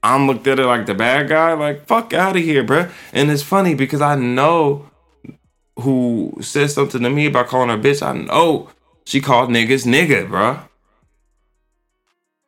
I'm 0.02 0.28
looked 0.28 0.48
at 0.48 0.60
it 0.60 0.66
like 0.66 0.86
the 0.86 0.94
bad 0.94 1.30
guy. 1.30 1.54
Like 1.54 1.86
fuck 1.86 2.14
out 2.14 2.36
of 2.36 2.44
here, 2.44 2.64
bruh. 2.64 2.92
And 3.12 3.32
it's 3.32 3.44
funny 3.44 3.74
because 3.76 4.02
I 4.02 4.16
know 4.16 4.90
who 5.80 6.38
said 6.42 6.70
something 6.72 7.02
to 7.02 7.10
me 7.10 7.26
about 7.26 7.48
calling 7.48 7.70
her 7.70 7.78
bitch. 7.78 8.06
I 8.06 8.14
know 8.14 8.70
she 9.06 9.22
called 9.22 9.50
niggas 9.50 9.86
nigga, 9.86 10.30
bruh. 10.30 10.68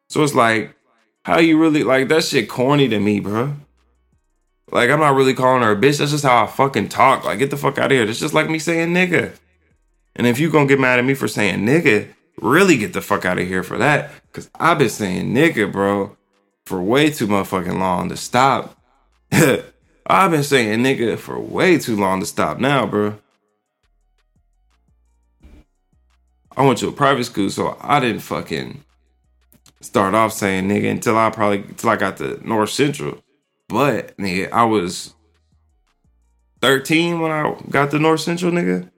So 0.10 0.24
it's 0.24 0.36
like, 0.36 0.76
how 1.24 1.40
you 1.40 1.60
really 1.60 1.84
like 1.84 2.08
that 2.10 2.24
shit 2.24 2.48
corny 2.48 2.88
to 2.88 3.00
me, 3.00 3.20
bruh. 3.20 3.56
Like 4.72 4.90
I'm 4.90 5.00
not 5.00 5.16
really 5.16 5.34
calling 5.34 5.64
her 5.64 5.72
a 5.72 5.76
bitch. 5.76 6.00
That's 6.00 6.12
just 6.12 6.24
how 6.24 6.44
I 6.44 6.48
fucking 6.48 6.90
talk. 6.90 7.24
Like 7.24 7.40
get 7.40 7.50
the 7.50 7.58
fuck 7.58 7.78
out 7.78 7.86
of 7.86 7.92
here. 7.92 8.06
That's 8.06 8.20
just 8.20 8.34
like 8.34 8.50
me 8.50 8.60
saying 8.60 8.94
nigga. 8.94 9.34
And 10.16 10.28
if 10.28 10.40
you 10.40 10.50
gonna 10.50 10.68
get 10.68 10.80
mad 10.80 11.00
at 11.00 11.06
me 11.06 11.14
for 11.14 11.28
saying 11.28 11.60
nigga, 11.60 12.08
really 12.42 12.78
get 12.78 12.94
the 12.94 13.02
fuck 13.02 13.26
out 13.26 13.38
of 13.38 13.48
here 13.48 13.64
for 13.64 13.78
that. 13.78 14.12
Cause 14.32 14.50
I've 14.56 14.80
been 14.80 14.90
saying 14.90 15.34
nigga, 15.34 15.72
bro, 15.72 16.16
for 16.66 16.82
way 16.82 17.10
too 17.10 17.28
motherfucking 17.28 17.80
long 17.80 18.10
to 18.10 18.18
stop. 18.18 18.78
I've 19.32 20.32
been 20.32 20.44
saying 20.44 20.80
nigga 20.80 21.18
for 21.18 21.40
way 21.40 21.78
too 21.78 21.96
long 21.96 22.20
to 22.20 22.26
stop 22.26 22.60
now, 22.60 22.86
bro. 22.86 23.18
I 26.58 26.66
went 26.66 26.80
to 26.80 26.88
a 26.88 26.92
private 26.92 27.26
school, 27.26 27.50
so 27.50 27.78
I 27.82 28.00
didn't 28.00 28.22
fucking 28.22 28.84
start 29.82 30.14
off 30.14 30.32
saying 30.32 30.70
nigga 30.70 30.90
until 30.90 31.18
I 31.18 31.30
probably 31.30 31.60
until 31.60 31.90
I 31.90 31.96
got 31.98 32.18
to 32.18 32.40
North 32.48 32.70
Central. 32.70 33.22
But 33.68 34.16
nigga, 34.18 34.52
I 34.52 34.64
was 34.64 35.14
13 36.62 37.20
when 37.20 37.32
I 37.32 37.56
got 37.70 37.92
to 37.92 38.00
North 38.00 38.22
Central, 38.22 38.52
nigga. 38.52 38.90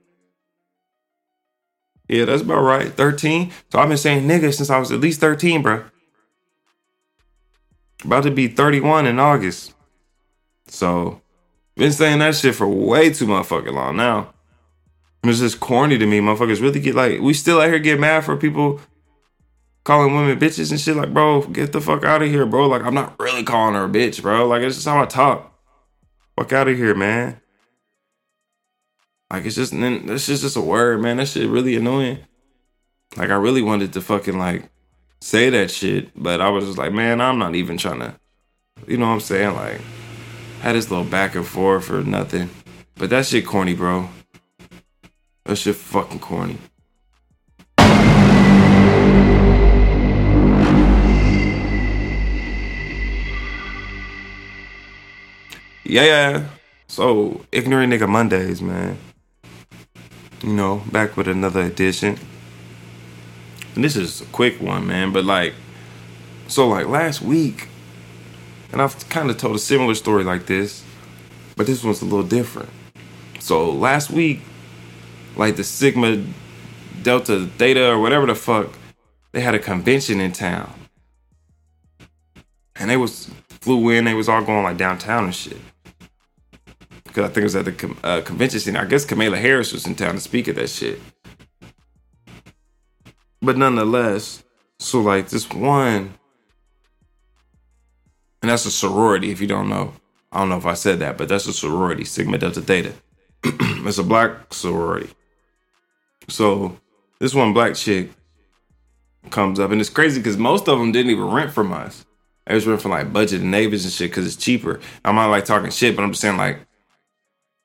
Yeah, 2.08 2.24
that's 2.24 2.42
about 2.42 2.62
right. 2.62 2.92
13. 2.92 3.52
So 3.70 3.78
I've 3.78 3.88
been 3.88 3.98
saying 3.98 4.26
nigga 4.26 4.52
since 4.54 4.70
I 4.70 4.78
was 4.78 4.90
at 4.90 5.00
least 5.00 5.20
13, 5.20 5.62
bro. 5.62 5.84
About 8.04 8.24
to 8.24 8.30
be 8.30 8.48
31 8.48 9.06
in 9.06 9.18
August. 9.18 9.74
So 10.68 11.20
been 11.76 11.92
saying 11.92 12.20
that 12.20 12.34
shit 12.34 12.54
for 12.54 12.66
way 12.66 13.12
too 13.12 13.26
motherfucking 13.26 13.72
long 13.72 13.96
now. 13.96 14.32
It's 15.24 15.40
just 15.40 15.60
corny 15.60 15.98
to 15.98 16.06
me. 16.06 16.20
Motherfuckers 16.20 16.60
really 16.60 16.80
get 16.80 16.94
like 16.94 17.20
we 17.20 17.34
still 17.34 17.60
out 17.60 17.68
here 17.68 17.78
get 17.78 17.98
mad 17.98 18.24
for 18.24 18.36
people 18.36 18.80
calling 19.84 20.14
women 20.14 20.38
bitches 20.38 20.70
and 20.70 20.78
shit. 20.78 20.96
Like, 20.96 21.12
bro, 21.14 21.42
get 21.42 21.72
the 21.72 21.80
fuck 21.80 22.04
out 22.04 22.22
of 22.22 22.28
here, 22.28 22.46
bro. 22.46 22.66
Like, 22.68 22.82
I'm 22.82 22.94
not 22.94 23.18
really 23.18 23.42
calling 23.42 23.74
her 23.74 23.84
a 23.84 23.88
bitch, 23.88 24.22
bro. 24.22 24.46
Like, 24.46 24.62
it's 24.62 24.76
just 24.76 24.86
how 24.86 25.00
I 25.02 25.06
talk. 25.06 25.52
Fuck 26.36 26.52
out 26.52 26.68
of 26.68 26.76
here, 26.76 26.94
man. 26.94 27.40
Like, 29.30 29.44
it's 29.44 29.56
just 29.56 29.72
this 29.72 30.24
shit's 30.24 30.40
just 30.40 30.56
a 30.56 30.60
word, 30.60 31.02
man. 31.02 31.18
That 31.18 31.28
shit 31.28 31.50
really 31.50 31.76
annoying. 31.76 32.18
Like, 33.16 33.30
I 33.30 33.34
really 33.34 33.62
wanted 33.62 33.92
to 33.92 34.00
fucking 34.00 34.38
like 34.38 34.70
say 35.20 35.50
that 35.50 35.70
shit, 35.70 36.10
but 36.14 36.40
I 36.40 36.48
was 36.48 36.64
just 36.64 36.78
like, 36.78 36.92
man, 36.92 37.20
I'm 37.20 37.38
not 37.38 37.54
even 37.54 37.76
trying 37.76 38.00
to. 38.00 38.14
You 38.86 38.96
know 38.96 39.06
what 39.06 39.14
I'm 39.14 39.20
saying? 39.20 39.54
Like, 39.54 39.80
had 40.60 40.76
this 40.76 40.90
little 40.90 41.04
back 41.04 41.34
and 41.34 41.46
forth 41.46 41.86
for 41.86 42.02
nothing. 42.02 42.48
But 42.94 43.10
that 43.10 43.26
shit 43.26 43.46
corny, 43.46 43.74
bro. 43.74 44.08
That 45.44 45.56
shit 45.56 45.76
fucking 45.76 46.20
corny. 46.20 46.58
Yeah, 55.84 56.04
yeah. 56.04 56.48
So, 56.86 57.44
ignorant 57.50 57.92
nigga 57.92 58.08
Mondays, 58.08 58.60
man. 58.60 58.98
You 60.42 60.52
know, 60.52 60.82
back 60.92 61.16
with 61.16 61.28
another 61.28 61.62
edition. 61.62 62.18
And 63.74 63.84
this 63.84 63.96
is 63.96 64.20
a 64.20 64.26
quick 64.26 64.60
one, 64.60 64.86
man. 64.86 65.12
But 65.12 65.24
like, 65.24 65.54
so 66.46 66.68
like 66.68 66.86
last 66.86 67.22
week, 67.22 67.68
and 68.72 68.82
I've 68.82 69.08
kind 69.08 69.30
of 69.30 69.36
told 69.36 69.56
a 69.56 69.58
similar 69.58 69.94
story 69.94 70.24
like 70.24 70.46
this, 70.46 70.84
but 71.56 71.66
this 71.66 71.82
one's 71.82 72.02
a 72.02 72.04
little 72.04 72.26
different. 72.26 72.70
So 73.40 73.70
last 73.70 74.10
week, 74.10 74.40
like 75.36 75.56
the 75.56 75.64
Sigma 75.64 76.24
Delta 77.02 77.46
Theta 77.58 77.90
or 77.90 77.98
whatever 77.98 78.26
the 78.26 78.34
fuck, 78.34 78.70
they 79.32 79.40
had 79.40 79.54
a 79.54 79.58
convention 79.58 80.20
in 80.20 80.32
town. 80.32 80.72
And 82.76 82.90
they 82.90 82.96
was 82.96 83.30
flew 83.48 83.90
in, 83.90 84.04
they 84.04 84.14
was 84.14 84.28
all 84.28 84.42
going 84.42 84.64
like 84.64 84.76
downtown 84.76 85.24
and 85.24 85.34
shit. 85.34 85.58
Cause 87.12 87.24
I 87.24 87.28
think 87.28 87.38
it 87.38 87.44
was 87.44 87.56
at 87.56 87.64
the 87.64 87.72
com- 87.72 87.98
uh, 88.02 88.20
convention 88.20 88.60
center. 88.60 88.80
I 88.80 88.84
guess 88.84 89.04
Kamala 89.04 89.36
Harris 89.36 89.72
was 89.72 89.86
in 89.86 89.94
town 89.94 90.14
to 90.14 90.20
speak 90.20 90.46
at 90.48 90.56
that 90.56 90.68
shit. 90.68 91.00
But 93.40 93.56
nonetheless, 93.56 94.44
so 94.78 95.00
like 95.00 95.28
this 95.28 95.48
one, 95.50 96.14
and 98.42 98.50
that's 98.50 98.66
a 98.66 98.70
sorority. 98.70 99.30
If 99.30 99.40
you 99.40 99.46
don't 99.46 99.68
know, 99.68 99.94
I 100.32 100.40
don't 100.40 100.48
know 100.48 100.58
if 100.58 100.66
I 100.66 100.74
said 100.74 100.98
that, 101.00 101.18
but 101.18 101.28
that's 101.28 101.46
a 101.46 101.52
sorority, 101.52 102.04
Sigma 102.04 102.38
Delta 102.38 102.60
Theta. 102.60 102.92
it's 103.44 103.98
a 103.98 104.04
black 104.04 104.52
sorority. 104.52 105.10
So 106.28 106.78
this 107.20 107.34
one 107.34 107.52
black 107.52 107.74
chick 107.74 108.10
comes 109.30 109.58
up, 109.58 109.70
and 109.70 109.80
it's 109.80 109.90
crazy 109.90 110.20
because 110.20 110.36
most 110.36 110.68
of 110.68 110.78
them 110.78 110.92
didn't 110.92 111.10
even 111.10 111.30
rent 111.30 111.52
from 111.52 111.72
us. 111.72 112.04
They 112.46 112.54
was 112.54 112.66
renting 112.66 112.82
from 112.82 112.92
like 112.92 113.12
budget 113.12 113.42
and 113.42 113.50
neighbors 113.50 113.84
and 113.84 113.92
shit 113.92 114.10
because 114.10 114.26
it's 114.26 114.36
cheaper. 114.36 114.80
I'm 115.04 115.14
not 115.14 115.30
like 115.30 115.44
talking 115.44 115.70
shit, 115.70 115.94
but 115.96 116.02
I'm 116.02 116.10
just 116.10 116.22
saying 116.22 116.36
like 116.36 116.60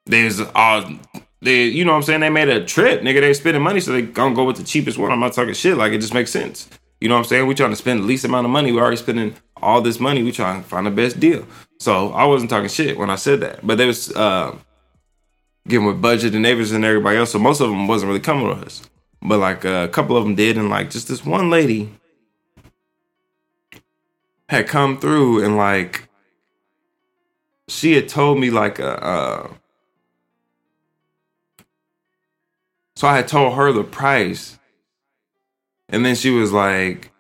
there's 0.06 0.42
all 0.56 0.86
they 1.42 1.66
you 1.66 1.86
know 1.86 1.92
what 1.92 1.98
I'm 1.98 2.04
saying 2.04 2.22
they 2.22 2.30
made 2.30 2.50
a 2.50 2.64
trip, 2.64 3.02
nigga. 3.02 3.22
They 3.22 3.34
spending 3.34 3.62
money, 3.62 3.80
so 3.80 3.92
they 3.92 4.02
gonna 4.02 4.36
go 4.36 4.46
with 4.46 4.58
the 4.58 4.64
cheapest 4.64 4.98
one. 4.98 5.12
I'm 5.12 5.20
not 5.20 5.34
talking 5.34 5.54
shit. 5.54 5.78
Like 5.78 5.92
it 5.92 6.00
just 6.00 6.14
makes 6.14 6.32
sense. 6.32 6.70
You 7.02 7.10
know 7.10 7.16
what 7.16 7.20
I'm 7.20 7.26
saying? 7.26 7.48
We 7.48 7.56
trying 7.56 7.72
to 7.72 7.76
spend 7.76 8.02
the 8.02 8.06
least 8.06 8.24
amount 8.24 8.46
of 8.46 8.52
money. 8.52 8.72
We 8.72 8.80
already 8.80 8.98
spending 8.98 9.36
all 9.58 9.82
this 9.82 10.00
money. 10.00 10.24
We 10.24 10.32
trying 10.32 10.64
to 10.64 10.70
find 10.70 10.88
the 10.88 10.92
best 10.92 11.20
deal. 11.20 11.46
So 11.80 12.12
I 12.12 12.26
wasn't 12.26 12.50
talking 12.50 12.70
shit 12.70 12.98
when 12.98 13.10
I 13.10 13.16
said 13.16 13.42
that, 13.42 13.66
but 13.66 13.78
they 13.78 13.86
was 13.86 14.12
uh, 14.16 14.56
getting 15.68 15.86
with 15.86 16.02
budget 16.02 16.34
and 16.34 16.42
neighbors 16.42 16.72
and 16.72 16.86
everybody 16.86 17.18
else. 17.18 17.32
So 17.32 17.40
most 17.40 17.60
of 17.60 17.70
them 17.70 17.88
wasn't 17.88 18.08
really 18.08 18.22
coming 18.22 18.48
with 18.48 18.64
us, 18.64 18.82
but 19.22 19.40
like 19.40 19.66
uh, 19.66 19.86
a 19.86 19.90
couple 19.90 20.16
of 20.16 20.24
them 20.24 20.36
did, 20.36 20.58
and 20.58 20.70
like 20.70 20.92
just 20.92 21.10
this 21.10 21.26
one 21.26 21.50
lady 21.50 21.90
had 24.48 24.68
come 24.68 24.98
through 25.00 25.44
and 25.44 25.58
like 25.58 26.08
she 27.68 27.94
had 27.94 28.08
told 28.08 28.40
me 28.40 28.50
like 28.50 28.80
a. 28.80 29.04
Uh, 29.04 29.54
so 33.04 33.10
I 33.10 33.18
had 33.18 33.28
told 33.28 33.56
her 33.56 33.74
the 33.74 33.84
price, 33.84 34.58
and 35.90 36.06
then 36.06 36.16
she 36.16 36.30
was 36.30 36.54
like, 36.54 37.12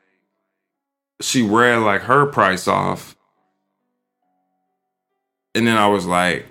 she 1.20 1.42
read 1.42 1.80
like 1.80 2.04
her 2.04 2.26
price 2.26 2.70
off, 2.70 3.18
and 5.54 5.68
then 5.68 5.76
I 5.76 5.88
was 5.88 6.06
like, 6.06 6.46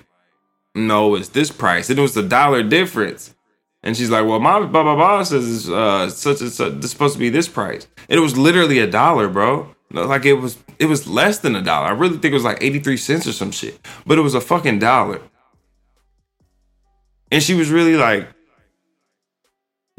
no, 0.75 1.15
it's 1.15 1.31
this 1.31 1.51
price, 1.51 1.89
and 1.89 1.99
it 1.99 2.03
was 2.03 2.15
a 2.15 2.23
dollar 2.23 2.63
difference. 2.63 3.35
And 3.83 3.97
she's 3.97 4.11
like, 4.11 4.27
well, 4.27 4.39
my 4.39 4.67
blah 4.67 4.83
blah 4.83 4.97
blah 4.97 5.23
says 5.23 5.51
it's 5.51 5.67
uh, 5.71 6.11
such 6.11 6.43
and 6.43 6.53
such. 6.53 6.75
This 6.83 6.91
supposed 6.91 7.15
to 7.15 7.19
be 7.19 7.31
this 7.31 7.49
price. 7.49 7.87
And 8.11 8.19
it 8.19 8.23
was 8.23 8.37
literally 8.37 8.81
a 8.81 8.87
dollar, 8.87 9.29
bro. 9.29 9.75
Like 9.91 10.27
it 10.27 10.35
was, 10.35 10.59
it 10.79 10.87
was 10.87 11.09
less 11.09 11.39
than 11.39 11.57
a 11.57 11.63
dollar. 11.63 11.87
I 11.87 11.93
really 11.93 12.19
think 12.19 12.33
it 12.33 12.35
was 12.35 12.45
like 12.45 12.63
eighty 12.63 12.81
three 12.81 12.99
cents 12.99 13.27
or 13.27 13.33
some 13.33 13.51
shit. 13.51 13.81
But 14.05 14.19
it 14.19 14.21
was 14.21 14.35
a 14.35 14.43
fucking 14.43 14.79
dollar. 14.79 15.23
And 17.31 17.43
she 17.43 17.55
was 17.55 17.71
really 17.71 17.97
like 17.97 18.29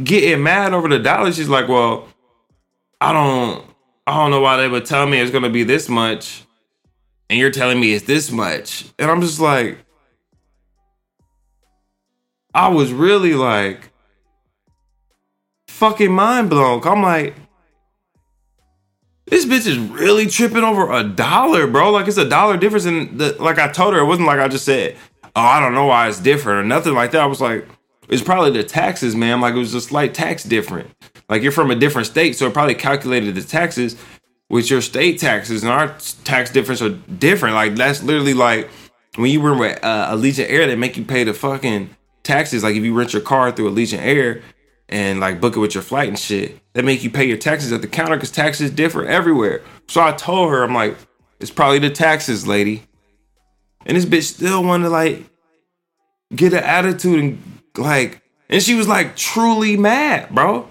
getting 0.01 0.43
mad 0.43 0.73
over 0.73 0.87
the 0.87 0.99
dollar. 0.99 1.31
She's 1.31 1.49
like, 1.49 1.67
well, 1.67 2.07
I 3.01 3.11
don't, 3.11 3.65
I 4.07 4.15
don't 4.17 4.31
know 4.31 4.41
why 4.41 4.57
they 4.57 4.67
would 4.67 4.85
tell 4.85 5.05
me 5.05 5.19
it's 5.19 5.31
gonna 5.31 5.49
be 5.49 5.63
this 5.63 5.89
much, 5.89 6.43
and 7.29 7.39
you're 7.39 7.51
telling 7.51 7.79
me 7.79 7.93
it's 7.93 8.05
this 8.05 8.31
much. 8.31 8.85
And 8.97 9.09
I'm 9.11 9.21
just 9.21 9.39
like, 9.39 9.79
I 12.53 12.67
was 12.69 12.91
really 12.91 13.33
like 13.33 13.91
fucking 15.67 16.11
mind 16.11 16.49
blown. 16.49 16.85
I'm 16.85 17.01
like, 17.01 17.35
this 19.25 19.45
bitch 19.45 19.65
is 19.65 19.77
really 19.77 20.27
tripping 20.27 20.63
over 20.63 20.91
a 20.91 21.03
dollar, 21.03 21.65
bro. 21.67 21.91
Like 21.91 22.07
it's 22.07 22.17
a 22.17 22.29
dollar 22.29 22.57
difference. 22.57 22.85
And 22.85 23.19
the 23.19 23.35
like 23.41 23.57
I 23.57 23.71
told 23.71 23.93
her, 23.93 23.99
it 23.99 24.05
wasn't 24.05 24.27
like 24.27 24.39
I 24.39 24.47
just 24.47 24.65
said, 24.65 24.95
oh, 25.35 25.41
I 25.41 25.59
don't 25.59 25.73
know 25.73 25.85
why 25.85 26.07
it's 26.07 26.19
different 26.19 26.59
or 26.59 26.63
nothing 26.63 26.93
like 26.93 27.11
that. 27.11 27.21
I 27.21 27.25
was 27.25 27.41
like, 27.41 27.67
it's 28.10 28.22
probably 28.22 28.51
the 28.51 28.64
taxes, 28.64 29.16
man. 29.16 29.41
Like 29.41 29.56
it 29.56 29.60
was 29.60 29.74
a 29.74 29.82
slight 29.82 30.14
tax 30.14 30.43
different. 30.43 30.89
Like 31.30 31.41
you're 31.41 31.51
from 31.51 31.72
a 31.72 31.76
different 31.76 32.08
state, 32.08 32.36
so 32.36 32.47
it 32.47 32.54
probably 32.54 32.76
calculated 32.76 33.36
the 33.36 33.41
taxes 33.41 33.95
with 34.49 34.70
your 34.70 34.82
state 34.82 35.20
taxes, 35.20 35.64
and 35.64 35.72
our 35.72 35.95
tax 36.24 36.51
difference 36.51 36.82
are 36.82 36.89
different. 36.89 37.56
Like 37.56 37.76
that's 37.76 38.04
literally 38.04 38.34
like 38.34 38.70
when 39.16 39.32
you 39.32 39.41
were 39.41 39.58
with 39.58 39.84
uh, 39.84 40.16
Allegiant 40.16 40.49
Air, 40.49 40.68
they 40.68 40.76
make 40.76 40.97
you 40.97 41.06
pay 41.06 41.24
the 41.24 41.34
fucking 41.34 41.95
taxes. 42.24 42.64
Like 42.64 42.76
if 42.76 42.84
you 42.84 42.93
rent 42.93 43.14
your 43.14 43.22
car 43.22 43.51
through 43.51 43.72
Allegiant 43.72 44.01
Air 44.01 44.41
and 44.89 45.20
like 45.20 45.39
book 45.39 45.56
it 45.56 45.60
with 45.60 45.74
your 45.74 45.84
flight 45.84 46.10
and 46.10 46.20
shit, 46.20 46.60
they 46.74 46.82
make 46.82 47.04
you 47.04 47.10
pay 47.10 47.26
your 47.26 47.38
taxes 47.38 47.72
at 47.72 47.82
the 47.82 47.88
counter 47.88 48.16
because 48.16 48.32
taxes 48.32 48.72
differ 48.72 49.06
everywhere. 49.06 49.62
So 49.88 50.01
I 50.01 50.12
told 50.12 50.51
her, 50.51 50.64
I'm 50.64 50.74
like, 50.74 50.97
it's 51.39 51.51
probably 51.51 51.80
the 51.80 51.89
taxes, 51.89 52.47
lady. 52.47 52.84
And 53.86 53.97
this 53.97 54.06
bitch 54.06 54.24
still 54.24 54.64
wanted 54.64 54.86
to 54.86 54.89
like 54.89 55.24
get 56.36 56.54
an 56.54 56.64
attitude 56.64 57.20
and 57.20 57.53
like 57.78 58.21
And 58.49 58.61
she 58.61 58.76
was 58.76 58.88
like 58.88 59.15
truly 59.15 59.78
mad, 59.78 60.30
bro. 60.30 60.69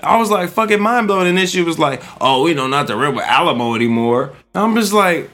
I 0.00 0.16
was 0.16 0.30
like 0.30 0.50
fucking 0.50 0.80
mind 0.80 1.08
blowing, 1.08 1.26
And 1.26 1.36
then 1.38 1.46
she 1.46 1.62
was 1.62 1.78
like, 1.78 2.02
oh, 2.20 2.42
we 2.44 2.54
know 2.54 2.66
not 2.68 2.88
rent 2.88 3.16
with 3.16 3.24
Alamo 3.24 3.74
anymore. 3.74 4.34
And 4.54 4.64
I'm 4.64 4.74
just 4.76 4.92
like, 4.92 5.30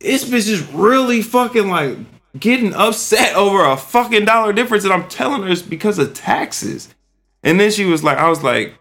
this 0.00 0.24
bitch 0.24 0.48
is 0.48 0.62
really 0.72 1.22
fucking 1.22 1.68
like 1.68 1.96
getting 2.38 2.74
upset 2.74 3.34
over 3.36 3.64
a 3.64 3.76
fucking 3.76 4.24
dollar 4.24 4.52
difference. 4.52 4.84
And 4.84 4.92
I'm 4.92 5.08
telling 5.08 5.42
her 5.42 5.48
it's 5.48 5.62
because 5.62 5.98
of 5.98 6.14
taxes. 6.14 6.94
And 7.42 7.58
then 7.58 7.70
she 7.70 7.84
was 7.84 8.04
like, 8.04 8.18
I 8.18 8.28
was 8.28 8.42
like, 8.42 8.74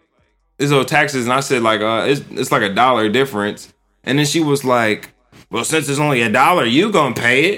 it's 0.60 0.72
all 0.72 0.86
taxes. 0.86 1.26
And 1.26 1.34
I 1.34 1.40
said, 1.40 1.64
like, 1.64 1.82
uh, 1.82 2.06
it's, 2.08 2.22
it's 2.32 2.52
like 2.52 2.62
a 2.62 2.74
dollar 2.74 3.10
difference. 3.10 3.74
And 4.04 4.20
then 4.20 4.26
she 4.26 4.40
was 4.40 4.64
like, 4.64 5.12
well, 5.50 5.64
since 5.64 5.90
it's 5.90 6.00
only 6.00 6.22
a 6.22 6.30
dollar, 6.30 6.66
you 6.66 6.92
gonna 6.92 7.16
pay 7.16 7.54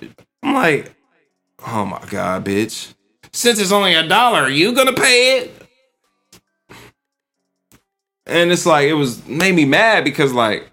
it. 0.00 0.12
I'm 0.42 0.54
like, 0.54 0.93
oh 1.66 1.84
my 1.84 2.02
God, 2.08 2.44
bitch. 2.44 2.94
Since 3.32 3.58
it's 3.58 3.72
only 3.72 3.94
a 3.94 4.06
dollar, 4.06 4.40
are 4.40 4.50
you 4.50 4.74
gonna 4.74 4.92
pay 4.92 5.38
it? 5.38 5.50
And 8.26 8.50
it's 8.50 8.64
like, 8.64 8.88
it 8.88 8.94
was 8.94 9.26
made 9.26 9.54
me 9.54 9.64
mad 9.64 10.04
because, 10.04 10.32
like, 10.32 10.70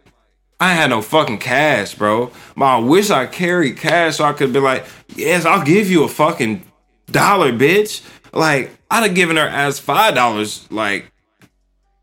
I 0.60 0.74
had 0.74 0.92
no 0.92 1.02
fucking 1.02 1.39
cash, 1.39 1.96
bro. 1.96 2.32
But 2.56 2.66
I 2.66 2.78
wish 2.80 3.10
I 3.10 3.26
carried 3.26 3.78
cash 3.78 4.18
so 4.18 4.24
I 4.24 4.34
could 4.34 4.54
be 4.54 4.60
like, 4.60 4.86
yes, 5.16 5.44
I'll 5.44 5.66
give 5.66 5.89
you 5.89 6.04
a 6.04 6.08
fucking 6.08 6.64
dollar, 7.08 7.52
bitch. 7.52 8.04
Like, 8.32 8.72
I'd 8.89 9.04
have 9.04 9.16
given 9.16 9.38
her 9.38 9.48
as 9.48 9.80
five 9.80 10.16
dollars, 10.16 10.72
like, 10.72 11.11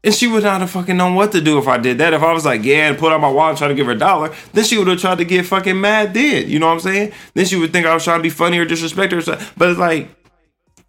and 0.05 0.15
she 0.15 0.29
would 0.29 0.45
not 0.45 0.61
have 0.61 0.71
fucking 0.71 0.97
known 0.97 1.15
what 1.15 1.33
to 1.33 1.41
do 1.41 1.59
if 1.59 1.67
I 1.67 1.77
did 1.77 1.99
that. 1.99 2.15
If 2.15 2.23
I 2.23 2.33
was 2.33 2.45
like, 2.45 2.63
yeah, 2.63 2.89
and 2.89 2.99
put 2.99 3.13
out 3.13 3.21
my 3.21 3.31
wallet 3.31 3.51
and 3.51 3.59
try 3.59 3.69
to 3.69 3.75
give 3.75 3.87
her 3.87 3.93
a 3.93 3.99
dollar, 3.99 4.35
then 4.53 4.65
she 4.65 4.79
would 4.79 4.87
have 4.87 5.01
tried 5.01 5.19
to 5.19 5.25
get 5.25 5.47
fucking 5.47 5.81
mad 5.81 6.15
then. 6.15 6.49
You 6.49 6.59
know 6.59 6.67
what 6.67 6.75
I'm 6.75 6.81
saying? 6.81 7.13
Then 7.35 7.47
she 7.47 7.57
would 7.57 7.73
think 7.73 7.87
I 7.87 7.95
was 7.95 8.05
trying 8.05 8.21
to 8.21 8.23
be 8.23 8.31
funny 8.31 8.59
or 8.59 8.65
disrespect 8.65 9.13
her. 9.13 9.19
or 9.19 9.23
something. 9.23 9.47
But 9.57 9.71
it's 9.71 9.79
like, 9.79 10.09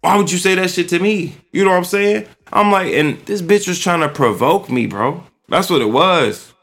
why 0.00 0.16
would 0.16 0.30
you 0.30 0.38
say 0.38 0.54
that 0.54 0.70
shit 0.70 0.88
to 0.90 0.98
me? 0.98 1.36
You 1.52 1.64
know 1.64 1.70
what 1.70 1.78
I'm 1.78 1.84
saying? 1.84 2.26
I'm 2.52 2.70
like, 2.70 2.92
and 2.92 3.18
this 3.26 3.42
bitch 3.42 3.68
was 3.68 3.78
trying 3.78 4.00
to 4.00 4.08
provoke 4.08 4.70
me, 4.70 4.86
bro. 4.86 5.24
That's 5.48 5.68
what 5.68 5.82
it 5.82 5.90
was. 5.90 6.54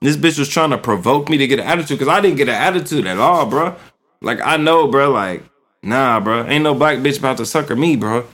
This 0.00 0.16
bitch 0.16 0.38
was 0.38 0.48
trying 0.48 0.70
to 0.70 0.78
provoke 0.78 1.28
me 1.28 1.36
to 1.38 1.46
get 1.46 1.58
an 1.58 1.66
attitude 1.66 1.98
because 1.98 2.12
I 2.12 2.20
didn't 2.20 2.36
get 2.36 2.48
an 2.48 2.54
attitude 2.54 3.06
at 3.06 3.18
all, 3.18 3.46
bro. 3.46 3.76
Like 4.20 4.40
I 4.44 4.56
know, 4.56 4.88
bro. 4.88 5.10
Like 5.10 5.42
nah, 5.82 6.20
bro. 6.20 6.46
Ain't 6.46 6.64
no 6.64 6.74
black 6.74 6.98
bitch 6.98 7.18
about 7.18 7.38
to 7.38 7.46
sucker 7.46 7.74
me, 7.74 7.96
bro. 7.96 8.26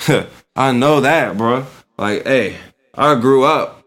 I 0.56 0.72
know 0.72 1.00
that, 1.00 1.36
bro. 1.36 1.66
Like, 1.98 2.24
hey, 2.24 2.56
I 2.98 3.14
grew 3.14 3.44
up 3.44 3.84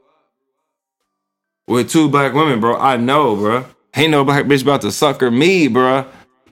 with 1.67 1.89
two 1.89 2.07
black 2.07 2.33
women, 2.33 2.61
bro. 2.61 2.77
I 2.77 2.95
know, 2.95 3.35
bro. 3.35 3.65
Ain't 3.93 4.11
no 4.11 4.23
black 4.23 4.45
bitch 4.45 4.61
about 4.61 4.79
to 4.81 4.91
sucker 4.91 5.29
me, 5.29 5.67
bro. 5.67 6.05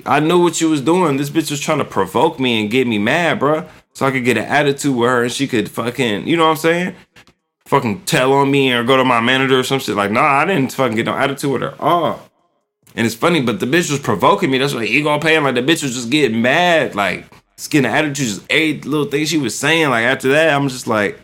I 0.06 0.20
knew 0.20 0.44
what 0.44 0.60
you 0.60 0.70
was 0.70 0.82
doing. 0.82 1.16
This 1.16 1.30
bitch 1.30 1.52
was 1.52 1.62
trying 1.62 1.78
to 1.78 1.86
provoke 1.86 2.38
me 2.38 2.60
and 2.60 2.70
get 2.70 2.86
me 2.86 2.98
mad, 2.98 3.40
bro. 3.40 3.66
So 3.94 4.06
I 4.06 4.12
could 4.12 4.26
get 4.26 4.38
an 4.38 4.44
attitude 4.44 4.94
with 4.94 5.10
her 5.10 5.24
and 5.24 5.32
she 5.32 5.48
could 5.48 5.72
fucking, 5.72 6.28
you 6.28 6.36
know 6.36 6.44
what 6.44 6.52
I'm 6.52 6.58
saying? 6.58 6.96
Fucking 7.64 8.02
tell 8.02 8.34
on 8.34 8.52
me 8.52 8.74
or 8.74 8.84
go 8.84 8.98
to 8.98 9.06
my 9.06 9.22
manager 9.22 9.60
or 9.60 9.64
some 9.64 9.80
shit. 9.80 9.96
Like, 9.96 10.12
nah, 10.12 10.22
I 10.22 10.44
didn't 10.44 10.74
fucking 10.74 10.98
get 10.98 11.06
no 11.06 11.16
attitude 11.16 11.54
with 11.54 11.62
her. 11.62 11.76
Oh. 11.80 12.22
And 12.94 13.06
it's 13.06 13.16
funny, 13.16 13.42
but 13.42 13.62
the 13.62 13.68
bitch 13.68 13.90
was 13.90 14.00
provoking 14.00 14.52
me. 14.52 14.58
That's 14.58 14.74
why 14.74 14.86
he 14.86 15.02
gonna 15.02 15.22
pay 15.22 15.38
him. 15.38 15.46
Like 15.46 15.56
the 15.56 15.62
bitch 15.62 15.82
was 15.82 15.94
just 15.94 16.10
getting 16.10 16.42
mad, 16.42 16.94
like 16.94 17.26
just 17.56 17.72
getting 17.72 17.90
attitude, 17.90 18.16
just 18.28 18.46
every 18.50 18.82
little 18.82 19.10
thing 19.10 19.24
she 19.24 19.38
was 19.38 19.58
saying. 19.58 19.90
Like 19.92 20.04
after 20.04 20.28
that, 20.30 20.54
I'm 20.54 20.68
just 20.68 20.86
like, 20.86 21.20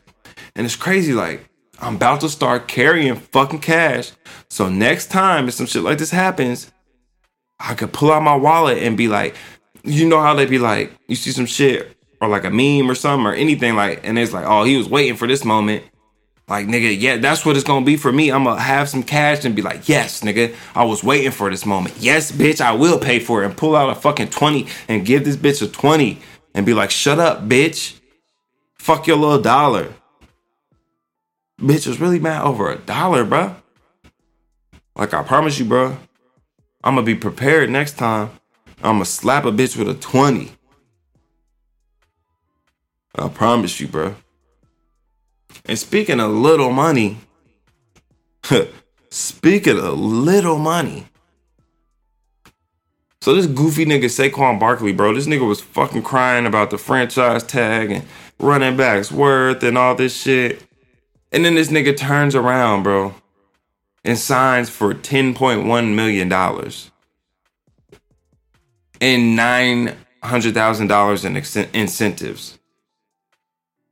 and 0.56 0.66
it's 0.66 0.76
crazy. 0.76 1.14
Like 1.14 1.48
I'm 1.80 1.96
about 1.96 2.22
to 2.22 2.30
start 2.30 2.68
carrying 2.68 3.16
fucking 3.16 3.60
cash. 3.60 4.12
So 4.50 4.70
next 4.70 5.12
time 5.12 5.48
if 5.48 5.54
some 5.56 5.66
shit 5.66 5.84
like 5.84 5.98
this 5.98 6.12
happens, 6.12 6.72
I 7.60 7.74
could 7.74 7.94
pull 7.94 8.12
out 8.12 8.24
my 8.24 8.36
wallet 8.36 8.80
and 8.80 8.98
be 8.98 9.08
like, 9.08 9.36
you 9.84 10.08
know 10.08 10.22
how 10.22 10.34
they 10.34 10.46
be 10.46 10.60
like, 10.60 10.92
you 11.08 11.16
see 11.16 11.32
some 11.32 11.46
shit 11.46 11.96
or 12.22 12.28
like 12.28 12.44
a 12.44 12.50
meme 12.50 12.90
or 12.90 12.96
something 12.96 13.26
or 13.26 13.34
anything 13.34 13.76
like, 13.76 14.02
and 14.04 14.18
it's 14.18 14.34
like, 14.34 14.46
oh, 14.46 14.64
he 14.64 14.78
was 14.78 14.90
waiting 14.90 15.16
for 15.16 15.28
this 15.28 15.46
moment. 15.46 15.84
Like, 16.48 16.68
nigga, 16.68 16.96
yeah, 17.00 17.18
that's 17.18 17.44
what 17.44 17.56
it's 17.56 17.66
gonna 17.66 17.86
be 17.86 17.98
for 17.98 18.12
me. 18.12 18.32
I'm 18.32 18.44
gonna 18.44 18.62
have 18.62 18.88
some 18.88 19.02
cash 19.02 19.46
and 19.46 19.56
be 19.56 19.64
like, 19.64 19.90
yes, 19.90 20.22
nigga, 20.22 20.56
I 20.76 20.84
was 20.84 21.04
waiting 21.04 21.32
for 21.32 21.50
this 21.50 21.66
moment. 21.66 21.96
Yes, 22.00 22.32
bitch, 22.32 22.62
I 22.62 22.74
will 22.74 23.00
pay 23.00 23.20
for 23.20 23.42
it 23.42 23.48
and 23.48 23.58
pull 23.58 23.76
out 23.76 23.90
a 23.90 23.96
fucking 23.96 24.30
20 24.30 24.68
and 24.88 25.06
give 25.06 25.26
this 25.26 25.38
bitch 25.38 25.64
a 25.64 25.68
20 25.68 26.20
and 26.54 26.66
be 26.66 26.74
like, 26.74 26.92
shut 26.92 27.20
up, 27.20 27.48
bitch. 27.48 28.00
Fuck 28.76 29.08
your 29.08 29.18
little 29.18 29.42
dollar. 29.42 29.92
Bitch 31.60 31.88
was 31.88 32.00
really 32.00 32.20
mad 32.20 32.44
over 32.44 32.72
a 32.72 32.78
dollar, 32.78 33.26
bruh. 33.26 33.56
Like, 34.96 35.14
I 35.14 35.24
promise 35.24 35.58
you, 35.60 35.66
bruh, 35.66 35.98
I'm 36.84 36.96
gonna 36.96 37.06
be 37.06 37.16
prepared 37.16 37.70
next 37.70 37.98
time. 37.98 38.32
I'm 38.84 38.96
gonna 38.96 39.06
slap 39.06 39.46
a 39.46 39.52
bitch 39.52 39.78
with 39.78 39.90
a 39.90 39.94
20. 39.94 40.52
I 43.18 43.30
promise 43.30 43.80
you, 43.80 43.88
bruh. 43.88 44.16
And 45.66 45.80
speaking 45.80 46.20
of 46.20 46.32
little 46.32 46.72
money, 46.72 47.18
speaking 49.10 49.80
of 49.80 49.98
little 49.98 50.58
money. 50.58 51.08
So 53.22 53.34
this 53.34 53.48
goofy 53.48 53.86
nigga 53.86 54.06
Saquon 54.06 54.60
Barkley, 54.60 54.94
bro, 54.94 55.16
this 55.16 55.26
nigga 55.26 55.48
was 55.48 55.60
fucking 55.60 56.04
crying 56.04 56.46
about 56.46 56.70
the 56.70 56.78
franchise 56.78 57.42
tag 57.42 57.90
and 57.90 58.06
running 58.40 58.78
backs 58.78 59.12
worth 59.12 59.64
and 59.64 59.78
all 59.78 59.96
this 59.96 60.16
shit. 60.16 60.62
And 61.36 61.44
then 61.44 61.56
this 61.56 61.68
nigga 61.68 61.98
turns 61.98 62.34
around, 62.34 62.84
bro, 62.84 63.14
and 64.06 64.18
signs 64.18 64.70
for 64.70 64.94
$10.1 64.94 65.94
million 65.94 66.32
and 69.02 69.38
$900,000 69.38 71.26
in 71.26 71.36
ex- 71.36 71.56
incentives. 71.58 72.58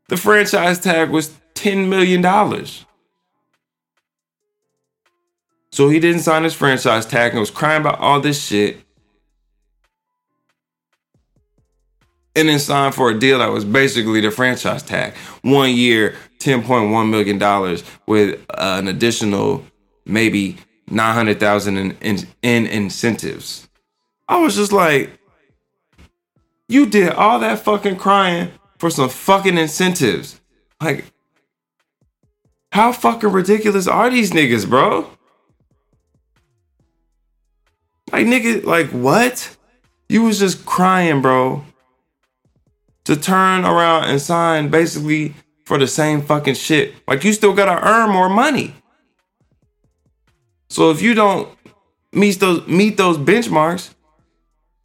The 0.08 0.16
franchise 0.16 0.80
tag 0.80 1.10
was 1.10 1.36
$10 1.56 1.90
million. 1.90 2.24
So 5.74 5.90
he 5.90 6.00
didn't 6.00 6.22
sign 6.22 6.46
his 6.46 6.54
franchise 6.54 7.06
tag 7.06 7.32
and 7.32 7.42
was 7.42 7.52
crying 7.52 7.82
about 7.82 8.00
all 8.00 8.22
this 8.22 8.42
shit. 8.42 8.83
And 12.36 12.50
then 12.50 12.58
signed 12.60 12.96
for 12.96 13.12
a 13.12 13.20
deal 13.20 13.40
that 13.40 13.52
was 13.52 13.64
basically 13.64 14.22
the 14.22 14.32
franchise 14.32 14.82
tag. 14.82 15.14
One 15.44 15.72
year, 15.72 16.16
$10.1 16.40 17.10
million 17.10 17.40
with 18.08 18.40
uh, 18.50 18.78
an 18.80 18.88
additional 18.88 19.64
maybe 20.06 20.58
900,000 20.88 21.78
in, 21.78 21.92
in, 22.02 22.28
in 22.42 22.66
incentives. 22.66 23.70
I 24.28 24.40
was 24.40 24.56
just 24.56 24.72
like, 24.72 25.20
you 26.68 26.88
did 26.88 27.12
all 27.14 27.40
that 27.40 27.60
fucking 27.60 27.98
crying 27.98 28.52
for 28.78 28.90
some 28.90 29.10
fucking 29.10 29.58
incentives. 29.58 30.42
Like, 30.82 31.06
how 32.72 32.92
fucking 32.92 33.32
ridiculous 33.32 33.88
are 33.88 34.10
these 34.10 34.32
niggas, 34.32 34.68
bro? 34.68 35.10
Like, 38.12 38.26
nigga, 38.26 38.64
like, 38.64 38.90
what? 38.90 39.56
You 40.10 40.24
was 40.24 40.40
just 40.40 40.66
crying, 40.66 41.22
bro, 41.22 41.64
to 43.06 43.16
turn 43.16 43.66
around 43.66 44.06
and 44.06 44.22
sign 44.22 44.70
basically 44.70 45.34
for 45.66 45.78
the 45.78 45.88
same 45.88 46.22
fucking 46.22 46.56
shit. 46.56 46.94
Like, 47.08 47.24
you 47.24 47.34
still 47.34 47.54
gotta 47.54 47.86
earn 47.88 48.10
more 48.10 48.30
money. 48.30 48.76
So 50.70 50.90
if 50.90 51.02
you 51.02 51.14
don't 51.14 51.50
meet 52.12 52.40
those 52.40 52.66
meet 52.68 52.98
those 52.98 53.18
benchmarks, 53.18 53.94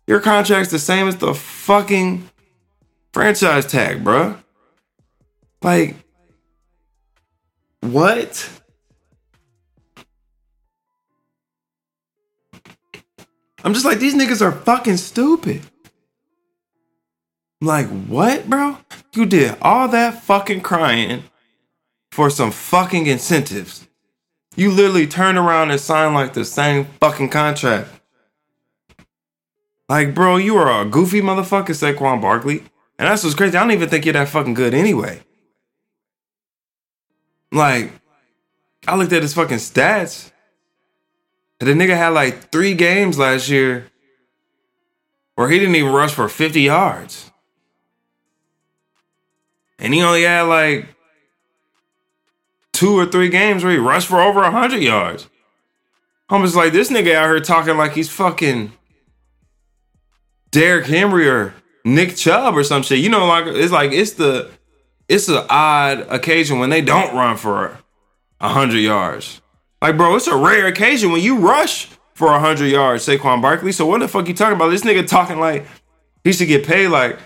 your 0.07 0.21
contract's 0.21 0.71
the 0.71 0.79
same 0.79 1.09
as 1.09 1.17
the 1.17 1.35
fucking 1.35 2.29
franchise 3.13 3.67
tag, 3.67 4.05
bro. 4.05 4.37
Like, 5.63 5.97
what? 7.81 8.51
I'm 13.65 13.75
just 13.75 13.85
like, 13.85 13.99
these 13.99 14.15
niggas 14.15 14.41
are 14.41 14.53
fucking 14.53 14.99
stupid. 14.99 15.63
Like, 17.61 17.89
what, 17.89 18.49
bro? 18.49 18.79
You 19.15 19.27
did 19.27 19.57
all 19.61 19.89
that 19.89 20.23
fucking 20.23 20.61
crying 20.61 21.25
for 22.13 22.31
some 22.31 22.51
fucking 22.51 23.07
incentives. 23.07 23.89
You 24.57 24.71
literally 24.71 25.07
turned 25.07 25.39
around 25.39 25.71
and 25.71 25.81
signed 25.81 26.15
like 26.15 26.35
the 26.35 26.45
same 26.45 26.85
fucking 27.01 27.31
contract. 27.31 27.89
Like, 29.89 30.15
bro, 30.15 30.37
you 30.37 30.57
are 30.57 30.83
a 30.83 30.85
goofy 30.85 31.21
motherfucker, 31.21 31.69
Saquon 31.69 32.21
Barkley. 32.21 32.59
And 32.99 33.09
that's 33.09 33.25
what's 33.25 33.37
crazy. 33.37 33.57
I 33.57 33.61
don't 33.61 33.71
even 33.71 33.89
think 33.89 34.05
you're 34.05 34.13
that 34.15 34.29
fucking 34.29 34.55
good 34.55 34.75
anyway. 34.75 35.21
Like, 37.51 37.93
I 38.87 38.97
looked 38.97 39.13
at 39.13 39.23
his 39.23 39.35
fucking 39.35 39.59
stats. 39.59 40.31
The 41.61 41.67
nigga 41.67 41.97
had 41.97 42.11
like 42.11 42.51
three 42.53 42.75
games 42.75 43.19
last 43.19 43.49
year 43.49 43.91
where 45.35 45.49
he 45.49 45.59
didn't 45.59 45.77
even 45.77 45.93
rush 45.93 46.13
for 46.13 46.29
50 46.29 46.61
yards. 46.61 47.28
And 49.79 49.95
he 49.95 50.03
only 50.03 50.25
had 50.25 50.43
like 50.43 50.87
two 52.73 52.99
or 52.99 53.07
three 53.07 53.29
games 53.29 53.63
where 53.63 53.73
he 53.73 53.79
rushed 53.79 54.09
for 54.09 54.21
over 54.21 54.41
100 54.41 54.83
yards. 54.83 55.29
I'm 56.31 56.43
just 56.43 56.57
like, 56.57 56.73
this 56.73 56.91
nigga 56.91 57.15
out 57.15 57.27
here 57.27 57.41
talking 57.41 57.77
like 57.77 57.93
he's 57.93 58.11
fucking 58.11 58.73
Derrick 60.51 60.87
Henry 60.87 61.29
or 61.29 61.55
Nick 61.85 62.17
Chubb 62.17 62.55
or 62.57 62.65
some 62.65 62.83
shit. 62.83 62.99
You 62.99 63.09
know, 63.09 63.27
like 63.27 63.47
it's 63.47 63.73
like 63.73 63.93
it's 63.93 64.13
the 64.13 64.51
it's 65.09 65.29
an 65.29 65.45
odd 65.49 66.01
occasion 66.11 66.59
when 66.59 66.71
they 66.71 66.83
don't 66.83 67.15
run 67.15 67.37
for 67.37 67.79
hundred 68.41 68.79
yards. 68.79 69.41
Like, 69.81 69.97
bro, 69.97 70.17
it's 70.17 70.27
a 70.27 70.37
rare 70.37 70.67
occasion 70.67 71.13
when 71.13 71.23
you 71.23 71.39
rush 71.39 71.89
for 72.15 72.39
hundred 72.39 72.67
yards, 72.67 73.07
Saquon 73.07 73.41
Barkley. 73.41 73.73
So 73.73 73.87
what 73.87 74.01
the 74.01 74.09
fuck 74.09 74.29
you 74.29 74.35
talking 74.35 74.57
about? 74.57 74.69
This 74.71 74.83
nigga 74.83 75.07
talking 75.07 75.41
like 75.41 75.67
he 76.25 76.33
should 76.33 76.49
get 76.49 76.67
paid 76.67 76.89
like 76.89 77.19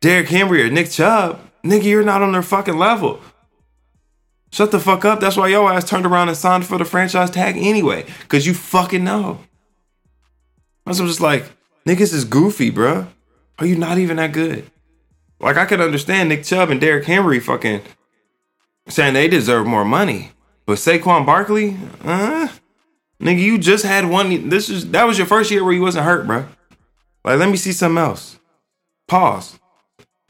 Derrick 0.00 0.28
Henry 0.28 0.62
or 0.62 0.70
Nick 0.70 0.90
Chubb. 0.90 1.40
Nigga, 1.64 1.84
you're 1.84 2.04
not 2.04 2.22
on 2.22 2.32
their 2.32 2.42
fucking 2.42 2.78
level. 2.78 3.20
Shut 4.50 4.70
the 4.70 4.80
fuck 4.80 5.04
up. 5.04 5.20
That's 5.20 5.36
why 5.36 5.48
your 5.48 5.70
ass 5.70 5.88
turned 5.88 6.06
around 6.06 6.28
and 6.28 6.36
signed 6.36 6.66
for 6.66 6.78
the 6.78 6.84
franchise 6.84 7.30
tag 7.30 7.56
anyway. 7.56 8.06
Cause 8.28 8.46
you 8.46 8.54
fucking 8.54 9.04
know. 9.04 9.40
I'm 10.86 10.94
just 10.94 11.20
like, 11.20 11.44
niggas 11.86 12.14
is 12.14 12.24
goofy, 12.24 12.70
bruh. 12.70 13.08
Are 13.58 13.66
you 13.66 13.76
not 13.76 13.98
even 13.98 14.16
that 14.16 14.32
good? 14.32 14.70
Like 15.40 15.56
I 15.56 15.66
could 15.66 15.80
understand 15.80 16.28
Nick 16.28 16.44
Chubb 16.44 16.70
and 16.70 16.80
Derrick 16.80 17.04
Henry 17.04 17.40
fucking 17.40 17.82
saying 18.88 19.14
they 19.14 19.28
deserve 19.28 19.66
more 19.66 19.84
money. 19.84 20.32
But 20.66 20.78
Saquon 20.78 21.24
Barkley, 21.24 21.76
uh, 22.04 22.48
nigga, 23.20 23.40
you 23.40 23.58
just 23.58 23.84
had 23.84 24.06
one. 24.06 24.48
This 24.48 24.68
is 24.68 24.90
that 24.90 25.06
was 25.06 25.18
your 25.18 25.26
first 25.26 25.50
year 25.50 25.64
where 25.64 25.72
you 25.72 25.82
wasn't 25.82 26.04
hurt, 26.04 26.26
bruh. 26.26 26.46
Like, 27.24 27.38
let 27.38 27.50
me 27.50 27.56
see 27.56 27.72
something 27.72 27.98
else. 27.98 28.38
Pause. 29.06 29.58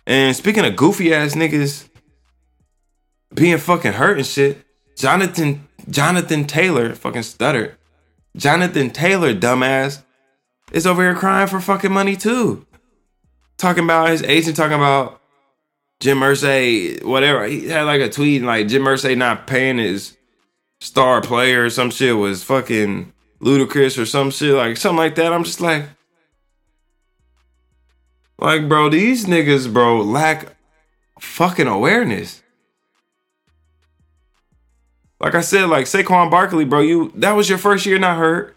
And 0.08 0.34
speaking 0.34 0.64
of 0.64 0.74
goofy 0.74 1.12
ass 1.12 1.34
niggas 1.34 1.86
being 3.34 3.58
fucking 3.58 3.92
hurt 3.92 4.16
and 4.16 4.26
shit, 4.26 4.64
Jonathan 4.96 5.68
Jonathan 5.90 6.46
Taylor 6.46 6.94
fucking 6.94 7.22
stuttered. 7.22 7.76
Jonathan 8.34 8.88
Taylor, 8.90 9.34
dumbass, 9.34 10.02
is 10.72 10.86
over 10.86 11.02
here 11.02 11.14
crying 11.14 11.46
for 11.46 11.60
fucking 11.60 11.92
money 11.92 12.16
too. 12.16 12.66
Talking 13.58 13.84
about 13.84 14.08
his 14.08 14.22
agent, 14.22 14.56
talking 14.56 14.76
about 14.78 15.20
Jim 16.00 16.20
Irsay, 16.20 17.04
whatever. 17.04 17.44
He 17.44 17.68
had 17.68 17.82
like 17.82 18.00
a 18.00 18.08
tweet 18.08 18.42
like 18.42 18.68
Jim 18.68 18.84
Irsay 18.84 19.14
not 19.14 19.46
paying 19.46 19.76
his 19.76 20.16
star 20.80 21.20
player 21.20 21.66
or 21.66 21.70
some 21.70 21.90
shit 21.90 22.16
was 22.16 22.42
fucking 22.42 23.12
ludicrous 23.40 23.98
or 23.98 24.06
some 24.06 24.30
shit 24.30 24.54
like 24.54 24.78
something 24.78 24.96
like 24.96 25.16
that. 25.16 25.34
I'm 25.34 25.44
just 25.44 25.60
like, 25.60 25.84
like, 28.38 28.68
bro, 28.68 28.88
these 28.88 29.26
niggas, 29.26 29.72
bro, 29.72 30.00
lack 30.02 30.56
fucking 31.20 31.66
awareness. 31.66 32.42
Like 35.20 35.34
I 35.34 35.40
said, 35.40 35.68
like 35.68 35.86
Saquon 35.86 36.30
Barkley, 36.30 36.64
bro, 36.64 36.80
you 36.80 37.12
that 37.16 37.32
was 37.32 37.48
your 37.48 37.58
first 37.58 37.84
year 37.86 37.98
not 37.98 38.18
hurt. 38.18 38.56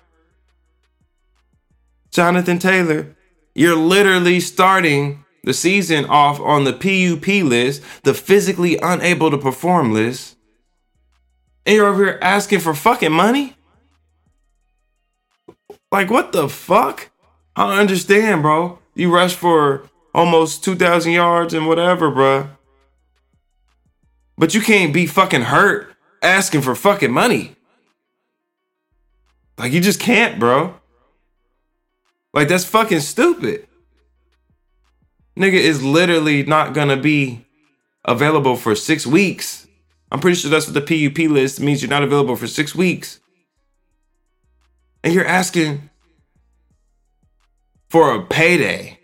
Jonathan 2.11 2.59
Taylor, 2.59 3.15
you're 3.55 3.75
literally 3.75 4.39
starting 4.39 5.25
the 5.43 5.53
season 5.53 6.05
off 6.05 6.39
on 6.39 6.65
the 6.65 6.73
PUP 6.73 7.27
list, 7.43 7.81
the 8.03 8.13
physically 8.13 8.77
unable 8.77 9.31
to 9.31 9.37
perform 9.37 9.91
list. 9.91 10.37
And 11.65 11.75
you're 11.75 11.87
over 11.87 12.05
here 12.05 12.19
asking 12.21 12.59
for 12.59 12.75
fucking 12.75 13.11
money? 13.11 13.55
Like 15.91 16.11
what 16.11 16.31
the 16.31 16.47
fuck? 16.47 17.09
I 17.55 17.67
don't 17.67 17.79
understand, 17.79 18.43
bro. 18.43 18.80
You 19.01 19.11
rushed 19.11 19.37
for 19.37 19.89
almost 20.13 20.63
2,000 20.63 21.13
yards 21.13 21.55
and 21.55 21.65
whatever, 21.65 22.11
bruh. 22.11 22.51
But 24.37 24.53
you 24.53 24.61
can't 24.61 24.93
be 24.93 25.07
fucking 25.07 25.41
hurt 25.41 25.95
asking 26.21 26.61
for 26.61 26.75
fucking 26.75 27.11
money. 27.11 27.55
Like, 29.57 29.71
you 29.71 29.81
just 29.81 29.99
can't, 29.99 30.39
bro. 30.39 30.75
Like, 32.31 32.47
that's 32.47 32.63
fucking 32.63 32.99
stupid. 32.99 33.67
Nigga 35.35 35.53
is 35.53 35.83
literally 35.83 36.43
not 36.43 36.75
gonna 36.75 36.95
be 36.95 37.43
available 38.05 38.55
for 38.55 38.75
six 38.75 39.07
weeks. 39.07 39.65
I'm 40.11 40.19
pretty 40.19 40.35
sure 40.35 40.51
that's 40.51 40.67
what 40.67 40.75
the 40.75 41.09
PUP 41.09 41.27
list 41.27 41.59
means. 41.59 41.81
You're 41.81 41.89
not 41.89 42.03
available 42.03 42.35
for 42.35 42.45
six 42.45 42.75
weeks. 42.75 43.19
And 45.03 45.11
you're 45.11 45.25
asking 45.25 45.89
for 47.91 48.15
a 48.15 48.21
payday. 48.23 48.97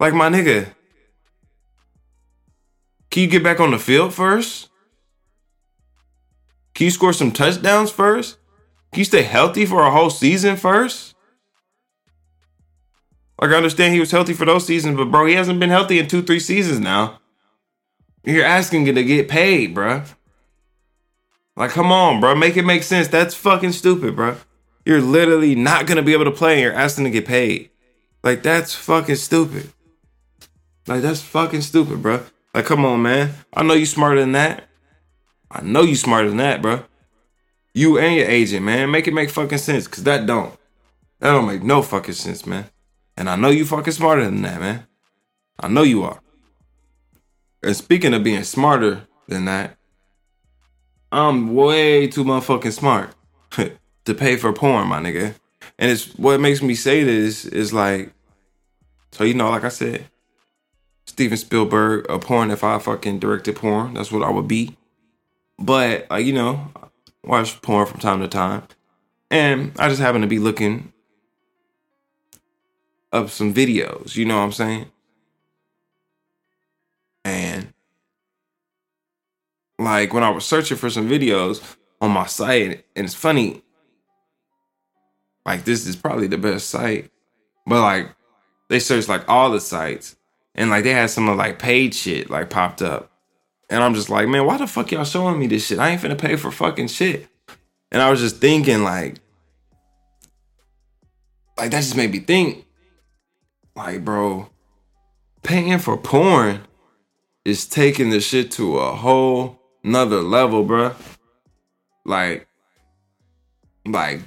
Like 0.00 0.14
my 0.14 0.28
nigga, 0.28 0.74
can 3.08 3.22
you 3.22 3.28
get 3.28 3.44
back 3.44 3.60
on 3.60 3.70
the 3.70 3.78
field 3.78 4.12
first? 4.12 4.68
Can 6.74 6.86
you 6.86 6.90
score 6.90 7.12
some 7.12 7.30
touchdowns 7.30 7.92
first? 7.92 8.38
Can 8.90 8.98
you 8.98 9.04
stay 9.04 9.22
healthy 9.22 9.64
for 9.64 9.84
a 9.84 9.92
whole 9.92 10.10
season 10.10 10.56
first? 10.56 11.14
Like 13.40 13.52
I 13.52 13.54
understand 13.54 13.94
he 13.94 14.00
was 14.00 14.10
healthy 14.10 14.32
for 14.32 14.44
those 14.44 14.66
seasons, 14.66 14.96
but 14.96 15.12
bro, 15.12 15.26
he 15.26 15.34
hasn't 15.34 15.60
been 15.60 15.70
healthy 15.70 16.00
in 16.00 16.08
two, 16.08 16.22
three 16.22 16.40
seasons 16.40 16.80
now. 16.80 17.20
You're 18.24 18.44
asking 18.44 18.86
to 18.86 19.04
get 19.04 19.28
paid, 19.28 19.72
bro. 19.72 20.02
Like, 21.54 21.70
come 21.70 21.92
on, 21.92 22.20
bro. 22.20 22.34
Make 22.34 22.56
it 22.56 22.64
make 22.64 22.82
sense. 22.82 23.06
That's 23.06 23.36
fucking 23.36 23.72
stupid, 23.72 24.16
bro. 24.16 24.36
You're 24.84 25.00
literally 25.00 25.54
not 25.54 25.86
gonna 25.86 26.02
be 26.02 26.12
able 26.12 26.24
to 26.24 26.32
play 26.32 26.54
and 26.54 26.62
you're 26.62 26.72
asking 26.72 27.04
to 27.04 27.10
get 27.10 27.24
paid. 27.24 27.69
Like, 28.22 28.42
that's 28.42 28.74
fucking 28.74 29.16
stupid. 29.16 29.72
Like 30.90 31.02
that's 31.02 31.22
fucking 31.22 31.60
stupid, 31.60 32.02
bro. 32.02 32.20
Like, 32.52 32.64
come 32.64 32.84
on, 32.84 33.02
man. 33.02 33.32
I 33.54 33.62
know 33.62 33.74
you 33.74 33.86
smarter 33.86 34.20
than 34.20 34.32
that. 34.32 34.68
I 35.48 35.62
know 35.62 35.82
you 35.82 35.94
smarter 35.94 36.28
than 36.28 36.38
that, 36.38 36.62
bro. 36.62 36.82
You 37.74 37.98
and 37.98 38.16
your 38.16 38.26
agent, 38.26 38.64
man. 38.64 38.90
Make 38.90 39.06
it 39.06 39.14
make 39.14 39.30
fucking 39.30 39.58
sense, 39.58 39.86
cause 39.86 40.02
that 40.02 40.26
don't. 40.26 40.52
That 41.20 41.30
don't 41.30 41.46
make 41.46 41.62
no 41.62 41.80
fucking 41.82 42.14
sense, 42.14 42.44
man. 42.44 42.66
And 43.16 43.30
I 43.30 43.36
know 43.36 43.50
you 43.50 43.64
fucking 43.64 43.92
smarter 43.92 44.24
than 44.24 44.42
that, 44.42 44.60
man. 44.60 44.86
I 45.60 45.68
know 45.68 45.82
you 45.82 46.02
are. 46.02 46.20
And 47.62 47.76
speaking 47.76 48.12
of 48.12 48.24
being 48.24 48.42
smarter 48.42 49.06
than 49.28 49.44
that, 49.44 49.76
I'm 51.12 51.54
way 51.54 52.08
too 52.08 52.24
motherfucking 52.24 52.72
smart 52.72 53.14
to 53.50 54.14
pay 54.14 54.36
for 54.36 54.52
porn, 54.52 54.88
my 54.88 54.98
nigga. 54.98 55.34
And 55.80 55.90
it's 55.90 56.12
what 56.18 56.40
makes 56.40 56.60
me 56.60 56.74
say 56.74 57.02
this 57.02 57.46
is 57.46 57.72
like, 57.72 58.12
so 59.12 59.24
you 59.24 59.32
know, 59.34 59.48
like 59.48 59.64
I 59.64 59.70
said, 59.70 60.04
Steven 61.06 61.38
Spielberg, 61.38 62.06
a 62.10 62.18
porn 62.18 62.50
if 62.50 62.62
I 62.62 62.78
fucking 62.78 63.18
directed 63.18 63.56
porn. 63.56 63.94
That's 63.94 64.12
what 64.12 64.22
I 64.22 64.30
would 64.30 64.46
be. 64.46 64.76
But 65.58 66.06
like, 66.10 66.26
you 66.26 66.34
know, 66.34 66.70
watch 67.24 67.60
porn 67.62 67.86
from 67.86 67.98
time 67.98 68.20
to 68.20 68.28
time. 68.28 68.64
And 69.30 69.72
I 69.78 69.88
just 69.88 70.02
happen 70.02 70.20
to 70.20 70.26
be 70.26 70.38
looking 70.38 70.92
up 73.10 73.30
some 73.30 73.54
videos, 73.54 74.16
you 74.16 74.26
know 74.26 74.36
what 74.36 74.44
I'm 74.44 74.52
saying? 74.52 74.86
And 77.24 77.72
like 79.78 80.12
when 80.12 80.22
I 80.22 80.30
was 80.30 80.44
searching 80.44 80.76
for 80.76 80.90
some 80.90 81.08
videos 81.08 81.76
on 82.02 82.10
my 82.10 82.26
site, 82.26 82.84
and 82.94 83.06
it's 83.06 83.14
funny, 83.14 83.62
like 85.44 85.64
this 85.64 85.86
is 85.86 85.96
probably 85.96 86.26
the 86.26 86.38
best 86.38 86.68
site, 86.70 87.10
but 87.66 87.80
like 87.80 88.08
they 88.68 88.78
searched 88.78 89.08
like 89.08 89.28
all 89.28 89.50
the 89.50 89.60
sites 89.60 90.16
and 90.54 90.70
like 90.70 90.84
they 90.84 90.92
had 90.92 91.10
some 91.10 91.28
of 91.28 91.36
like 91.36 91.58
paid 91.58 91.94
shit 91.94 92.30
like 92.30 92.50
popped 92.50 92.82
up. 92.82 93.10
And 93.68 93.82
I'm 93.82 93.94
just 93.94 94.10
like, 94.10 94.28
man, 94.28 94.46
why 94.46 94.56
the 94.56 94.66
fuck 94.66 94.90
y'all 94.90 95.04
showing 95.04 95.38
me 95.38 95.46
this 95.46 95.66
shit? 95.66 95.78
I 95.78 95.90
ain't 95.90 96.02
finna 96.02 96.18
pay 96.18 96.36
for 96.36 96.50
fucking 96.50 96.88
shit. 96.88 97.28
And 97.92 98.02
I 98.02 98.10
was 98.10 98.20
just 98.20 98.36
thinking 98.36 98.82
like, 98.82 99.16
like 101.56 101.70
that 101.70 101.82
just 101.82 101.96
made 101.96 102.10
me 102.10 102.18
think, 102.18 102.66
like, 103.76 104.04
bro, 104.04 104.48
paying 105.42 105.78
for 105.78 105.96
porn 105.96 106.62
is 107.44 107.66
taking 107.66 108.10
the 108.10 108.20
shit 108.20 108.50
to 108.52 108.78
a 108.78 108.94
whole 108.94 109.60
nother 109.84 110.20
level, 110.20 110.64
bro. 110.64 110.94
Like, 112.04 112.48
like 113.86 114.20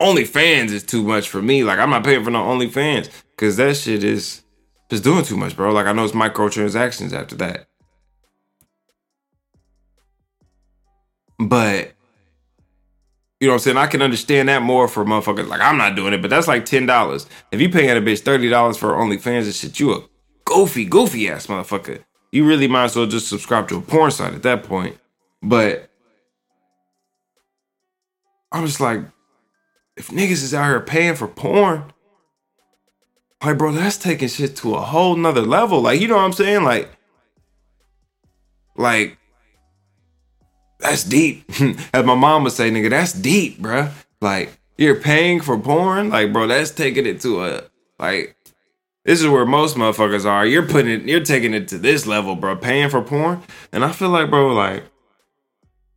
OnlyFans 0.00 0.70
is 0.70 0.82
too 0.82 1.02
much 1.02 1.28
for 1.28 1.40
me. 1.40 1.64
Like, 1.64 1.78
I'm 1.78 1.90
not 1.90 2.04
paying 2.04 2.24
for 2.24 2.30
no 2.30 2.42
OnlyFans 2.42 3.08
because 3.30 3.56
that 3.56 3.76
shit 3.76 4.04
is 4.04 4.42
just 4.90 5.04
doing 5.04 5.24
too 5.24 5.36
much, 5.36 5.56
bro. 5.56 5.72
Like 5.72 5.86
I 5.86 5.92
know 5.92 6.04
it's 6.04 6.12
microtransactions 6.12 7.12
after 7.12 7.36
that. 7.36 7.66
But 11.38 11.92
you 13.40 13.48
know 13.48 13.54
what 13.54 13.56
I'm 13.56 13.58
saying? 13.60 13.76
I 13.76 13.86
can 13.86 14.02
understand 14.02 14.48
that 14.48 14.62
more 14.62 14.88
for 14.88 15.04
motherfuckers. 15.04 15.48
Like 15.48 15.60
I'm 15.60 15.76
not 15.76 15.96
doing 15.96 16.12
it, 16.12 16.22
but 16.22 16.30
that's 16.30 16.48
like 16.48 16.64
ten 16.64 16.86
dollars. 16.86 17.26
If 17.50 17.60
you 17.60 17.68
paying 17.68 17.90
a 17.90 18.00
bitch 18.00 18.20
thirty 18.20 18.48
dollars 18.48 18.76
for 18.76 18.92
OnlyFans 18.92 19.44
and 19.44 19.54
shit, 19.54 19.80
you 19.80 19.94
a 19.94 20.00
goofy, 20.44 20.84
goofy 20.84 21.28
ass 21.28 21.46
motherfucker. 21.46 22.04
You 22.30 22.46
really 22.46 22.68
might 22.68 22.84
as 22.84 22.96
well 22.96 23.06
just 23.06 23.28
subscribe 23.28 23.68
to 23.68 23.78
a 23.78 23.80
porn 23.80 24.10
site 24.10 24.34
at 24.34 24.42
that 24.42 24.64
point. 24.64 24.98
But 25.42 25.90
I'm 28.50 28.66
just 28.66 28.80
like, 28.80 29.00
if 29.96 30.08
niggas 30.08 30.42
is 30.42 30.54
out 30.54 30.66
here 30.66 30.80
paying 30.80 31.14
for 31.14 31.28
porn, 31.28 31.92
like, 33.42 33.58
bro, 33.58 33.72
that's 33.72 33.98
taking 33.98 34.28
shit 34.28 34.56
to 34.56 34.74
a 34.74 34.80
whole 34.80 35.16
nother 35.16 35.42
level. 35.42 35.82
Like, 35.82 36.00
you 36.00 36.08
know 36.08 36.16
what 36.16 36.24
I'm 36.24 36.32
saying? 36.32 36.64
Like, 36.64 36.90
like, 38.76 39.18
that's 40.80 41.04
deep. 41.04 41.44
As 41.92 42.04
my 42.04 42.14
mom 42.14 42.44
would 42.44 42.52
say, 42.52 42.70
nigga, 42.70 42.90
that's 42.90 43.12
deep, 43.12 43.58
bro. 43.60 43.90
Like, 44.20 44.58
you're 44.78 45.00
paying 45.00 45.40
for 45.40 45.58
porn? 45.58 46.10
Like, 46.10 46.32
bro, 46.32 46.46
that's 46.46 46.70
taking 46.70 47.06
it 47.06 47.20
to 47.20 47.44
a, 47.44 47.64
like, 47.98 48.36
This 49.04 49.20
is 49.20 49.28
where 49.28 49.44
most 49.44 49.76
motherfuckers 49.76 50.24
are. 50.24 50.46
You're 50.46 50.66
putting 50.66 51.02
it, 51.02 51.08
you're 51.08 51.20
taking 51.20 51.52
it 51.52 51.68
to 51.68 51.78
this 51.78 52.06
level, 52.06 52.36
bro. 52.36 52.56
Paying 52.56 52.88
for 52.88 53.02
porn, 53.02 53.42
and 53.72 53.84
I 53.84 53.92
feel 53.92 54.08
like, 54.08 54.30
bro, 54.30 54.54
like 54.54 54.84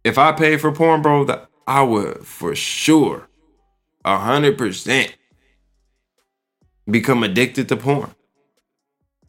if 0.08 0.18
I 0.18 0.32
paid 0.32 0.62
for 0.62 0.72
porn, 0.72 1.02
bro, 1.02 1.26
that 1.26 1.50
I 1.68 1.82
would 1.84 2.26
for 2.26 2.56
sure, 2.56 3.27
a 4.08 4.18
hundred 4.18 4.58
percent, 4.58 5.16
become 6.90 7.24
addicted 7.24 7.68
to 7.70 7.78
porn. 7.78 8.14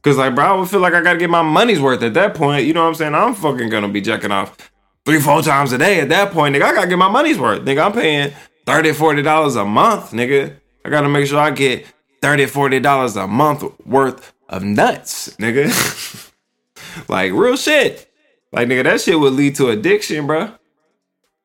Cause 0.02 0.16
like, 0.16 0.34
bro, 0.34 0.44
I 0.44 0.52
would 0.52 0.70
feel 0.70 0.80
like 0.80 0.94
I 0.94 1.02
gotta 1.02 1.18
get 1.18 1.28
my 1.28 1.42
money's 1.42 1.80
worth 1.80 2.02
at 2.02 2.14
that 2.14 2.34
point. 2.34 2.64
You 2.66 2.72
know 2.72 2.82
what 2.82 2.90
I'm 2.90 2.94
saying? 2.94 3.14
I'm 3.14 3.34
fucking 3.34 3.68
gonna 3.68 3.88
be 3.88 4.00
jacking 4.00 4.30
off 4.30 4.56
three, 5.04 5.20
four 5.20 5.42
times 5.42 5.72
a 5.72 5.78
day 5.78 6.00
at 6.00 6.08
that 6.10 6.32
point, 6.32 6.54
nigga. 6.54 6.62
I 6.62 6.74
gotta 6.74 6.88
get 6.88 6.98
my 6.98 7.10
money's 7.10 7.38
worth. 7.38 7.62
Nigga, 7.62 7.84
I'm 7.84 7.92
paying 7.92 8.32
30 8.66 8.90
$40 8.90 9.60
a 9.60 9.64
month, 9.64 10.12
nigga. 10.12 10.54
I 10.84 10.90
gotta 10.90 11.08
make 11.08 11.26
sure 11.26 11.40
I 11.40 11.50
get 11.50 11.84
30 12.22 12.46
$40 12.46 13.24
a 13.24 13.26
month 13.26 13.64
worth 13.84 14.32
of 14.48 14.62
nuts, 14.62 15.36
nigga. 15.36 16.32
like 17.08 17.32
real 17.32 17.56
shit. 17.56 18.08
Like, 18.52 18.68
nigga, 18.68 18.84
that 18.84 19.00
shit 19.00 19.18
would 19.18 19.34
lead 19.34 19.56
to 19.56 19.68
addiction, 19.68 20.26
bro. 20.26 20.52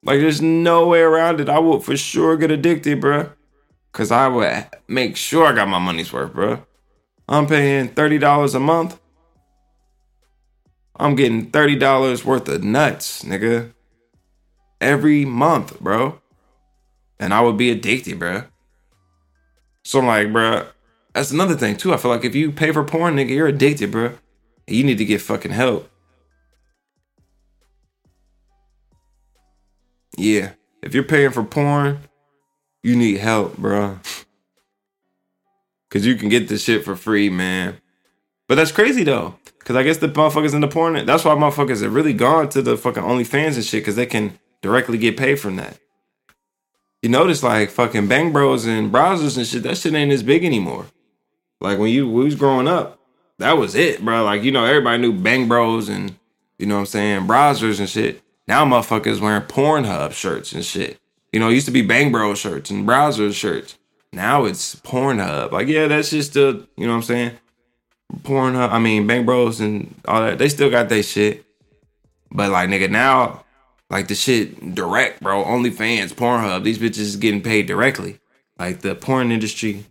Like, 0.04 0.20
there's 0.20 0.42
no 0.42 0.88
way 0.88 1.00
around 1.00 1.40
it. 1.40 1.50
I 1.50 1.60
would 1.60 1.84
for 1.84 1.96
sure 1.96 2.38
get 2.38 2.52
addicted, 2.52 3.02
bro. 3.02 3.30
Cause 3.94 4.12
I 4.12 4.28
would 4.28 4.66
make 4.88 5.16
sure 5.16 5.46
I 5.46 5.54
got 5.54 5.68
my 5.68 5.78
money's 5.78 6.12
worth, 6.12 6.34
bro. 6.34 6.66
I'm 7.30 7.46
paying 7.46 7.90
$30 7.90 8.56
a 8.56 8.60
month. 8.60 9.00
I'm 10.96 11.16
getting 11.16 11.52
$30 11.52 12.26
worth 12.26 12.50
of 12.50 12.64
nuts, 12.64 13.24
nigga. 13.24 13.72
Every 14.82 15.26
month, 15.26 15.80
bro. 15.80 16.20
And 17.20 17.34
I 17.34 17.42
would 17.42 17.56
be 17.58 17.70
addicted, 17.70 18.20
bro. 18.20 18.44
So 19.84 20.00
I'm 20.00 20.08
like, 20.08 20.34
bro, 20.34 20.66
that's 21.14 21.32
another 21.32 21.56
thing 21.56 21.78
too. 21.78 21.94
I 21.94 21.98
feel 21.98 22.12
like 22.12 22.26
if 22.26 22.36
you 22.36 22.52
pay 22.52 22.72
for 22.72 22.84
porn, 22.84 23.16
nigga, 23.16 23.30
you're 23.30 23.48
addicted, 23.48 23.92
bro. 23.92 24.14
You 24.66 24.84
need 24.84 24.98
to 24.98 25.06
get 25.06 25.22
fucking 25.22 25.52
help. 25.52 25.90
Yeah. 30.18 30.54
If 30.82 30.94
you're 30.94 31.04
paying 31.04 31.32
for 31.32 31.44
porn, 31.44 32.00
you 32.82 32.96
need 32.96 33.18
help, 33.18 33.58
bro. 33.58 34.00
Cause 35.90 36.06
you 36.06 36.16
can 36.16 36.30
get 36.30 36.48
this 36.48 36.64
shit 36.64 36.84
for 36.84 36.96
free, 36.96 37.30
man. 37.30 37.78
But 38.48 38.56
that's 38.56 38.72
crazy 38.72 39.04
though. 39.04 39.36
Cause 39.60 39.76
I 39.76 39.84
guess 39.84 39.98
the 39.98 40.10
motherfuckers 40.10 40.54
in 40.54 40.62
the 40.62 40.68
porn, 40.68 41.06
that's 41.06 41.24
why 41.24 41.36
motherfuckers 41.36 41.84
have 41.84 41.94
really 41.94 42.14
gone 42.14 42.50
to 42.50 42.62
the 42.62 42.76
fucking 42.76 43.04
OnlyFans 43.04 43.56
and 43.56 43.64
shit, 43.64 43.86
cause 43.86 43.96
they 43.96 44.08
can 44.08 44.40
directly 44.62 44.98
get 44.98 45.18
paid 45.18 45.36
from 45.36 45.56
that. 45.58 45.78
You 47.04 47.10
notice 47.10 47.44
like 47.44 47.70
fucking 47.70 48.08
Bang 48.08 48.32
Bros 48.34 48.66
and 48.66 48.92
Brazzers 48.92 49.38
and 49.38 49.46
shit, 49.46 49.64
that 49.64 49.78
shit 49.78 49.94
ain't 49.94 50.12
as 50.12 50.24
big 50.24 50.44
anymore. 50.44 50.88
Like 51.62 51.78
when 51.78 51.90
you 51.92 52.10
was 52.10 52.36
growing 52.36 52.68
up, 52.68 53.00
that 53.38 53.58
was 53.58 53.76
it, 53.76 54.04
bro. 54.04 54.24
Like, 54.24 54.44
you 54.44 54.52
know, 54.52 54.66
everybody 54.66 55.02
knew 55.02 55.14
Bang 55.14 55.48
Bros 55.48 55.90
and 55.90 56.16
you 56.58 56.66
know 56.66 56.76
what 56.76 56.82
I'm 56.82 56.86
saying, 56.88 57.28
Brazzers 57.28 57.80
and 57.80 57.90
shit. 57.90 58.23
Now 58.48 58.66
motherfuckers 58.66 59.20
wearing 59.20 59.44
Pornhub 59.44 60.12
shirts 60.12 60.54
and 60.54 60.64
shit. 60.66 61.00
You 61.32 61.40
know, 61.40 61.50
it 61.50 61.54
used 61.54 61.66
to 61.66 61.72
be 61.72 61.82
Bang 61.82 62.12
Bros 62.12 62.38
shirts 62.38 62.70
and 62.70 62.86
browser 62.86 63.32
shirts. 63.32 63.78
Now 64.12 64.46
it's 64.46 64.76
Pornhub. 64.76 65.52
Like, 65.52 65.68
yeah, 65.68 65.88
that's 65.88 66.12
just 66.12 66.34
the, 66.34 66.68
you 66.78 66.86
know 66.86 66.92
what 66.92 66.98
I'm 66.98 67.04
saying? 67.04 67.32
Pornhub, 68.22 68.70
I 68.70 68.80
mean, 68.80 69.08
Bang 69.08 69.26
Bros 69.26 69.60
and 69.60 69.96
all 70.08 70.22
that. 70.22 70.38
They 70.38 70.50
still 70.50 70.70
got 70.70 70.90
their 70.90 71.02
shit. 71.02 71.46
But 72.32 72.52
like, 72.52 72.70
nigga, 72.70 72.90
now, 72.90 73.44
like 73.90 74.08
the 74.08 74.16
shit 74.16 74.76
direct, 74.76 75.22
bro. 75.22 75.44
OnlyFans, 75.44 76.14
Pornhub, 76.14 76.64
these 76.64 76.80
bitches 76.80 77.00
is 77.00 77.16
getting 77.16 77.42
paid 77.42 77.66
directly. 77.66 78.20
Like 78.60 78.82
the 78.82 78.96
porn 78.96 79.32
industry 79.32 79.86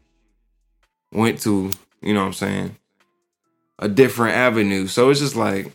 went 1.12 1.40
to, 1.42 1.70
you 2.00 2.14
know 2.14 2.20
what 2.20 2.26
I'm 2.26 2.32
saying, 2.32 2.76
a 3.78 3.88
different 3.88 4.36
avenue. 4.36 4.86
So 4.86 5.10
it's 5.10 5.20
just 5.20 5.36
like, 5.36 5.72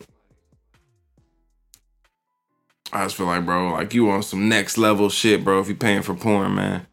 I 2.90 3.04
just 3.04 3.16
feel 3.16 3.26
like, 3.26 3.44
bro, 3.44 3.72
like 3.72 3.92
you 3.92 4.10
on 4.10 4.22
some 4.22 4.48
next 4.48 4.78
level 4.78 5.10
shit, 5.10 5.44
bro. 5.44 5.60
If 5.60 5.68
you're 5.68 5.76
paying 5.76 6.00
for 6.00 6.14
porn, 6.14 6.54
man, 6.54 6.86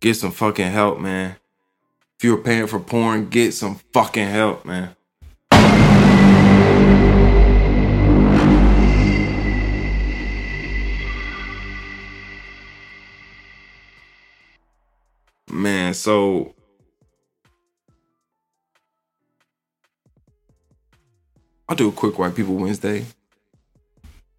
get 0.00 0.14
some 0.16 0.30
fucking 0.30 0.70
help, 0.70 1.00
man. 1.00 1.36
If 2.18 2.24
you're 2.24 2.36
paying 2.36 2.66
for 2.66 2.78
porn, 2.78 3.30
get 3.30 3.52
some 3.54 3.80
fucking 3.94 4.28
help, 4.28 4.66
man. 4.66 4.94
Man, 15.50 15.94
so 15.94 16.54
I'll 21.66 21.76
do 21.76 21.88
a 21.88 21.92
quick 21.92 22.18
white 22.18 22.34
people 22.34 22.56
Wednesday. 22.56 23.06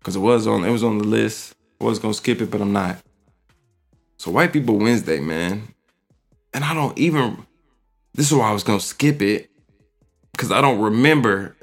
Cause 0.05 0.15
it 0.15 0.19
was 0.19 0.45
on 0.45 0.63
it 0.63 0.69
was 0.69 0.83
on 0.83 0.99
the 0.99 1.03
list. 1.03 1.55
I 1.81 1.85
was 1.85 1.97
gonna 1.97 2.13
skip 2.13 2.39
it, 2.39 2.51
but 2.51 2.61
I'm 2.61 2.71
not. 2.71 2.99
So 4.17 4.29
white 4.29 4.53
people 4.53 4.77
Wednesday, 4.77 5.19
man. 5.19 5.73
And 6.53 6.63
I 6.63 6.75
don't 6.75 6.95
even 6.95 7.43
this 8.13 8.31
is 8.31 8.37
why 8.37 8.47
I 8.47 8.53
was 8.53 8.61
gonna 8.61 8.79
skip 8.79 9.19
it. 9.23 9.49
Cause 10.37 10.51
I 10.51 10.61
don't 10.61 10.79
remember 10.79 11.55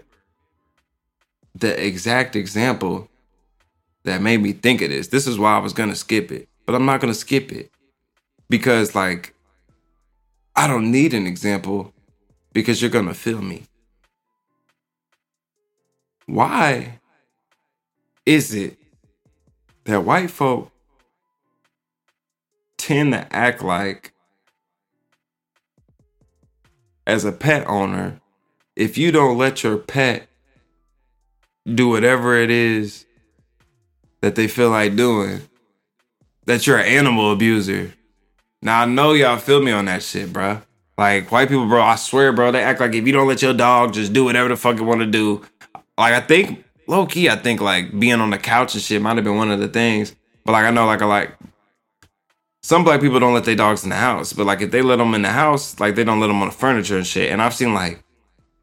the 1.55 1.86
exact 1.86 2.34
example 2.34 3.09
that 4.03 4.20
made 4.20 4.43
me 4.43 4.51
think 4.51 4.82
of 4.82 4.90
this. 4.90 5.07
This 5.07 5.28
is 5.28 5.38
why 5.38 5.55
I 5.55 5.61
was 5.61 5.72
gonna 5.72 5.95
skip 5.95 6.32
it. 6.32 6.49
But 6.66 6.74
I'm 6.74 6.84
not 6.84 7.01
gonna 7.01 7.14
skip 7.14 7.53
it. 7.53 7.70
Because 8.49 8.97
like 8.97 9.36
I 10.57 10.66
don't 10.66 10.90
need 10.90 11.14
an 11.14 11.28
example 11.28 11.95
because 12.53 12.82
you're 12.82 12.90
gonna 12.90 13.14
feel 13.14 13.40
me. 13.40 13.62
Why 16.26 16.99
is 18.27 18.55
it 18.55 18.77
that 19.85 20.05
white 20.05 20.31
folk 20.31 20.70
tend 22.79 23.12
to 23.12 23.27
act 23.35 23.62
like 23.62 24.12
as 27.07 27.25
a 27.25 27.33
pet 27.33 27.66
owner, 27.66 28.20
if 28.77 28.97
you 28.97 29.12
don't 29.12 29.39
let 29.39 29.62
your 29.62 29.77
pet 29.77 30.29
do 31.66 31.89
whatever 31.89 32.37
it 32.37 32.51
is 32.51 33.07
that 34.20 34.35
they 34.35 34.49
feel 34.49 34.70
like 34.70 34.97
doing, 34.97 35.43
that 36.47 36.66
you're 36.66 36.79
an 36.79 36.87
animal 36.87 37.33
abuser. 37.33 37.93
Now 38.62 38.83
I 38.83 38.85
know 38.85 39.12
y'all 39.12 39.39
feel 39.39 39.62
me 39.62 39.73
on 39.73 39.87
that 39.87 40.03
shit, 40.03 40.33
bro. 40.33 40.62
Like 40.97 41.33
white 41.33 41.49
people, 41.49 41.66
bro. 41.66 41.83
I 41.83 41.97
swear, 41.97 42.33
bro. 42.33 42.53
They 42.53 42.62
act 42.62 42.81
like 42.81 42.95
if 42.95 43.07
you 43.07 43.12
don't 43.12 43.27
let 43.27 43.43
your 43.43 43.55
dog 43.55 43.95
just 43.95 44.12
do 44.12 44.25
whatever 44.25 44.49
the 44.49 44.57
fuck 44.57 44.77
it 44.77 44.83
want 44.83 45.01
to 45.01 45.07
do. 45.07 45.43
Like 45.99 46.14
I 46.14 46.20
think 46.20 46.64
low 46.93 47.07
key, 47.07 47.28
I 47.28 47.36
think 47.36 47.61
like 47.61 47.99
being 47.99 48.20
on 48.20 48.30
the 48.30 48.38
couch 48.38 48.74
and 48.74 48.82
shit 48.82 49.01
might 49.01 49.16
have 49.16 49.24
been 49.24 49.36
one 49.36 49.51
of 49.51 49.59
the 49.59 49.68
things. 49.68 50.14
But 50.45 50.53
like 50.53 50.64
I 50.64 50.70
know, 50.70 50.86
like 50.86 51.03
I 51.03 51.07
like 51.07 51.32
some 52.62 52.84
black 52.84 53.01
people 53.01 53.18
don't 53.18 53.34
let 53.34 53.45
their 53.45 53.57
dogs 53.57 53.82
in 53.82 53.90
the 53.90 53.97
house, 53.97 54.32
but 54.32 54.47
like 54.47 54.61
if 54.61 54.70
they 54.70 54.82
let 54.82 54.97
them 54.97 55.14
in 55.14 55.22
the 55.22 55.30
house, 55.30 55.80
like 55.80 55.95
they 55.95 56.05
don't 56.05 56.20
let 56.20 56.28
them 56.28 56.43
on 56.43 56.49
the 56.49 56.55
furniture 56.55 56.97
and 56.97 57.07
shit. 57.07 57.32
And 57.32 57.40
I've 57.40 57.55
seen 57.55 57.74
like 57.74 58.03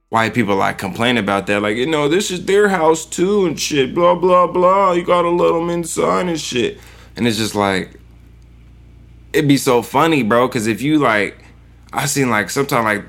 white 0.10 0.34
people 0.34 0.56
like 0.56 0.78
complain 0.78 1.18
about 1.18 1.48
that, 1.48 1.62
like 1.62 1.76
you 1.76 1.88
know 1.88 2.08
this 2.08 2.32
is 2.32 2.46
their 2.46 2.70
house 2.70 3.06
too 3.06 3.46
and 3.46 3.60
shit, 3.60 3.96
blah 3.96 4.16
blah 4.16 4.48
blah. 4.48 4.92
You 4.94 5.04
gotta 5.04 5.30
let 5.30 5.54
them 5.54 5.70
inside 5.70 6.28
and 6.28 6.40
shit. 6.40 6.80
And 7.16 7.28
it's 7.28 7.38
just 7.38 7.56
like 7.56 8.00
it'd 9.34 9.48
be 9.48 9.58
so 9.58 9.82
funny, 9.82 10.24
bro. 10.24 10.48
Because 10.48 10.68
if 10.68 10.82
you 10.82 11.00
like, 11.00 11.44
I 11.92 12.06
seen 12.06 12.30
like 12.30 12.50
sometimes 12.50 12.86
like 12.86 13.06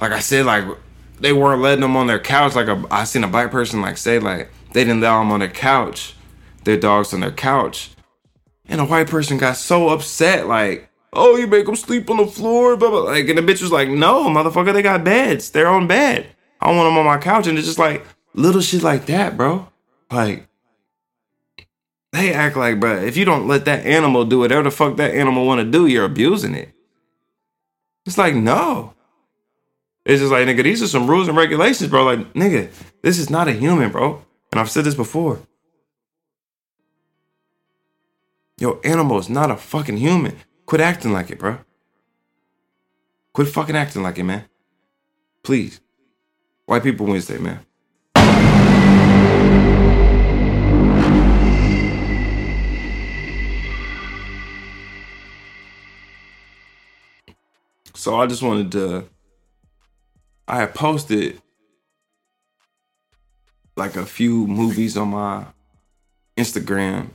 like 0.00 0.12
I 0.12 0.20
said 0.20 0.46
like 0.46 0.64
they 1.20 1.32
weren't 1.32 1.62
letting 1.62 1.80
them 1.80 1.96
on 1.96 2.06
their 2.06 2.18
couch. 2.18 2.54
Like 2.54 2.68
a, 2.68 2.84
I 2.90 3.04
seen 3.04 3.24
a 3.24 3.28
black 3.28 3.50
person 3.50 3.80
like 3.80 3.96
say 3.96 4.18
like 4.18 4.50
they 4.72 4.84
didn't 4.84 5.02
allow 5.02 5.20
them 5.20 5.32
on 5.32 5.40
their 5.40 5.48
couch, 5.48 6.14
their 6.64 6.76
dogs 6.76 7.12
on 7.14 7.20
their 7.20 7.30
couch, 7.30 7.90
and 8.66 8.80
a 8.80 8.84
white 8.84 9.08
person 9.08 9.38
got 9.38 9.56
so 9.56 9.88
upset 9.88 10.46
like, 10.46 10.88
oh 11.12 11.36
you 11.36 11.46
make 11.46 11.66
them 11.66 11.76
sleep 11.76 12.10
on 12.10 12.18
the 12.18 12.26
floor, 12.26 12.76
blah 12.76 12.90
blah. 12.90 13.00
Like 13.00 13.28
and 13.28 13.38
the 13.38 13.42
bitch 13.42 13.62
was 13.62 13.72
like, 13.72 13.88
no 13.88 14.24
motherfucker, 14.24 14.72
they 14.72 14.82
got 14.82 15.04
beds, 15.04 15.50
their 15.50 15.68
own 15.68 15.86
bed. 15.86 16.26
I 16.60 16.70
want 16.70 16.88
them 16.88 16.98
on 16.98 17.04
my 17.04 17.18
couch, 17.18 17.46
and 17.46 17.58
it's 17.58 17.66
just 17.66 17.78
like 17.78 18.04
little 18.34 18.60
shit 18.60 18.82
like 18.82 19.06
that, 19.06 19.36
bro. 19.36 19.68
Like 20.10 20.48
they 22.12 22.32
act 22.32 22.56
like, 22.56 22.78
bro, 22.78 22.96
if 22.96 23.16
you 23.16 23.24
don't 23.24 23.48
let 23.48 23.64
that 23.64 23.84
animal 23.84 24.24
do 24.24 24.38
whatever 24.38 24.62
the 24.62 24.70
fuck 24.70 24.96
that 24.96 25.14
animal 25.14 25.46
want 25.46 25.60
to 25.60 25.70
do, 25.70 25.86
you're 25.86 26.04
abusing 26.04 26.54
it. 26.54 26.72
It's 28.06 28.18
like 28.18 28.34
no. 28.34 28.94
It's 30.04 30.20
just 30.20 30.30
like, 30.30 30.46
nigga, 30.46 30.62
these 30.62 30.82
are 30.82 30.86
some 30.86 31.08
rules 31.08 31.28
and 31.28 31.36
regulations, 31.36 31.88
bro. 31.88 32.04
Like, 32.04 32.34
nigga, 32.34 32.70
this 33.00 33.18
is 33.18 33.30
not 33.30 33.48
a 33.48 33.52
human, 33.52 33.90
bro. 33.90 34.22
And 34.52 34.60
I've 34.60 34.70
said 34.70 34.84
this 34.84 34.94
before. 34.94 35.40
Yo, 38.58 38.80
animal 38.84 39.18
is 39.18 39.30
not 39.30 39.50
a 39.50 39.56
fucking 39.56 39.96
human. 39.96 40.36
Quit 40.66 40.82
acting 40.82 41.12
like 41.12 41.30
it, 41.30 41.38
bro. 41.38 41.58
Quit 43.32 43.48
fucking 43.48 43.76
acting 43.76 44.02
like 44.02 44.18
it, 44.18 44.24
man. 44.24 44.44
Please. 45.42 45.80
White 46.66 46.82
People 46.82 47.06
Wednesday, 47.06 47.38
man. 47.38 47.60
So 57.94 58.20
I 58.20 58.26
just 58.26 58.42
wanted 58.42 58.70
to 58.72 59.08
I 60.46 60.58
had 60.58 60.74
posted 60.74 61.40
like 63.76 63.96
a 63.96 64.06
few 64.06 64.46
movies 64.46 64.96
on 64.96 65.08
my 65.08 65.46
Instagram 66.36 67.10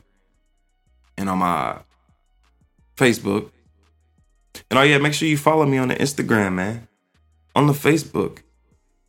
and 1.16 1.28
on 1.28 1.38
my 1.38 1.78
Facebook. 2.96 3.50
And 4.70 4.78
oh 4.78 4.82
yeah, 4.82 4.98
make 4.98 5.14
sure 5.14 5.28
you 5.28 5.38
follow 5.38 5.64
me 5.66 5.78
on 5.78 5.88
the 5.88 5.96
Instagram, 5.96 6.54
man. 6.54 6.88
On 7.54 7.66
the 7.66 7.72
Facebook. 7.72 8.38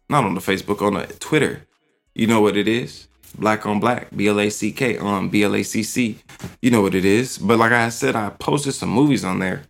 Not 0.09 0.26
on 0.26 0.36
the 0.36 0.41
Facebook, 0.41 0.82
on 0.82 0.93
the 0.93 1.07
Twitter. 1.19 1.65
You 2.13 2.28
know 2.28 2.41
what 2.41 2.57
it 2.57 2.67
is? 2.67 3.07
Black 3.38 3.65
on 3.65 3.80
black. 3.80 4.15
B 4.15 4.28
L 4.28 4.39
A 4.39 4.49
C 4.49 4.72
K 4.72 4.97
on 4.97 5.30
B 5.30 5.43
L 5.43 5.55
A 5.55 5.63
C 5.63 5.84
C. 5.84 6.19
You 6.61 6.72
know 6.72 6.82
what 6.82 6.95
it 6.95 7.05
is. 7.05 7.38
But 7.38 7.59
like 7.59 7.72
I 7.72 7.89
said, 7.89 8.15
I 8.15 8.30
posted 8.30 8.74
some 8.74 8.89
movies 8.89 9.24
on 9.24 9.39
there. 9.39 9.63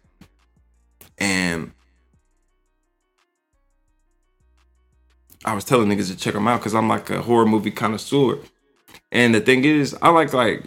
And 1.17 1.71
I 5.43 5.53
was 5.53 5.65
telling 5.65 5.89
niggas 5.89 6.11
to 6.11 6.17
check 6.17 6.33
them 6.33 6.47
out 6.47 6.59
because 6.59 6.75
I'm 6.75 6.87
like 6.87 7.09
a 7.09 7.21
horror 7.21 7.45
movie 7.45 7.71
connoisseur. 7.71 8.39
And 9.11 9.33
the 9.33 9.41
thing 9.41 9.65
is, 9.65 9.95
I 10.01 10.09
like 10.09 10.33
like 10.33 10.63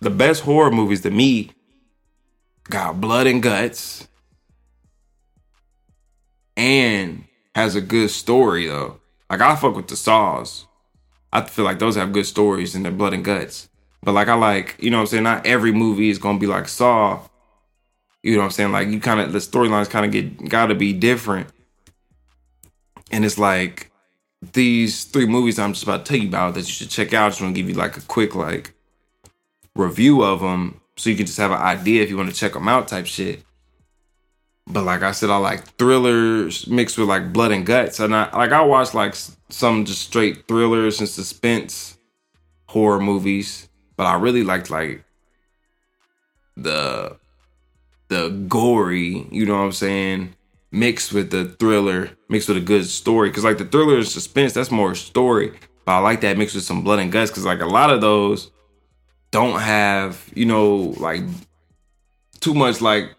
the 0.00 0.10
best 0.10 0.42
horror 0.42 0.70
movies 0.70 1.02
to 1.02 1.10
me 1.10 1.50
got 2.64 3.00
blood 3.00 3.26
and 3.26 3.42
guts 3.42 4.08
and 6.56 7.24
has 7.54 7.76
a 7.76 7.80
good 7.80 8.10
story 8.10 8.66
though. 8.66 9.00
Like 9.30 9.40
I 9.40 9.54
fuck 9.56 9.76
with 9.76 9.88
the 9.88 9.96
saws. 9.96 10.66
I 11.32 11.42
feel 11.42 11.64
like 11.64 11.78
those 11.78 11.96
have 11.96 12.12
good 12.12 12.26
stories 12.26 12.74
and 12.74 12.84
their 12.84 12.92
blood 12.92 13.14
and 13.14 13.24
guts. 13.24 13.68
But 14.02 14.12
like 14.12 14.28
I 14.28 14.34
like, 14.34 14.76
you 14.80 14.90
know 14.90 14.98
what 14.98 15.02
I'm 15.02 15.06
saying? 15.06 15.22
Not 15.22 15.46
every 15.46 15.72
movie 15.72 16.10
is 16.10 16.18
gonna 16.18 16.38
be 16.38 16.46
like 16.46 16.68
Saw. 16.68 17.20
You 18.22 18.32
know 18.32 18.38
what 18.38 18.44
I'm 18.46 18.50
saying? 18.50 18.72
Like 18.72 18.88
you 18.88 19.00
kind 19.00 19.20
of 19.20 19.32
the 19.32 19.38
storylines 19.38 19.88
kind 19.88 20.04
of 20.04 20.12
get 20.12 20.48
gotta 20.48 20.74
be 20.74 20.92
different. 20.92 21.48
And 23.12 23.24
it's 23.24 23.38
like 23.38 23.90
these 24.52 25.04
three 25.04 25.26
movies 25.26 25.58
I'm 25.58 25.72
just 25.72 25.84
about 25.84 26.04
to 26.04 26.12
tell 26.12 26.20
you 26.20 26.28
about 26.28 26.54
that 26.54 26.60
you 26.60 26.72
should 26.72 26.90
check 26.90 27.12
out. 27.12 27.26
I 27.26 27.28
just 27.28 27.40
want 27.40 27.54
to 27.54 27.60
give 27.60 27.68
you 27.68 27.76
like 27.76 27.96
a 27.96 28.00
quick 28.02 28.34
like 28.34 28.74
review 29.76 30.22
of 30.22 30.40
them 30.40 30.80
so 30.96 31.10
you 31.10 31.16
can 31.16 31.26
just 31.26 31.38
have 31.38 31.52
an 31.52 31.58
idea 31.58 32.02
if 32.02 32.10
you 32.10 32.16
want 32.16 32.30
to 32.30 32.34
check 32.34 32.54
them 32.54 32.68
out 32.68 32.88
type 32.88 33.06
shit. 33.06 33.44
But 34.66 34.84
like 34.84 35.02
I 35.02 35.12
said, 35.12 35.30
I 35.30 35.36
like 35.36 35.64
thrillers 35.76 36.66
mixed 36.66 36.96
with 36.96 37.08
like 37.08 37.32
blood 37.32 37.52
and 37.52 37.66
guts. 37.66 38.00
And 38.00 38.14
I 38.14 38.34
like 38.36 38.52
I 38.52 38.62
watch 38.62 38.94
like 38.94 39.14
some 39.48 39.84
just 39.84 40.02
straight 40.02 40.48
thrillers 40.48 41.00
and 41.00 41.08
suspense 41.08 41.98
horror 42.66 43.00
movies. 43.00 43.68
But 43.96 44.06
I 44.06 44.14
really 44.14 44.44
liked 44.44 44.70
like 44.70 45.04
the 46.56 47.16
the 48.08 48.28
gory, 48.48 49.26
you 49.30 49.46
know 49.46 49.56
what 49.56 49.64
I'm 49.64 49.72
saying, 49.72 50.34
mixed 50.72 51.12
with 51.12 51.30
the 51.30 51.44
thriller, 51.44 52.10
mixed 52.28 52.48
with 52.48 52.56
a 52.56 52.60
good 52.60 52.86
story. 52.86 53.30
Cause 53.30 53.44
like 53.44 53.58
the 53.58 53.64
thriller 53.64 53.98
and 53.98 54.08
suspense, 54.08 54.52
that's 54.52 54.70
more 54.70 54.94
story. 54.94 55.52
But 55.84 55.92
I 55.92 55.98
like 55.98 56.22
that 56.22 56.38
mixed 56.38 56.54
with 56.54 56.64
some 56.64 56.82
blood 56.82 56.98
and 56.98 57.12
guts. 57.12 57.30
Cause 57.30 57.44
like 57.44 57.60
a 57.60 57.66
lot 57.66 57.90
of 57.90 58.00
those 58.00 58.50
don't 59.30 59.60
have, 59.60 60.28
you 60.34 60.46
know, 60.46 60.94
like 60.98 61.22
too 62.40 62.54
much 62.54 62.80
like 62.80 63.14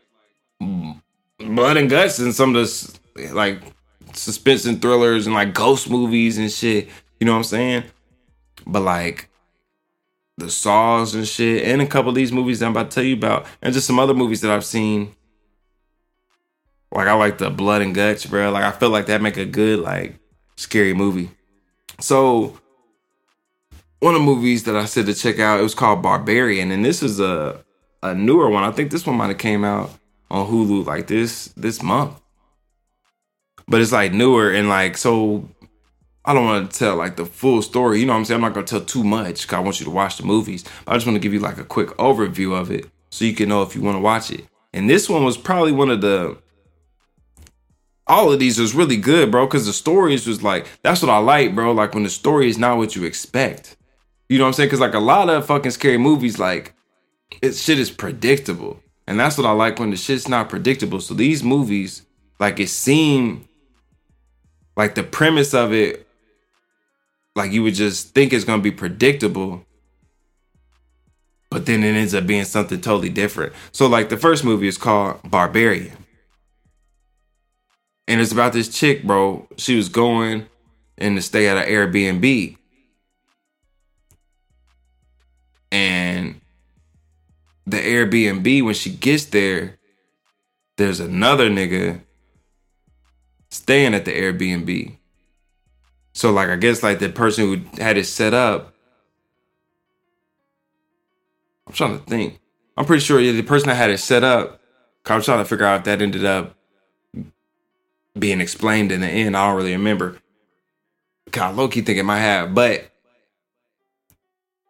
blood 0.60 1.78
and 1.78 1.90
guts 1.90 2.20
and 2.20 2.34
some 2.34 2.50
of 2.50 2.56
this 2.56 3.00
like 3.32 3.62
suspense 4.14 4.66
and 4.66 4.82
thrillers 4.82 5.28
and 5.28 5.36
like 5.36 5.54
ghost 5.54 5.90
movies 5.90 6.38
and 6.38 6.52
shit. 6.52 6.90
You 7.20 7.26
know 7.26 7.34
what 7.34 7.38
I'm 7.38 7.44
saying? 7.44 7.84
But 8.66 8.82
like 8.82 9.30
the 10.38 10.50
saws 10.50 11.14
and 11.16 11.28
shit, 11.28 11.64
and 11.64 11.82
a 11.82 11.86
couple 11.86 12.10
of 12.10 12.16
these 12.16 12.32
movies 12.32 12.60
that 12.60 12.66
I'm 12.66 12.72
about 12.72 12.90
to 12.92 12.96
tell 12.96 13.04
you 13.04 13.16
about, 13.16 13.46
and 13.62 13.74
just 13.74 13.88
some 13.88 14.00
other 14.00 14.14
movies 14.14 14.42
that 14.42 14.52
I've 14.52 14.66
seen. 14.66 15.16
Like 16.94 17.08
I 17.08 17.14
like 17.14 17.40
the 17.40 17.50
blood 17.50 17.82
and 17.82 17.96
guts, 17.96 18.26
bro. 18.26 18.52
Like 18.52 18.64
I 18.64 18.72
feel 18.72 18.90
like 18.90 19.08
that 19.08 19.22
make 19.22 19.38
a 19.38 19.46
good 19.46 19.80
like 19.80 20.20
scary 20.56 20.94
movie. 20.94 21.32
So 22.00 22.58
one 24.00 24.14
of 24.14 24.22
the 24.22 24.26
movies 24.26 24.64
that 24.66 24.76
I 24.76 24.86
said 24.86 25.08
to 25.08 25.14
check 25.14 25.40
out, 25.40 25.60
it 25.60 25.64
was 25.64 25.74
called 25.74 26.04
Barbarian, 26.04 26.72
and 26.72 26.86
this 26.86 27.02
is 27.02 27.20
a 27.20 27.64
a 28.04 28.14
newer 28.14 28.50
one. 28.50 28.64
I 28.64 28.72
think 28.72 28.92
this 28.92 29.08
one 29.08 29.18
might 29.18 29.30
have 29.30 29.38
came 29.38 29.64
out 29.64 29.90
on 30.30 30.48
Hulu 30.48 30.86
like 30.86 31.08
this 31.08 31.48
this 31.58 31.82
month. 31.82 32.20
But 33.68 33.82
it's 33.82 33.92
like 33.94 34.14
newer 34.14 34.52
and 34.52 34.70
like 34.70 34.98
so 34.98 35.50
I 36.26 36.34
don't 36.34 36.46
want 36.46 36.72
to 36.72 36.78
tell 36.78 36.96
like 36.96 37.16
the 37.16 37.26
full 37.26 37.62
story. 37.62 38.02
You 38.02 38.06
know 38.06 38.14
what 38.14 38.20
I'm 38.20 38.26
saying? 38.26 38.36
I'm 38.36 38.42
not 38.42 38.54
gonna 38.54 38.68
tell 38.68 38.82
too 38.82 39.04
much 39.04 39.42
because 39.44 39.58
I 39.58 39.60
want 39.62 39.80
you 39.80 39.86
to 39.86 39.92
watch 39.92 40.18
the 40.18 40.26
movies. 40.26 40.64
I 40.86 40.94
just 40.94 41.08
want 41.08 41.16
to 41.16 41.22
give 41.22 41.34
you 41.34 41.40
like 41.40 41.58
a 41.58 41.64
quick 41.64 41.90
overview 41.98 42.60
of 42.60 42.70
it 42.72 42.86
so 43.10 43.26
you 43.26 43.34
can 43.34 43.50
know 43.50 43.64
if 43.64 43.76
you 43.76 43.82
want 43.82 43.96
to 43.96 44.02
watch 44.02 44.32
it. 44.32 44.46
And 44.74 44.90
this 44.90 45.10
one 45.10 45.24
was 45.24 45.38
probably 45.38 45.72
one 45.72 45.90
of 45.90 46.02
the 46.02 46.38
all 48.08 48.32
of 48.32 48.40
these 48.40 48.60
was 48.60 48.76
really 48.76 48.98
good, 48.98 49.32
bro, 49.32 49.46
because 49.46 49.66
the 49.66 49.74
stories 49.74 50.28
was 50.28 50.44
like 50.44 50.68
that's 50.82 51.02
what 51.02 51.12
I 51.12 51.18
like, 51.18 51.56
bro. 51.56 51.72
Like 51.72 51.94
when 51.94 52.04
the 52.04 52.10
story 52.10 52.50
is 52.50 52.58
not 52.58 52.78
what 52.78 52.96
you 52.96 53.04
expect. 53.04 53.78
You 54.30 54.38
know 54.38 54.46
what 54.46 54.50
I'm 54.50 54.54
saying? 54.54 54.68
Because 54.68 54.80
like 54.80 54.94
a 54.94 55.00
lot 55.00 55.30
of 55.30 55.46
fucking 55.46 55.72
scary 55.72 55.98
movies, 55.98 56.40
like 56.40 56.74
it 57.42 57.54
shit 57.54 57.80
is 57.80 57.92
predictable. 57.92 58.80
And 59.08 59.20
that's 59.20 59.38
what 59.38 59.48
I 59.48 59.52
like 59.52 59.80
when 59.80 59.90
the 59.90 59.98
shit's 59.98 60.28
not 60.28 60.50
predictable. 60.50 61.02
So 61.02 61.14
these 61.14 61.44
movies, 61.44 62.04
like 62.40 62.60
it 62.60 62.70
seemed 62.70 63.48
like 64.76 64.96
the 64.96 65.04
premise 65.04 65.54
of 65.54 65.74
it, 65.74 66.08
like 67.36 67.52
you 67.52 67.64
would 67.64 67.76
just 67.76 68.14
think 68.14 68.34
it's 68.34 68.46
gonna 68.46 68.62
be 68.62 68.72
predictable. 68.72 69.66
But 71.50 71.66
then 71.66 71.84
it 71.84 71.96
ends 71.96 72.16
up 72.16 72.26
being 72.26 72.46
something 72.46 72.82
totally 72.82 73.10
different. 73.10 73.54
So 73.72 73.88
like 73.88 74.10
the 74.10 74.18
first 74.18 74.44
movie 74.44 74.68
is 74.68 74.78
called 74.78 75.20
Barbarian. 75.30 76.03
And 78.08 78.20
it's 78.20 78.32
about 78.32 78.54
this 78.54 78.68
chick, 78.68 79.04
bro. 79.04 79.48
She 79.58 79.76
was 79.76 79.90
going 79.90 80.48
in 80.98 81.16
to 81.16 81.22
stay 81.22 81.48
at 81.48 81.58
an 81.58 81.68
Airbnb. 81.68 82.58
And 85.72 86.42
the 87.66 87.78
Airbnb, 87.78 88.64
when 88.64 88.74
she 88.74 88.92
gets 88.92 89.26
there, 89.26 89.78
there's 90.78 91.00
another 91.00 91.50
nigga 91.50 92.02
staying 93.50 93.94
at 93.94 94.06
the 94.06 94.12
Airbnb. 94.12 94.98
So, 96.14 96.32
like, 96.32 96.50
I 96.50 96.58
guess 96.58 96.84
like 96.84 97.00
the 97.00 97.10
person 97.10 97.46
who 97.46 97.82
had 97.82 97.98
it 97.98 98.06
set 98.06 98.34
up. 98.34 98.74
I'm 101.66 101.74
trying 101.74 101.98
to 101.98 102.06
think. 102.06 102.40
I'm 102.78 102.86
pretty 102.86 103.04
sure 103.04 103.20
the 103.20 103.42
person 103.42 103.70
that 103.70 103.76
had 103.76 103.90
it 103.90 104.00
set 104.00 104.24
up. 104.24 104.62
I'm 105.06 105.22
trying 105.22 105.40
to 105.40 105.46
figure 105.46 105.66
out 105.66 105.80
if 105.80 105.84
that 105.86 106.02
ended 106.02 106.26
up 106.26 106.56
being 108.18 108.42
explained 108.42 108.92
in 108.92 109.02
the 109.02 109.08
end. 109.08 109.36
I 109.36 109.48
don't 109.48 109.58
really 109.58 109.72
remember. 109.72 110.18
God, 111.32 111.56
low 111.56 111.68
key 111.68 111.82
think 111.82 111.98
it 111.98 112.04
might 112.04 112.20
have, 112.20 112.54
but 112.54 112.92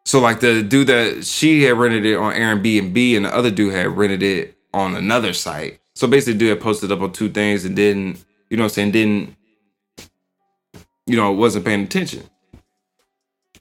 so 0.05 0.19
like 0.19 0.39
the 0.39 0.61
dude 0.63 0.87
that 0.87 1.25
she 1.25 1.63
had 1.63 1.77
rented 1.77 2.05
it 2.05 2.15
on 2.15 2.33
Airbnb 2.33 3.15
and 3.15 3.25
the 3.25 3.35
other 3.35 3.51
dude 3.51 3.73
had 3.73 3.97
rented 3.97 4.23
it 4.23 4.57
on 4.73 4.95
another 4.95 5.33
site. 5.33 5.79
So 5.95 6.07
basically, 6.07 6.39
dude 6.39 6.49
had 6.49 6.61
posted 6.61 6.91
up 6.91 7.01
on 7.01 7.11
two 7.11 7.29
things 7.29 7.65
and 7.65 7.75
didn't, 7.75 8.23
you 8.49 8.57
know 8.57 8.63
what 8.63 8.71
I'm 8.71 8.75
saying, 8.75 8.91
didn't, 8.91 9.35
you 11.05 11.15
know, 11.15 11.31
wasn't 11.31 11.65
paying 11.65 11.83
attention 11.83 12.23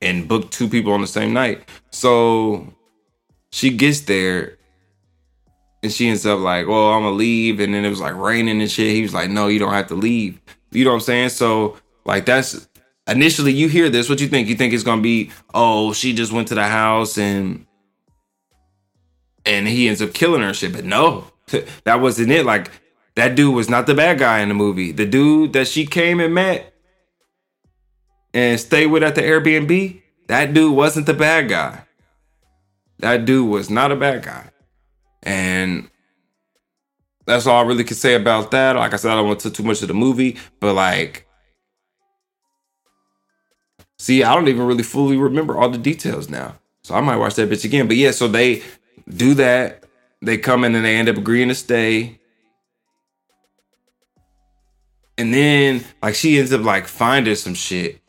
and 0.00 0.28
booked 0.28 0.52
two 0.52 0.68
people 0.68 0.92
on 0.92 1.00
the 1.00 1.06
same 1.06 1.32
night. 1.32 1.68
So 1.90 2.74
she 3.50 3.70
gets 3.70 4.00
there 4.00 4.58
and 5.82 5.92
she 5.92 6.08
ends 6.08 6.24
up 6.24 6.40
like, 6.40 6.66
oh, 6.66 6.70
well, 6.70 6.92
I'm 6.92 7.02
gonna 7.02 7.16
leave. 7.16 7.60
And 7.60 7.74
then 7.74 7.84
it 7.84 7.90
was 7.90 8.00
like 8.00 8.14
raining 8.14 8.60
and 8.60 8.70
shit. 8.70 8.94
He 8.94 9.02
was 9.02 9.14
like, 9.14 9.30
no, 9.30 9.48
you 9.48 9.58
don't 9.58 9.72
have 9.72 9.88
to 9.88 9.94
leave. 9.94 10.40
You 10.70 10.84
know 10.84 10.90
what 10.90 10.96
I'm 10.96 11.02
saying? 11.02 11.30
So 11.30 11.76
like 12.04 12.24
that's 12.24 12.68
initially 13.06 13.52
you 13.52 13.68
hear 13.68 13.88
this, 13.90 14.08
what 14.08 14.20
you 14.20 14.28
think? 14.28 14.48
You 14.48 14.54
think 14.54 14.72
it's 14.72 14.84
gonna 14.84 15.02
be, 15.02 15.30
oh, 15.52 15.92
she 15.92 16.12
just 16.12 16.32
went 16.32 16.48
to 16.48 16.54
the 16.54 16.64
house 16.64 17.18
and 17.18 17.66
and 19.44 19.66
he 19.66 19.88
ends 19.88 20.00
up 20.00 20.14
killing 20.14 20.40
her 20.40 20.48
and 20.48 20.56
shit. 20.56 20.72
But 20.72 20.84
no, 20.84 21.24
that 21.84 22.00
wasn't 22.00 22.30
it. 22.30 22.46
Like 22.46 22.70
that 23.16 23.34
dude 23.34 23.54
was 23.54 23.68
not 23.68 23.86
the 23.86 23.94
bad 23.94 24.18
guy 24.18 24.40
in 24.40 24.48
the 24.48 24.54
movie. 24.54 24.92
The 24.92 25.06
dude 25.06 25.52
that 25.54 25.66
she 25.66 25.84
came 25.84 26.20
and 26.20 26.34
met 26.34 26.72
and 28.32 28.58
stayed 28.58 28.86
with 28.86 29.02
at 29.02 29.16
the 29.16 29.22
Airbnb, 29.22 30.00
that 30.28 30.54
dude 30.54 30.74
wasn't 30.74 31.06
the 31.06 31.14
bad 31.14 31.48
guy. 31.48 31.84
That 33.00 33.24
dude 33.24 33.50
was 33.50 33.68
not 33.68 33.90
a 33.90 33.96
bad 33.96 34.22
guy. 34.22 34.51
And 35.22 35.88
that's 37.26 37.46
all 37.46 37.62
I 37.62 37.66
really 37.66 37.84
can 37.84 37.96
say 37.96 38.14
about 38.14 38.50
that. 38.50 38.76
Like 38.76 38.92
I 38.92 38.96
said, 38.96 39.12
I 39.12 39.16
don't 39.16 39.28
want 39.28 39.40
to 39.40 39.50
too 39.50 39.62
much 39.62 39.82
of 39.82 39.88
the 39.88 39.94
movie, 39.94 40.36
but 40.60 40.74
like, 40.74 41.26
see, 43.98 44.24
I 44.24 44.34
don't 44.34 44.48
even 44.48 44.66
really 44.66 44.82
fully 44.82 45.16
remember 45.16 45.56
all 45.56 45.68
the 45.68 45.78
details 45.78 46.28
now. 46.28 46.56
So 46.82 46.94
I 46.94 47.00
might 47.00 47.16
watch 47.16 47.36
that 47.36 47.48
bitch 47.48 47.64
again. 47.64 47.86
But 47.86 47.96
yeah, 47.96 48.10
so 48.10 48.26
they 48.26 48.62
do 49.08 49.34
that. 49.34 49.84
They 50.20 50.38
come 50.38 50.64
in 50.64 50.74
and 50.74 50.84
they 50.84 50.96
end 50.96 51.08
up 51.08 51.16
agreeing 51.16 51.48
to 51.48 51.54
stay. 51.54 52.18
And 55.18 55.32
then, 55.32 55.84
like, 56.02 56.14
she 56.14 56.38
ends 56.38 56.52
up 56.52 56.62
like 56.62 56.86
finding 56.86 57.34
some 57.36 57.54
shit. 57.54 58.00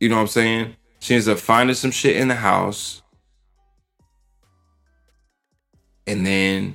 You 0.00 0.08
know 0.08 0.16
what 0.16 0.22
I'm 0.22 0.28
saying? 0.28 0.76
She 1.00 1.14
ends 1.14 1.28
up 1.28 1.38
finding 1.38 1.74
some 1.74 1.90
shit 1.90 2.16
in 2.16 2.28
the 2.28 2.34
house. 2.36 3.01
And 6.06 6.26
then 6.26 6.74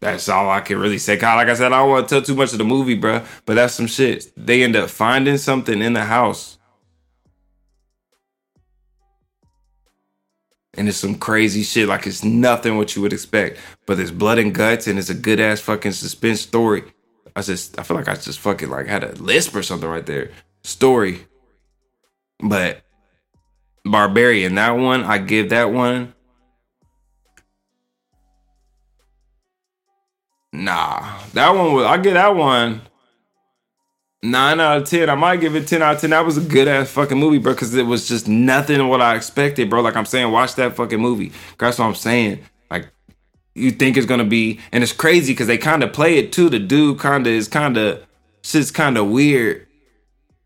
That's 0.00 0.28
all 0.28 0.50
I 0.50 0.60
can 0.60 0.78
really 0.78 0.98
say. 0.98 1.16
God, 1.16 1.36
like 1.36 1.48
I 1.48 1.54
said, 1.54 1.72
I 1.72 1.78
don't 1.78 1.90
want 1.90 2.08
to 2.08 2.14
tell 2.16 2.22
too 2.22 2.36
much 2.36 2.52
of 2.52 2.58
the 2.58 2.64
movie, 2.64 2.94
bro. 2.94 3.24
But 3.46 3.54
that's 3.54 3.74
some 3.74 3.88
shit. 3.88 4.32
They 4.36 4.62
end 4.62 4.76
up 4.76 4.90
finding 4.90 5.38
something 5.38 5.82
in 5.82 5.94
the 5.94 6.04
house. 6.04 6.58
And 10.74 10.88
it's 10.88 10.98
some 10.98 11.16
crazy 11.16 11.62
shit. 11.64 11.88
Like 11.88 12.06
it's 12.06 12.24
nothing 12.24 12.76
what 12.78 12.96
you 12.96 13.02
would 13.02 13.12
expect. 13.12 13.58
But 13.86 13.96
there's 13.98 14.12
blood 14.12 14.38
and 14.38 14.54
guts, 14.54 14.86
and 14.88 14.98
it's 14.98 15.10
a 15.10 15.14
good 15.14 15.40
ass 15.40 15.60
fucking 15.60 15.92
suspense 15.92 16.40
story. 16.42 16.84
I 17.36 17.42
just 17.42 17.78
I 17.78 17.84
feel 17.84 17.96
like 17.96 18.08
I 18.08 18.14
just 18.14 18.40
fucking 18.40 18.70
like 18.70 18.86
had 18.86 19.04
a 19.04 19.12
lisp 19.14 19.54
or 19.56 19.62
something 19.62 19.88
right 19.88 20.06
there. 20.06 20.30
Story. 20.64 21.26
But 22.40 22.82
Barbarian, 23.84 24.56
that 24.56 24.72
one, 24.72 25.04
I 25.04 25.18
give 25.18 25.50
that 25.50 25.72
one. 25.72 26.13
Nah, 30.54 31.18
that 31.32 31.50
one 31.50 31.72
was 31.72 31.84
I 31.84 31.98
get 31.98 32.14
that 32.14 32.34
one 32.34 32.80
nine 34.22 34.58
out 34.60 34.78
of 34.78 34.88
ten. 34.88 35.10
I 35.10 35.16
might 35.16 35.40
give 35.40 35.56
it 35.56 35.66
ten 35.66 35.82
out 35.82 35.96
of 35.96 36.00
ten. 36.00 36.10
That 36.10 36.24
was 36.24 36.38
a 36.38 36.40
good 36.40 36.68
ass 36.68 36.90
fucking 36.90 37.18
movie, 37.18 37.38
bro, 37.38 37.52
because 37.52 37.74
it 37.74 37.82
was 37.82 38.06
just 38.06 38.28
nothing 38.28 38.86
what 38.88 39.00
I 39.00 39.16
expected, 39.16 39.68
bro. 39.68 39.82
Like 39.82 39.96
I'm 39.96 40.06
saying, 40.06 40.30
watch 40.30 40.54
that 40.54 40.76
fucking 40.76 41.00
movie. 41.00 41.32
That's 41.58 41.78
what 41.78 41.86
I'm 41.86 41.96
saying. 41.96 42.40
Like 42.70 42.88
you 43.56 43.72
think 43.72 43.96
it's 43.96 44.06
gonna 44.06 44.24
be, 44.24 44.60
and 44.70 44.84
it's 44.84 44.92
crazy 44.92 45.32
because 45.32 45.48
they 45.48 45.58
kind 45.58 45.82
of 45.82 45.92
play 45.92 46.18
it 46.18 46.32
too. 46.32 46.48
The 46.48 46.60
dude 46.60 47.00
kind 47.00 47.26
of 47.26 47.32
is 47.32 47.48
kind 47.48 47.76
of 47.76 48.04
shit's 48.42 48.70
kind 48.70 48.96
of 48.96 49.08
weird. 49.08 49.66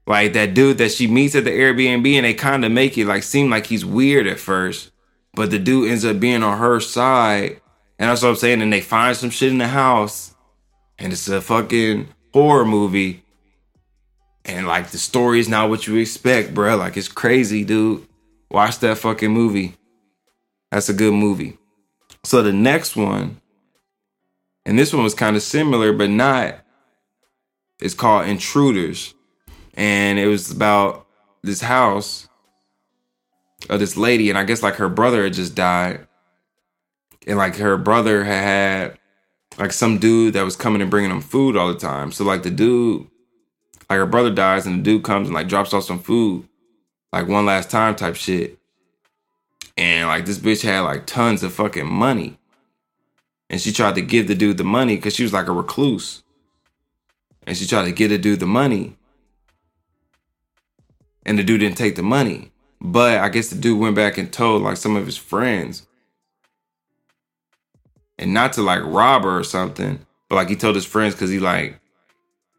Like 0.06 0.32
that 0.32 0.54
dude 0.54 0.78
that 0.78 0.92
she 0.92 1.06
meets 1.06 1.34
at 1.34 1.44
the 1.44 1.50
Airbnb, 1.50 2.11
and 2.14 2.24
they 2.24 2.32
kind 2.32 2.64
of 2.64 2.72
make 2.72 2.96
it 2.96 3.04
like 3.06 3.22
seem 3.22 3.50
like 3.50 3.66
he's 3.66 3.84
weird 3.84 4.26
at 4.26 4.40
first, 4.40 4.90
but 5.34 5.50
the 5.50 5.59
dude 5.59 5.90
ends 5.90 6.06
up 6.06 6.18
being 6.18 6.42
on 6.42 6.56
her 6.56 6.80
side, 6.80 7.61
and 7.99 8.11
that's 8.11 8.22
what 8.22 8.30
I'm 8.30 8.36
saying. 8.36 8.62
And 8.62 8.72
they 8.72 8.80
find 8.80 9.16
some 9.16 9.30
shit 9.30 9.51
in 9.51 9.59
the 9.59 9.68
house, 9.68 10.34
and 10.99 11.12
it's 11.12 11.28
a 11.28 11.40
fucking 11.40 12.09
horror 12.32 12.64
movie, 12.64 13.22
and 14.44 14.66
like 14.66 14.88
the 14.88 14.99
story 14.99 15.40
is 15.40 15.49
not 15.49 15.68
what 15.70 15.86
you 15.86 15.96
expect, 15.96 16.55
bro. 16.55 16.76
Like 16.76 16.96
it's 16.96 17.09
crazy, 17.09 17.64
dude. 17.64 18.07
Watch 18.51 18.78
that 18.80 18.99
fucking 18.99 19.30
movie. 19.30 19.74
That's 20.70 20.88
a 20.88 20.94
good 20.94 21.14
movie. 21.14 21.59
So 22.24 22.42
the 22.42 22.53
next 22.53 22.96
one, 22.96 23.40
and 24.64 24.78
this 24.78 24.92
one 24.92 25.05
was 25.05 25.14
kind 25.14 25.36
of 25.36 25.42
similar, 25.42 25.92
but 25.92 26.11
not. 26.11 26.61
It's 27.80 27.94
called 27.94 28.26
Intruders 28.26 29.14
and 29.78 30.18
it 30.18 30.26
was 30.26 30.51
about 30.51 31.07
this 31.42 31.61
house 31.61 32.28
of 33.70 33.78
this 33.78 33.96
lady, 33.96 34.28
and 34.28 34.36
I 34.36 34.42
guess 34.42 34.61
like 34.61 34.74
her 34.74 34.88
brother 34.88 35.22
had 35.22 35.34
just 35.34 35.55
died, 35.55 36.07
and 37.28 37.38
like 37.38 37.56
her 37.56 37.76
brother 37.76 38.24
had 38.24 38.42
had 38.42 38.98
like 39.58 39.72
some 39.72 39.98
dude 39.98 40.34
that 40.34 40.44
was 40.44 40.56
coming 40.56 40.82
and 40.82 40.90
bringing 40.90 41.10
them 41.10 41.20
food 41.20 41.56
all 41.56 41.72
the 41.72 41.78
time. 41.78 42.10
So 42.10 42.24
like 42.24 42.42
the 42.42 42.50
dude, 42.50 43.06
like 43.88 43.98
her 43.98 44.06
brother 44.06 44.30
dies, 44.30 44.66
and 44.66 44.80
the 44.80 44.82
dude 44.82 45.04
comes 45.04 45.28
and 45.28 45.34
like 45.34 45.48
drops 45.48 45.72
off 45.72 45.84
some 45.84 46.00
food, 46.00 46.48
like 47.12 47.28
one 47.28 47.46
last 47.46 47.70
time 47.70 47.94
type 47.94 48.16
shit, 48.16 48.58
and 49.76 50.08
like 50.08 50.26
this 50.26 50.38
bitch 50.38 50.62
had 50.62 50.80
like 50.80 51.06
tons 51.06 51.44
of 51.44 51.52
fucking 51.52 51.86
money, 51.86 52.38
and 53.48 53.60
she 53.60 53.72
tried 53.72 53.94
to 53.94 54.02
give 54.02 54.26
the 54.26 54.34
dude 54.34 54.58
the 54.58 54.64
money 54.64 54.96
because 54.96 55.14
she 55.14 55.22
was 55.22 55.32
like 55.32 55.46
a 55.46 55.52
recluse, 55.52 56.24
and 57.46 57.56
she 57.56 57.66
tried 57.66 57.84
to 57.84 57.92
give 57.92 58.10
the 58.10 58.18
dude 58.18 58.40
the 58.40 58.46
money 58.46 58.96
and 61.28 61.38
the 61.38 61.44
dude 61.44 61.60
didn't 61.60 61.76
take 61.76 61.94
the 61.94 62.02
money. 62.02 62.50
But 62.80 63.18
I 63.18 63.28
guess 63.28 63.50
the 63.50 63.56
dude 63.56 63.78
went 63.78 63.94
back 63.94 64.16
and 64.16 64.32
told 64.32 64.62
like 64.62 64.78
some 64.78 64.96
of 64.96 65.04
his 65.04 65.18
friends. 65.18 65.86
And 68.18 68.34
not 68.34 68.52
to 68.54 68.62
like 68.62 68.82
rob 68.84 69.22
her 69.22 69.38
or 69.38 69.44
something, 69.44 70.04
but 70.28 70.36
like 70.36 70.48
he 70.48 70.56
told 70.56 70.74
his 70.74 70.84
friends 70.84 71.14
because 71.14 71.30
he 71.30 71.38
like 71.38 71.78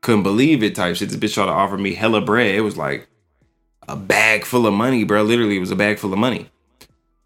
couldn't 0.01 0.24
believe 0.24 0.64
it 0.64 0.76
type 0.76 0.95
shit. 0.95 1.10
This 1.10 1.18
bitch 1.18 1.34
tried 1.34 1.47
to 1.47 1.51
offer 1.51 1.78
me 1.78 1.93
hella 1.93 2.22
bread. 2.22 2.55
It 2.55 2.62
was 2.62 2.78
like 2.78 3.07
a 3.88 3.95
bag 3.95 4.45
full 4.45 4.66
of 4.66 4.74
money, 4.74 5.03
bro. 5.03 5.24
Literally, 5.24 5.57
it 5.57 5.62
was 5.62 5.72
a 5.72 5.76
bag 5.76 5.99
full 5.99 6.14
of 6.14 6.20
money. 6.20 6.49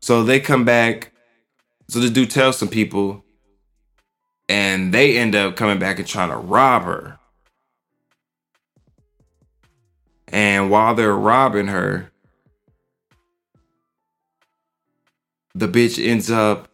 So 0.02 0.24
they 0.24 0.40
come 0.40 0.66
back. 0.66 1.12
So 1.88 2.00
this 2.00 2.12
dude 2.12 2.32
tells 2.32 2.58
some 2.58 2.70
people, 2.70 3.24
and 4.50 4.94
they 4.94 5.18
end 5.18 5.36
up 5.36 5.56
coming 5.56 5.80
back 5.80 6.00
and 6.00 6.08
trying 6.08 6.30
to 6.30 6.38
rob 6.38 6.84
her. 6.84 7.20
And 10.30 10.72
while 10.72 10.96
they're 10.96 11.16
robbing 11.16 11.68
her, 11.68 12.12
the 15.54 15.68
bitch 15.68 16.04
ends 16.04 16.32
up 16.32 16.68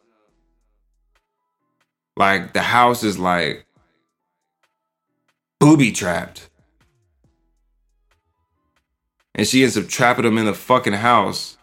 like 2.19 2.51
the 2.51 2.61
house 2.61 3.01
is 3.01 3.17
like 3.17 3.65
booby 5.59 5.91
trapped. 5.91 6.49
And 9.33 9.47
she 9.47 9.63
ends 9.63 9.77
up 9.77 9.87
trapping 9.87 10.25
them 10.25 10.37
in 10.37 10.45
the 10.45 10.53
fucking 10.53 10.93
house. 10.93 11.57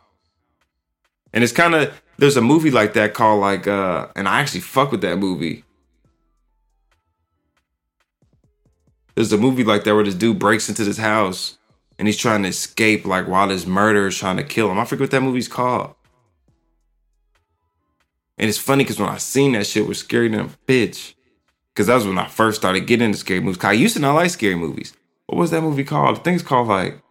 And 1.34 1.44
it's 1.44 1.52
kind 1.52 1.74
of 1.74 2.02
there's 2.16 2.38
a 2.38 2.40
movie 2.40 2.70
like 2.70 2.94
that 2.94 3.12
called 3.12 3.42
like 3.42 3.66
uh 3.66 4.08
and 4.16 4.26
I 4.26 4.40
actually 4.40 4.60
fuck 4.60 4.90
with 4.90 5.02
that 5.02 5.18
movie. 5.18 5.62
There's 9.14 9.32
a 9.32 9.38
movie 9.38 9.64
like 9.64 9.84
that 9.84 9.94
where 9.94 10.04
this 10.04 10.14
dude 10.14 10.38
breaks 10.38 10.68
into 10.68 10.84
this 10.84 10.98
house 10.98 11.58
and 11.98 12.08
he's 12.08 12.16
trying 12.16 12.42
to 12.42 12.48
escape 12.48 13.04
like 13.04 13.28
while 13.28 13.48
this 13.48 13.66
murderer 13.66 14.08
is 14.08 14.16
trying 14.16 14.36
to 14.38 14.44
kill 14.44 14.70
him. 14.70 14.78
I 14.78 14.86
forget 14.86 15.02
what 15.02 15.10
that 15.10 15.22
movie's 15.22 15.48
called. 15.48 15.94
And 18.38 18.48
it's 18.48 18.58
funny 18.58 18.84
because 18.84 18.98
when 18.98 19.08
I 19.08 19.16
seen 19.18 19.52
that 19.52 19.66
shit 19.66 19.86
was 19.86 19.98
scary 19.98 20.28
than 20.28 20.40
a 20.40 20.48
bitch. 20.66 21.14
Cause 21.74 21.88
that 21.88 21.94
was 21.94 22.06
when 22.06 22.18
I 22.18 22.26
first 22.26 22.58
started 22.58 22.86
getting 22.86 23.06
into 23.06 23.18
scary 23.18 23.40
movies. 23.40 23.58
Cause 23.58 23.68
I 23.68 23.72
used 23.72 23.96
to 23.96 24.00
not 24.00 24.14
like 24.14 24.30
scary 24.30 24.54
movies. 24.54 24.94
What 25.26 25.38
was 25.38 25.50
that 25.50 25.62
movie 25.62 25.84
called? 25.84 26.18
I 26.18 26.20
think 26.22 26.36
it's 26.36 26.48
called 26.48 26.68
like 26.68 27.02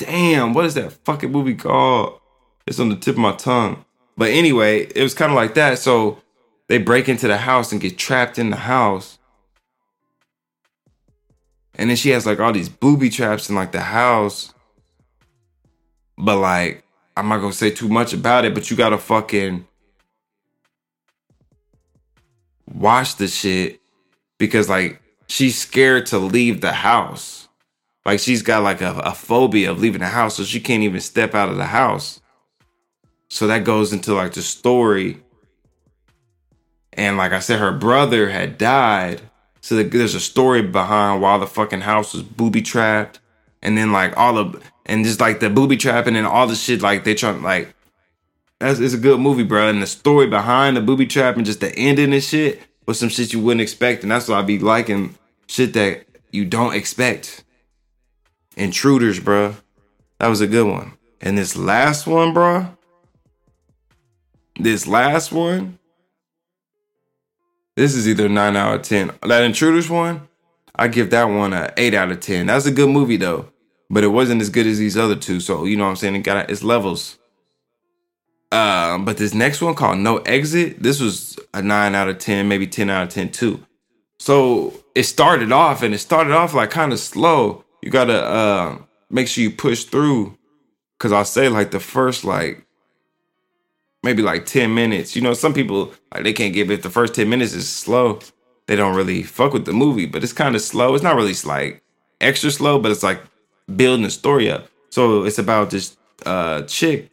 Damn, 0.00 0.54
what 0.54 0.64
is 0.64 0.74
that 0.74 0.92
fucking 1.04 1.30
movie 1.30 1.54
called? 1.54 2.20
It's 2.66 2.80
on 2.80 2.88
the 2.88 2.96
tip 2.96 3.16
of 3.16 3.20
my 3.20 3.32
tongue. 3.32 3.84
But 4.16 4.30
anyway, 4.30 4.86
it 4.94 5.02
was 5.02 5.12
kind 5.12 5.30
of 5.30 5.36
like 5.36 5.54
that. 5.54 5.78
So 5.78 6.22
they 6.68 6.78
break 6.78 7.08
into 7.08 7.28
the 7.28 7.36
house 7.36 7.70
and 7.70 7.80
get 7.80 7.98
trapped 7.98 8.38
in 8.38 8.48
the 8.48 8.56
house. 8.56 9.18
And 11.74 11.90
then 11.90 11.96
she 11.96 12.10
has 12.10 12.24
like 12.24 12.40
all 12.40 12.52
these 12.52 12.68
booby 12.68 13.10
traps 13.10 13.50
in 13.50 13.54
like 13.54 13.72
the 13.72 13.80
house. 13.80 14.54
But 16.16 16.38
like, 16.38 16.84
I'm 17.16 17.28
not 17.28 17.40
gonna 17.40 17.52
say 17.52 17.70
too 17.70 17.88
much 17.88 18.12
about 18.12 18.44
it, 18.44 18.54
but 18.54 18.70
you 18.70 18.76
gotta 18.76 18.98
fucking 18.98 19.66
watch 22.72 23.16
the 23.16 23.28
shit 23.28 23.80
because 24.38 24.68
like 24.68 25.00
she's 25.26 25.58
scared 25.58 26.06
to 26.06 26.18
leave 26.18 26.60
the 26.60 26.72
house. 26.72 27.48
Like 28.04 28.20
she's 28.20 28.42
got 28.42 28.62
like 28.62 28.80
a, 28.80 28.92
a 29.00 29.12
phobia 29.12 29.70
of 29.70 29.80
leaving 29.80 30.00
the 30.00 30.06
house, 30.06 30.36
so 30.36 30.44
she 30.44 30.60
can't 30.60 30.82
even 30.82 31.00
step 31.00 31.34
out 31.34 31.48
of 31.48 31.56
the 31.56 31.66
house. 31.66 32.20
So 33.28 33.46
that 33.46 33.64
goes 33.64 33.92
into 33.92 34.14
like 34.14 34.32
the 34.32 34.42
story. 34.42 35.18
And 36.92 37.16
like 37.16 37.32
I 37.32 37.38
said, 37.38 37.60
her 37.60 37.72
brother 37.72 38.28
had 38.28 38.58
died. 38.58 39.20
So 39.60 39.80
there's 39.82 40.14
a 40.14 40.20
story 40.20 40.62
behind 40.62 41.22
why 41.22 41.38
the 41.38 41.46
fucking 41.46 41.82
house 41.82 42.12
was 42.12 42.22
booby 42.22 42.62
trapped. 42.62 43.20
And 43.62 43.76
then 43.76 43.92
like 43.92 44.16
all 44.16 44.38
of 44.38 44.60
and 44.90 45.04
just 45.04 45.20
like 45.20 45.40
the 45.40 45.48
booby 45.48 45.76
trapping 45.76 46.16
and 46.16 46.26
all 46.26 46.46
the 46.46 46.54
shit 46.54 46.82
like 46.82 47.04
they 47.04 47.14
trying 47.14 47.42
like 47.42 47.74
that's 48.60 48.78
it's 48.78 48.92
a 48.92 48.98
good 48.98 49.18
movie, 49.18 49.42
bro. 49.42 49.68
And 49.68 49.82
the 49.82 49.86
story 49.86 50.26
behind 50.26 50.76
the 50.76 50.82
booby 50.82 51.06
trap 51.06 51.36
and 51.36 51.46
just 51.46 51.60
the 51.60 51.74
ending 51.76 52.12
and 52.12 52.22
shit 52.22 52.60
was 52.86 52.98
some 52.98 53.08
shit 53.08 53.32
you 53.32 53.40
wouldn't 53.40 53.62
expect. 53.62 54.02
And 54.02 54.12
that's 54.12 54.28
why 54.28 54.38
I 54.38 54.42
be 54.42 54.58
liking 54.58 55.16
shit 55.46 55.72
that 55.72 56.04
you 56.30 56.44
don't 56.44 56.74
expect. 56.74 57.42
Intruders, 58.56 59.18
bro. 59.18 59.56
That 60.18 60.28
was 60.28 60.42
a 60.42 60.46
good 60.46 60.70
one. 60.70 60.92
And 61.22 61.38
this 61.38 61.56
last 61.56 62.06
one, 62.06 62.34
bro. 62.34 62.76
This 64.58 64.86
last 64.86 65.32
one. 65.32 65.78
This 67.76 67.94
is 67.94 68.06
either 68.06 68.28
9 68.28 68.56
out 68.56 68.74
of 68.74 68.82
10. 68.82 69.12
That 69.22 69.42
Intruders 69.42 69.88
one, 69.88 70.28
I 70.74 70.88
give 70.88 71.08
that 71.10 71.24
one 71.24 71.54
a 71.54 71.72
8 71.78 71.94
out 71.94 72.12
of 72.12 72.20
10. 72.20 72.46
That's 72.46 72.66
a 72.66 72.70
good 72.70 72.90
movie 72.90 73.16
though. 73.16 73.48
But 73.90 74.04
it 74.04 74.08
wasn't 74.08 74.40
as 74.40 74.50
good 74.50 74.66
as 74.66 74.78
these 74.78 74.96
other 74.96 75.16
two. 75.16 75.40
So, 75.40 75.64
you 75.64 75.76
know 75.76 75.84
what 75.84 75.90
I'm 75.90 75.96
saying? 75.96 76.14
It 76.14 76.20
got 76.20 76.48
its 76.48 76.62
levels. 76.62 77.18
Um, 78.52 79.04
but 79.04 79.16
this 79.16 79.34
next 79.34 79.62
one 79.62 79.74
called 79.74 79.98
No 79.98 80.18
Exit, 80.18 80.82
this 80.82 81.00
was 81.00 81.38
a 81.54 81.62
9 81.62 81.94
out 81.94 82.08
of 82.08 82.18
10, 82.18 82.48
maybe 82.48 82.66
10 82.66 82.90
out 82.90 83.04
of 83.04 83.08
10 83.10 83.30
too. 83.30 83.64
So 84.18 84.74
it 84.94 85.04
started 85.04 85.52
off 85.52 85.82
and 85.82 85.94
it 85.94 85.98
started 85.98 86.32
off 86.32 86.52
like 86.54 86.70
kind 86.70 86.92
of 86.92 86.98
slow. 86.98 87.64
You 87.82 87.90
gotta 87.90 88.22
uh 88.24 88.78
make 89.08 89.28
sure 89.28 89.42
you 89.42 89.50
push 89.50 89.84
through. 89.84 90.36
Cause 90.98 91.12
I'll 91.12 91.24
say 91.24 91.48
like 91.48 91.70
the 91.70 91.80
first 91.80 92.24
like 92.24 92.66
maybe 94.02 94.22
like 94.22 94.46
10 94.46 94.74
minutes. 94.74 95.14
You 95.14 95.22
know, 95.22 95.32
some 95.32 95.54
people 95.54 95.92
like 96.12 96.24
they 96.24 96.32
can't 96.32 96.52
give 96.52 96.70
it 96.70 96.82
the 96.82 96.90
first 96.90 97.14
10 97.14 97.28
minutes 97.28 97.54
is 97.54 97.68
slow. 97.68 98.18
They 98.66 98.76
don't 98.76 98.96
really 98.96 99.22
fuck 99.22 99.52
with 99.52 99.64
the 99.64 99.72
movie, 99.72 100.06
but 100.06 100.22
it's 100.22 100.32
kind 100.32 100.54
of 100.54 100.60
slow. 100.60 100.94
It's 100.94 101.04
not 101.04 101.16
really 101.16 101.34
like 101.44 101.82
extra 102.20 102.50
slow, 102.50 102.78
but 102.78 102.90
it's 102.90 103.02
like 103.02 103.20
building 103.76 104.04
the 104.04 104.10
story 104.10 104.50
up. 104.50 104.68
So 104.90 105.24
it's 105.24 105.38
about 105.38 105.70
this 105.70 105.96
uh 106.26 106.62
chick. 106.62 107.10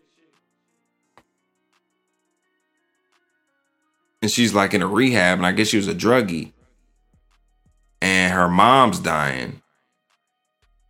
And 4.21 4.31
she's 4.31 4.53
like 4.53 4.73
in 4.73 4.81
a 4.81 4.87
rehab, 4.87 5.37
and 5.37 5.45
I 5.45 5.51
guess 5.51 5.67
she 5.67 5.77
was 5.77 5.87
a 5.87 5.93
druggie, 5.93 6.51
and 8.01 8.33
her 8.33 8.49
mom's 8.49 8.99
dying, 8.99 9.61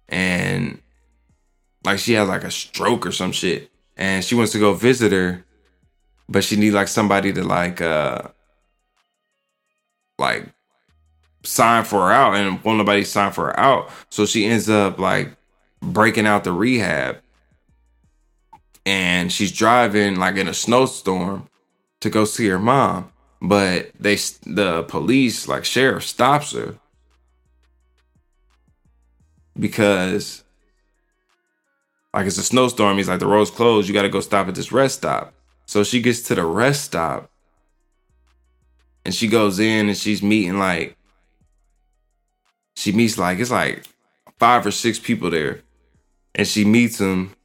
and 0.07 0.82
like 1.84 1.99
she 1.99 2.13
had 2.13 2.30
like 2.30 2.45
a 2.45 2.51
stroke 2.51 3.05
or 3.05 3.11
some 3.11 3.34
shit, 3.34 3.70
and 3.97 4.24
she 4.24 4.34
wants 4.34 4.53
to 4.53 4.59
go 4.59 4.74
visit 4.74 5.11
her, 5.11 5.43
but 6.30 6.45
she 6.45 6.55
need 6.55 6.72
like 6.72 6.88
somebody 6.88 7.34
to 7.34 7.43
like 7.43 7.82
uh 7.82 8.22
like 10.18 10.45
sign 11.43 11.84
for 11.84 12.07
her 12.07 12.11
out, 12.13 12.34
and 12.34 12.63
won't 12.63 12.78
nobody 12.78 13.03
sign 13.03 13.34
for 13.34 13.47
her 13.47 13.59
out, 13.59 13.89
so 14.09 14.26
she 14.26 14.45
ends 14.45 14.70
up 14.70 14.99
like 14.99 15.36
breaking 15.82 16.28
out 16.28 16.43
the 16.43 16.51
rehab, 16.51 17.17
and 18.86 19.32
she's 19.32 19.51
driving 19.51 20.15
like 20.15 20.36
in 20.36 20.47
a 20.47 20.53
snowstorm 20.53 21.47
to 21.99 22.09
go 22.09 22.25
see 22.25 22.47
her 22.47 22.59
mom, 22.59 23.11
but 23.41 23.91
they 23.99 24.15
the 24.45 24.84
police 24.88 25.47
like 25.47 25.65
sheriff 25.65 26.03
stops 26.03 26.53
her 26.53 26.75
because 29.59 30.43
like 32.13 32.25
it's 32.25 32.38
a 32.38 32.43
snowstorm. 32.43 32.97
He's 32.97 33.09
like 33.09 33.19
the 33.19 33.28
road's 33.28 33.51
closed. 33.51 33.88
You 33.88 33.93
got 33.93 34.03
to 34.03 34.09
go 34.09 34.21
stop 34.21 34.47
at 34.47 34.55
this 34.55 34.71
rest 34.71 34.97
stop. 34.97 35.34
So 35.65 35.84
she 35.84 36.01
gets 36.01 36.21
to 36.23 36.36
the 36.36 36.45
rest 36.45 36.86
stop 36.86 37.30
and 39.05 39.13
she 39.13 39.28
goes 39.28 39.59
in 39.59 39.88
and 39.88 39.97
she's 39.97 40.23
meeting 40.23 40.57
like 40.57 40.97
she 42.75 42.91
meets 42.91 43.17
like 43.17 43.39
it's 43.39 43.51
like 43.51 43.86
five 44.39 44.65
or 44.65 44.71
six 44.71 44.99
people 44.99 45.30
there 45.30 45.61
and 46.38 46.47
she 46.47 46.63
meets 46.63 47.01
him 47.01 47.35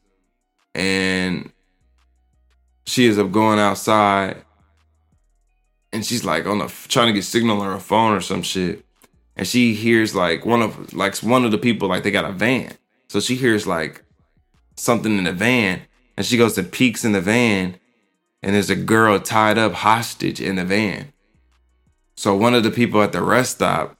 and 0.74 1.50
she 2.86 3.06
ends 3.06 3.18
up 3.18 3.32
going 3.32 3.58
outside 3.58 4.36
and 5.92 6.04
she's 6.04 6.24
like 6.24 6.46
on 6.46 6.58
the 6.58 6.72
trying 6.88 7.08
to 7.08 7.12
get 7.12 7.24
signal 7.24 7.60
on 7.60 7.72
her 7.72 7.80
phone 7.80 8.12
or 8.12 8.20
some 8.20 8.42
shit 8.42 8.84
and 9.36 9.48
she 9.48 9.74
hears 9.74 10.14
like 10.14 10.44
one 10.44 10.62
of 10.62 10.92
like 10.92 11.16
one 11.18 11.44
of 11.44 11.50
the 11.50 11.58
people 11.58 11.88
like 11.88 12.02
they 12.02 12.10
got 12.10 12.24
a 12.24 12.32
van. 12.32 12.72
So 13.08 13.18
she 13.18 13.34
hears 13.34 13.66
like 13.66 14.02
something 14.76 15.18
in 15.18 15.24
the 15.24 15.32
van 15.32 15.82
and 16.16 16.24
she 16.24 16.36
goes 16.36 16.56
and 16.58 16.70
peeks 16.70 17.04
in 17.04 17.12
the 17.12 17.20
van 17.20 17.76
and 18.42 18.54
there's 18.54 18.70
a 18.70 18.76
girl 18.76 19.18
tied 19.18 19.58
up 19.58 19.72
hostage 19.72 20.40
in 20.40 20.56
the 20.56 20.64
van. 20.64 21.12
So 22.16 22.34
one 22.34 22.54
of 22.54 22.62
the 22.62 22.70
people 22.70 23.02
at 23.02 23.12
the 23.12 23.22
rest 23.22 23.56
stop 23.56 23.96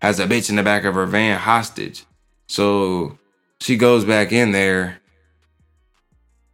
has 0.00 0.20
a 0.20 0.26
bitch 0.26 0.48
in 0.48 0.56
the 0.56 0.62
back 0.62 0.84
of 0.84 0.94
her 0.94 1.06
van 1.06 1.38
hostage. 1.38 2.04
So 2.46 3.18
she 3.60 3.76
goes 3.76 4.04
back 4.04 4.32
in 4.32 4.52
there 4.52 5.00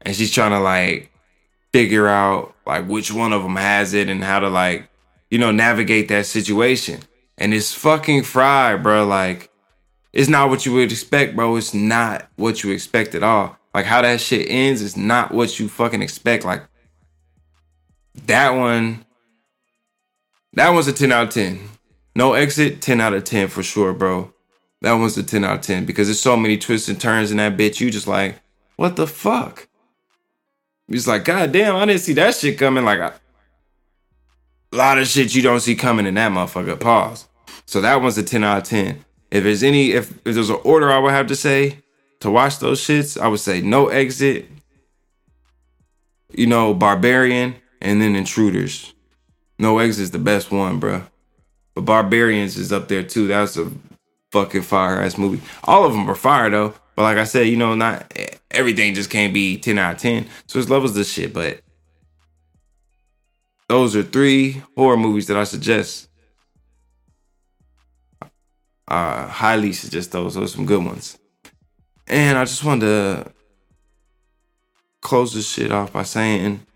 and 0.02 0.14
she's 0.14 0.32
trying 0.32 0.52
to 0.52 0.60
like 0.60 1.10
figure 1.72 2.06
out 2.06 2.54
like 2.66 2.86
which 2.86 3.12
one 3.12 3.32
of 3.32 3.42
them 3.42 3.56
has 3.56 3.94
it 3.94 4.08
and 4.08 4.22
how 4.22 4.40
to 4.40 4.48
like 4.48 4.88
you 5.30 5.38
know 5.38 5.50
navigate 5.50 6.08
that 6.08 6.26
situation. 6.26 7.00
And 7.36 7.52
it's 7.52 7.74
fucking 7.74 8.22
fried 8.22 8.82
bro. 8.82 9.06
Like 9.06 9.50
it's 10.12 10.28
not 10.28 10.48
what 10.48 10.64
you 10.64 10.72
would 10.74 10.92
expect 10.92 11.36
bro. 11.36 11.56
It's 11.56 11.74
not 11.74 12.28
what 12.36 12.62
you 12.62 12.70
expect 12.72 13.14
at 13.14 13.22
all. 13.22 13.56
Like 13.74 13.86
how 13.86 14.02
that 14.02 14.20
shit 14.20 14.48
ends 14.48 14.82
is 14.82 14.96
not 14.96 15.32
what 15.32 15.58
you 15.58 15.68
fucking 15.68 16.02
expect. 16.02 16.44
Like 16.44 16.62
that 18.26 18.50
one 18.50 19.04
that 20.52 20.70
one's 20.70 20.86
a 20.86 20.92
10 20.92 21.10
out 21.10 21.24
of 21.24 21.30
10 21.30 21.58
no 22.14 22.34
exit 22.34 22.80
10 22.80 23.00
out 23.00 23.12
of 23.12 23.24
10 23.24 23.48
for 23.48 23.62
sure 23.62 23.92
bro 23.92 24.32
that 24.84 24.94
one's 24.94 25.16
a 25.18 25.22
10 25.22 25.44
out 25.44 25.56
of 25.56 25.62
10 25.62 25.84
because 25.84 26.06
there's 26.06 26.20
so 26.20 26.36
many 26.36 26.56
twists 26.56 26.88
and 26.88 27.00
turns 27.00 27.30
in 27.30 27.36
that 27.38 27.56
bitch 27.56 27.80
you 27.80 27.90
just 27.90 28.06
like 28.06 28.40
what 28.76 28.96
the 28.96 29.06
fuck 29.06 29.68
He's 30.88 31.08
like, 31.08 31.24
God 31.24 31.52
damn, 31.52 31.76
I 31.76 31.86
didn't 31.86 32.02
see 32.02 32.12
that 32.14 32.34
shit 32.34 32.58
coming. 32.58 32.84
Like, 32.84 33.00
a 33.00 33.14
lot 34.72 34.98
of 34.98 35.06
shit 35.06 35.34
you 35.34 35.42
don't 35.42 35.60
see 35.60 35.74
coming 35.74 36.06
in 36.06 36.14
that 36.14 36.32
motherfucker. 36.32 36.78
Pause. 36.78 37.26
So 37.66 37.80
that 37.80 38.02
one's 38.02 38.18
a 38.18 38.22
10 38.22 38.44
out 38.44 38.58
of 38.58 38.64
10. 38.64 39.04
If 39.30 39.44
there's 39.44 39.62
any, 39.62 39.92
if, 39.92 40.10
if 40.26 40.34
there's 40.34 40.50
an 40.50 40.60
order 40.64 40.92
I 40.92 40.98
would 40.98 41.12
have 41.12 41.26
to 41.28 41.36
say 41.36 41.78
to 42.20 42.30
watch 42.30 42.58
those 42.58 42.80
shits, 42.80 43.18
I 43.18 43.28
would 43.28 43.40
say 43.40 43.60
No 43.60 43.88
Exit, 43.88 44.48
you 46.32 46.46
know, 46.46 46.74
Barbarian, 46.74 47.56
and 47.80 48.00
then 48.00 48.14
Intruders. 48.14 48.92
No 49.58 49.78
Exit 49.78 50.02
is 50.02 50.10
the 50.10 50.18
best 50.18 50.50
one, 50.50 50.78
bro. 50.78 51.02
But 51.74 51.82
Barbarians 51.82 52.56
is 52.56 52.72
up 52.72 52.88
there 52.88 53.02
too. 53.02 53.26
That's 53.26 53.56
a 53.56 53.70
fucking 54.34 54.62
fire 54.62 55.00
ass 55.00 55.16
movie. 55.16 55.40
All 55.62 55.84
of 55.84 55.92
them 55.92 56.10
are 56.10 56.16
fire 56.16 56.50
though. 56.50 56.74
But 56.96 57.02
like 57.02 57.18
I 57.18 57.24
said, 57.24 57.46
you 57.46 57.56
know, 57.56 57.76
not 57.76 58.12
everything 58.50 58.94
just 58.94 59.08
can't 59.08 59.32
be 59.32 59.56
10 59.56 59.78
out 59.78 59.94
of 59.94 60.00
10. 60.00 60.26
So 60.46 60.58
there's 60.58 60.68
levels 60.68 60.96
of 60.96 61.06
shit, 61.06 61.32
but 61.32 61.60
those 63.68 63.94
are 63.94 64.02
three 64.02 64.60
horror 64.76 64.96
movies 64.96 65.28
that 65.28 65.36
I 65.36 65.44
suggest. 65.44 66.08
I 68.88 69.22
highly 69.22 69.72
suggest 69.72 70.10
those. 70.10 70.34
Those 70.34 70.52
are 70.52 70.56
some 70.56 70.66
good 70.66 70.84
ones. 70.84 71.16
And 72.08 72.36
I 72.36 72.44
just 72.44 72.64
wanted 72.64 72.86
to 72.86 73.32
close 75.00 75.32
this 75.32 75.48
shit 75.48 75.70
off 75.70 75.92
by 75.92 76.02
saying, 76.02 76.66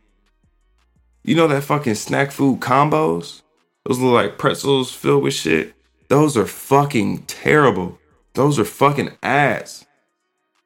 you 1.25 1.35
know 1.35 1.49
that 1.49 1.65
fucking 1.65 1.97
snack 1.97 2.31
food 2.31 2.61
combos? 2.61 3.43
Those 3.85 3.99
look 3.99 4.15
like 4.15 4.39
pretzels 4.39 4.93
filled 4.93 5.25
with 5.25 5.35
shit. 5.35 5.75
Those 6.09 6.37
are 6.37 6.47
fucking 6.47 7.25
terrible. 7.27 7.99
Those 8.35 8.59
are 8.59 8.65
fucking 8.65 9.17
ass 9.23 9.85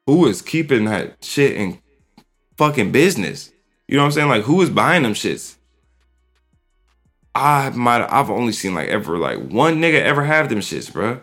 who 0.05 0.25
is 0.27 0.41
keeping 0.41 0.85
that 0.85 1.23
shit 1.23 1.55
in 1.55 1.79
fucking 2.57 2.91
business? 2.91 3.51
You 3.87 3.95
know 3.97 4.03
what 4.03 4.07
I'm 4.07 4.11
saying? 4.11 4.29
Like 4.29 4.43
who 4.43 4.61
is 4.61 4.69
buying 4.69 5.03
them 5.03 5.13
shits? 5.13 5.55
I 7.35 7.69
might 7.71 8.05
I've 8.11 8.29
only 8.29 8.53
seen 8.53 8.75
like 8.75 8.89
ever 8.89 9.17
like 9.17 9.39
one 9.39 9.81
nigga 9.81 10.01
ever 10.01 10.23
have 10.23 10.49
them 10.49 10.59
shits, 10.59 10.91
bro. 10.91 11.21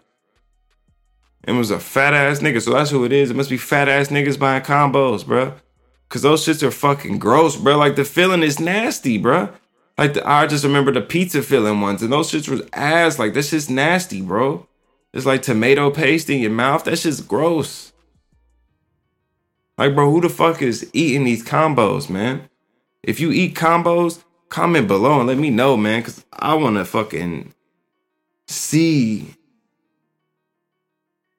It 1.47 1.53
was 1.53 1.71
a 1.71 1.81
fat 1.81 2.13
ass 2.13 2.41
nigga, 2.41 2.61
so 2.61 2.73
that's 2.73 2.91
who 2.91 3.05
it 3.05 3.13
is. 3.13 3.31
It 3.31 3.37
must 3.37 3.51
be 3.51 3.57
fat 3.57 3.89
ass 3.89 4.09
niggas 4.09 4.39
buying 4.39 4.63
combos, 4.63 5.25
bro. 5.27 5.55
Cause 6.09 6.23
those 6.23 6.45
shits 6.45 6.63
are 6.63 6.73
fucking 6.73 7.19
gross, 7.19 7.57
bro. 7.57 7.79
Like 7.79 7.97
the 7.97 8.05
filling 8.05 8.43
is 8.43 8.59
nasty, 8.59 9.17
bro. 9.17 9.51
Like 9.99 10.15
the, 10.15 10.29
I 10.29 10.47
just 10.47 10.65
remember 10.65 10.93
the 10.93 11.03
pizza 11.03 11.43
filling 11.43 11.81
ones, 11.81 12.03
and 12.03 12.13
those 12.13 12.31
shits 12.31 12.49
was 12.49 12.63
ass. 12.73 13.19
Like 13.19 13.35
this 13.35 13.51
shit's 13.51 13.69
nasty, 13.69 14.23
bro. 14.23 14.67
It's 15.13 15.27
like 15.27 15.43
tomato 15.43 15.91
paste 15.91 16.31
in 16.31 16.41
your 16.41 16.51
mouth. 16.51 16.85
That 16.85 16.99
shit's 16.99 17.21
gross. 17.21 17.93
Like, 19.77 19.95
bro, 19.95 20.11
who 20.11 20.21
the 20.21 20.29
fuck 20.29 20.63
is 20.63 20.89
eating 20.93 21.25
these 21.25 21.45
combos, 21.45 22.11
man? 22.11 22.49
If 23.03 23.19
you 23.19 23.33
eat 23.33 23.55
combos, 23.55 24.23
comment 24.51 24.87
below 24.87 25.19
and 25.19 25.27
let 25.27 25.39
me 25.39 25.49
know, 25.49 25.77
man, 25.77 26.01
because 26.01 26.25
I 26.33 26.55
want 26.55 26.77
to 26.77 26.85
fucking 26.85 27.55
see 28.47 29.35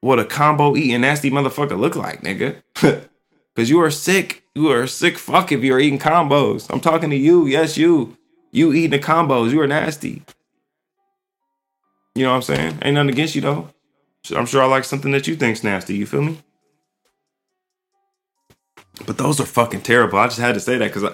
what 0.00 0.18
a 0.18 0.24
combo 0.24 0.76
eating 0.76 1.02
nasty 1.02 1.30
motherfucker 1.30 1.78
look 1.78 1.96
like, 1.96 2.22
nigga. 2.22 2.62
Because 3.54 3.68
you 3.68 3.80
are 3.82 3.90
sick. 3.90 4.44
You 4.54 4.70
are 4.70 4.86
sick 4.86 5.18
fuck 5.18 5.52
if 5.52 5.62
you're 5.62 5.78
eating 5.78 5.98
combos. 5.98 6.70
I'm 6.70 6.80
talking 6.80 7.10
to 7.10 7.16
you. 7.16 7.46
Yes, 7.46 7.76
you. 7.76 8.16
You 8.52 8.72
eating 8.72 8.90
the 8.90 8.98
combos. 8.98 9.50
You 9.50 9.60
are 9.60 9.66
nasty. 9.66 10.22
You 12.14 12.24
know 12.24 12.30
what 12.30 12.36
I'm 12.36 12.42
saying? 12.42 12.78
Ain't 12.82 12.94
nothing 12.94 13.10
against 13.10 13.34
you, 13.34 13.40
though. 13.40 13.68
I'm 14.36 14.46
sure 14.46 14.62
I 14.62 14.66
like 14.66 14.84
something 14.84 15.10
that 15.12 15.26
you 15.26 15.34
think's 15.34 15.64
nasty. 15.64 15.96
You 15.96 16.06
feel 16.06 16.22
me? 16.22 16.38
But 19.06 19.18
those 19.18 19.40
are 19.40 19.46
fucking 19.46 19.80
terrible. 19.80 20.18
I 20.18 20.26
just 20.26 20.38
had 20.38 20.54
to 20.54 20.60
say 20.60 20.78
that 20.78 20.92
because 20.92 21.04
I, 21.04 21.08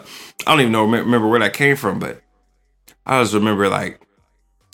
I 0.47 0.51
don't 0.51 0.61
even 0.61 0.73
know 0.73 0.85
remember 0.85 1.29
where 1.29 1.41
that 1.41 1.55
came 1.55 1.77
from, 1.77 1.99
but 1.99 2.21
I 3.07 3.23
just 3.23 3.33
remember 3.33 3.69
like 3.69 4.01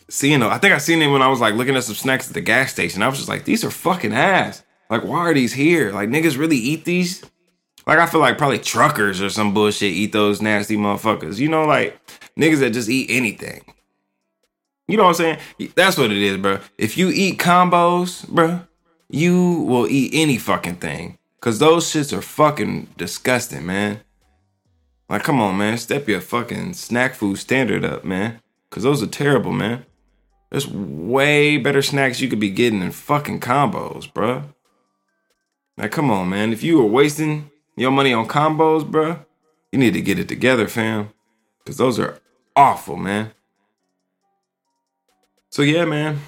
seeing 0.08 0.40
them. 0.40 0.50
I 0.50 0.58
think 0.58 0.74
I 0.74 0.78
seen 0.78 0.98
them 0.98 1.12
when 1.12 1.22
I 1.22 1.28
was 1.28 1.40
like 1.40 1.54
looking 1.54 1.76
at 1.76 1.84
some 1.84 1.94
snacks 1.94 2.28
at 2.28 2.34
the 2.34 2.40
gas 2.40 2.72
station. 2.72 3.02
I 3.02 3.08
was 3.08 3.18
just 3.18 3.28
like, 3.28 3.44
these 3.44 3.64
are 3.64 3.70
fucking 3.70 4.12
ass. 4.12 4.64
Like, 4.90 5.04
why 5.04 5.18
are 5.18 5.34
these 5.34 5.52
here? 5.52 5.92
Like, 5.92 6.08
niggas 6.08 6.38
really 6.38 6.56
eat 6.56 6.84
these? 6.84 7.24
Like, 7.86 7.98
I 7.98 8.06
feel 8.06 8.20
like 8.20 8.38
probably 8.38 8.58
truckers 8.58 9.20
or 9.20 9.28
some 9.28 9.54
bullshit 9.54 9.92
eat 9.92 10.12
those 10.12 10.42
nasty 10.42 10.76
motherfuckers. 10.76 11.38
You 11.38 11.48
know, 11.48 11.64
like 11.66 11.98
niggas 12.38 12.60
that 12.60 12.70
just 12.70 12.88
eat 12.88 13.10
anything. 13.10 13.62
You 14.86 14.96
know 14.96 15.04
what 15.04 15.20
I'm 15.20 15.38
saying? 15.58 15.72
That's 15.74 15.96
what 15.96 16.10
it 16.10 16.18
is, 16.18 16.36
bro. 16.36 16.58
If 16.76 16.98
you 16.98 17.08
eat 17.08 17.38
combos, 17.38 18.28
bro, 18.28 18.60
you 19.08 19.60
will 19.62 19.88
eat 19.88 20.10
any 20.14 20.36
fucking 20.36 20.76
thing. 20.76 21.18
Cause 21.40 21.58
those 21.58 21.86
shits 21.86 22.16
are 22.16 22.22
fucking 22.22 22.88
disgusting, 22.96 23.66
man. 23.66 24.00
Like, 25.10 25.22
come 25.22 25.40
on, 25.40 25.58
man. 25.58 25.76
Step 25.76 26.08
your 26.08 26.22
fucking 26.22 26.72
snack 26.74 27.14
food 27.14 27.36
standard 27.36 27.84
up, 27.84 28.04
man. 28.04 28.40
Cause 28.70 28.82
those 28.82 29.02
are 29.02 29.06
terrible, 29.06 29.52
man. 29.52 29.84
There's 30.50 30.66
way 30.68 31.58
better 31.58 31.82
snacks 31.82 32.20
you 32.20 32.28
could 32.28 32.40
be 32.40 32.50
getting 32.50 32.80
in 32.80 32.92
fucking 32.92 33.40
combos, 33.40 34.12
bro. 34.12 34.44
Now, 35.76 35.88
come 35.88 36.10
on, 36.10 36.28
man. 36.28 36.52
If 36.52 36.62
you 36.62 36.78
were 36.78 36.86
wasting 36.86 37.50
your 37.76 37.90
money 37.90 38.12
on 38.12 38.26
combos, 38.26 38.88
bro, 38.88 39.18
you 39.72 39.78
need 39.78 39.94
to 39.94 40.00
get 40.00 40.18
it 40.18 40.28
together, 40.28 40.68
fam. 40.68 41.10
Cause 41.66 41.76
those 41.76 41.98
are 41.98 42.18
awful, 42.56 42.96
man. 42.96 43.32
So 45.50 45.62
yeah, 45.62 45.84
man. 45.84 46.20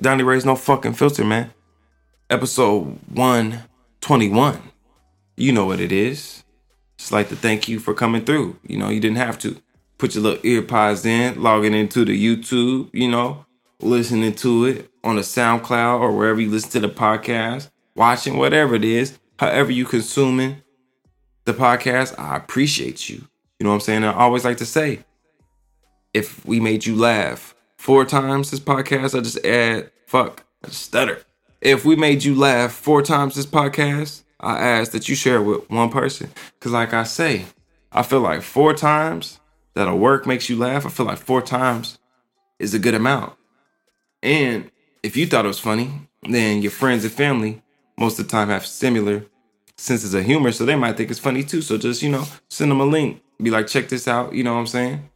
Donnie 0.00 0.22
Ray's 0.22 0.44
no 0.44 0.56
fucking 0.56 0.94
filter, 0.94 1.24
man. 1.24 1.52
Episode 2.28 2.98
121. 3.14 4.60
You 5.36 5.52
know 5.52 5.66
what 5.66 5.80
it 5.80 5.92
is. 5.92 6.44
Just 6.98 7.12
like 7.12 7.28
to 7.28 7.36
thank 7.36 7.68
you 7.68 7.78
for 7.78 7.94
coming 7.94 8.24
through. 8.24 8.58
You 8.66 8.78
know, 8.78 8.88
you 8.88 9.00
didn't 9.00 9.18
have 9.18 9.38
to. 9.40 9.60
put 9.98 10.14
your 10.14 10.24
little 10.24 10.46
ear 10.46 10.62
pods 10.62 11.04
in, 11.06 11.42
logging 11.42 11.74
into 11.74 12.04
the 12.04 12.12
YouTube, 12.12 12.90
you 12.92 13.08
know, 13.08 13.46
listening 13.80 14.34
to 14.34 14.66
it 14.66 14.90
on 15.02 15.16
the 15.16 15.22
SoundCloud 15.22 16.00
or 16.00 16.12
wherever 16.12 16.40
you 16.40 16.50
listen 16.50 16.70
to 16.72 16.80
the 16.80 16.88
podcast, 16.88 17.70
watching 17.94 18.36
whatever 18.36 18.74
it 18.74 18.84
is, 18.84 19.18
however 19.38 19.70
you 19.72 19.84
consuming 19.84 20.62
the 21.44 21.54
podcast, 21.54 22.18
I 22.18 22.36
appreciate 22.36 23.08
you. 23.08 23.26
You 23.58 23.64
know 23.64 23.70
what 23.70 23.76
I'm 23.76 23.80
saying? 23.80 24.04
I 24.04 24.12
always 24.12 24.44
like 24.44 24.58
to 24.58 24.66
say, 24.66 25.00
if 26.16 26.46
we 26.46 26.60
made 26.60 26.86
you 26.86 26.96
laugh 26.96 27.54
four 27.76 28.06
times 28.06 28.50
this 28.50 28.58
podcast, 28.58 29.16
I 29.16 29.20
just 29.20 29.44
add 29.44 29.90
fuck, 30.06 30.44
I 30.64 30.68
just 30.68 30.80
stutter. 30.80 31.20
If 31.60 31.84
we 31.84 31.94
made 31.94 32.24
you 32.24 32.34
laugh 32.34 32.72
four 32.72 33.02
times 33.02 33.34
this 33.34 33.44
podcast, 33.44 34.22
I 34.40 34.58
ask 34.58 34.92
that 34.92 35.10
you 35.10 35.14
share 35.14 35.36
it 35.36 35.42
with 35.42 35.68
one 35.68 35.90
person. 35.90 36.30
Cause 36.58 36.72
like 36.72 36.94
I 36.94 37.04
say, 37.04 37.44
I 37.92 38.02
feel 38.02 38.20
like 38.20 38.40
four 38.40 38.72
times 38.72 39.40
that 39.74 39.88
a 39.88 39.94
work 39.94 40.26
makes 40.26 40.48
you 40.48 40.56
laugh, 40.56 40.86
I 40.86 40.88
feel 40.88 41.04
like 41.04 41.18
four 41.18 41.42
times 41.42 41.98
is 42.58 42.72
a 42.72 42.78
good 42.78 42.94
amount. 42.94 43.34
And 44.22 44.70
if 45.02 45.18
you 45.18 45.26
thought 45.26 45.44
it 45.44 45.48
was 45.48 45.58
funny, 45.58 45.90
then 46.22 46.62
your 46.62 46.72
friends 46.72 47.04
and 47.04 47.12
family 47.12 47.62
most 47.98 48.18
of 48.18 48.26
the 48.26 48.30
time 48.30 48.48
have 48.48 48.64
similar 48.64 49.26
senses 49.76 50.14
of 50.14 50.24
humor, 50.24 50.50
so 50.50 50.64
they 50.64 50.76
might 50.76 50.96
think 50.96 51.10
it's 51.10 51.20
funny 51.20 51.42
too. 51.42 51.60
So 51.60 51.76
just, 51.76 52.02
you 52.02 52.08
know, 52.08 52.24
send 52.48 52.70
them 52.70 52.80
a 52.80 52.86
link. 52.86 53.20
Be 53.42 53.50
like, 53.50 53.66
check 53.66 53.90
this 53.90 54.08
out, 54.08 54.32
you 54.32 54.44
know 54.44 54.54
what 54.54 54.60
I'm 54.60 54.66
saying? 54.66 55.10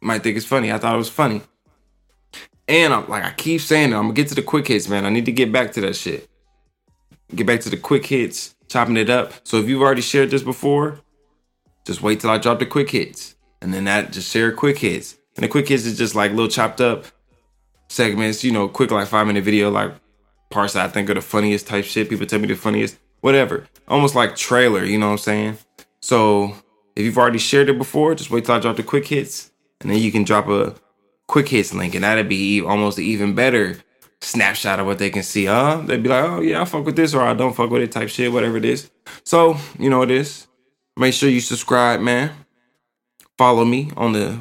Might 0.00 0.22
think 0.22 0.36
it's 0.36 0.46
funny. 0.46 0.72
I 0.72 0.78
thought 0.78 0.94
it 0.94 0.98
was 0.98 1.08
funny. 1.08 1.42
And 2.66 2.92
I'm 2.92 3.08
like 3.08 3.24
I 3.24 3.32
keep 3.32 3.60
saying 3.60 3.92
it, 3.92 3.96
I'm 3.96 4.02
gonna 4.02 4.14
get 4.14 4.28
to 4.28 4.34
the 4.34 4.42
quick 4.42 4.68
hits, 4.68 4.88
man. 4.88 5.06
I 5.06 5.10
need 5.10 5.24
to 5.26 5.32
get 5.32 5.50
back 5.50 5.72
to 5.72 5.80
that 5.80 5.96
shit. 5.96 6.28
Get 7.34 7.46
back 7.46 7.60
to 7.60 7.70
the 7.70 7.76
quick 7.76 8.06
hits, 8.06 8.54
chopping 8.68 8.96
it 8.96 9.10
up. 9.10 9.32
So 9.44 9.56
if 9.58 9.68
you've 9.68 9.82
already 9.82 10.02
shared 10.02 10.30
this 10.30 10.42
before, 10.42 11.00
just 11.84 12.02
wait 12.02 12.20
till 12.20 12.30
I 12.30 12.38
drop 12.38 12.58
the 12.58 12.66
quick 12.66 12.90
hits. 12.90 13.36
And 13.60 13.72
then 13.72 13.84
that 13.84 14.12
just 14.12 14.30
share 14.30 14.52
quick 14.52 14.78
hits. 14.78 15.16
And 15.36 15.44
the 15.44 15.48
quick 15.48 15.68
hits 15.68 15.84
is 15.84 15.96
just 15.98 16.14
like 16.14 16.30
little 16.32 16.48
chopped 16.48 16.80
up 16.80 17.06
segments, 17.88 18.44
you 18.44 18.52
know, 18.52 18.68
quick 18.68 18.90
like 18.90 19.08
five 19.08 19.26
minute 19.26 19.44
video, 19.44 19.70
like 19.70 19.94
parts 20.50 20.74
that 20.74 20.84
I 20.84 20.88
think 20.88 21.08
are 21.10 21.14
the 21.14 21.22
funniest 21.22 21.66
type 21.66 21.84
shit. 21.84 22.08
People 22.08 22.26
tell 22.26 22.38
me 22.38 22.48
the 22.48 22.54
funniest, 22.54 22.98
whatever. 23.20 23.66
Almost 23.88 24.14
like 24.14 24.36
trailer, 24.36 24.84
you 24.84 24.98
know 24.98 25.06
what 25.06 25.12
I'm 25.12 25.18
saying? 25.18 25.58
So 26.00 26.54
if 26.94 27.04
you've 27.04 27.18
already 27.18 27.38
shared 27.38 27.68
it 27.68 27.78
before, 27.78 28.14
just 28.14 28.30
wait 28.30 28.44
till 28.44 28.54
I 28.54 28.60
drop 28.60 28.76
the 28.76 28.82
quick 28.82 29.06
hits. 29.06 29.47
And 29.80 29.90
then 29.90 29.98
you 29.98 30.10
can 30.10 30.24
drop 30.24 30.48
a 30.48 30.74
quick 31.26 31.48
hits 31.48 31.72
link, 31.72 31.94
and 31.94 32.04
that'd 32.04 32.28
be 32.28 32.60
almost 32.60 32.98
even 32.98 33.34
better 33.34 33.78
snapshot 34.20 34.80
of 34.80 34.86
what 34.86 34.98
they 34.98 35.10
can 35.10 35.22
see. 35.22 35.44
Huh? 35.44 35.82
They'd 35.84 36.02
be 36.02 36.08
like, 36.08 36.24
oh 36.24 36.40
yeah, 36.40 36.62
I 36.62 36.64
fuck 36.64 36.84
with 36.84 36.96
this, 36.96 37.14
or 37.14 37.22
I 37.22 37.34
don't 37.34 37.54
fuck 37.54 37.70
with 37.70 37.82
it, 37.82 37.92
type 37.92 38.08
shit, 38.08 38.32
whatever 38.32 38.56
it 38.56 38.64
is. 38.64 38.90
So 39.24 39.56
you 39.78 39.90
know 39.90 39.98
what 39.98 40.10
it 40.10 40.18
is. 40.18 40.46
Make 40.96 41.14
sure 41.14 41.28
you 41.28 41.40
subscribe, 41.40 42.00
man. 42.00 42.32
Follow 43.36 43.64
me 43.64 43.92
on 43.96 44.12
the 44.12 44.38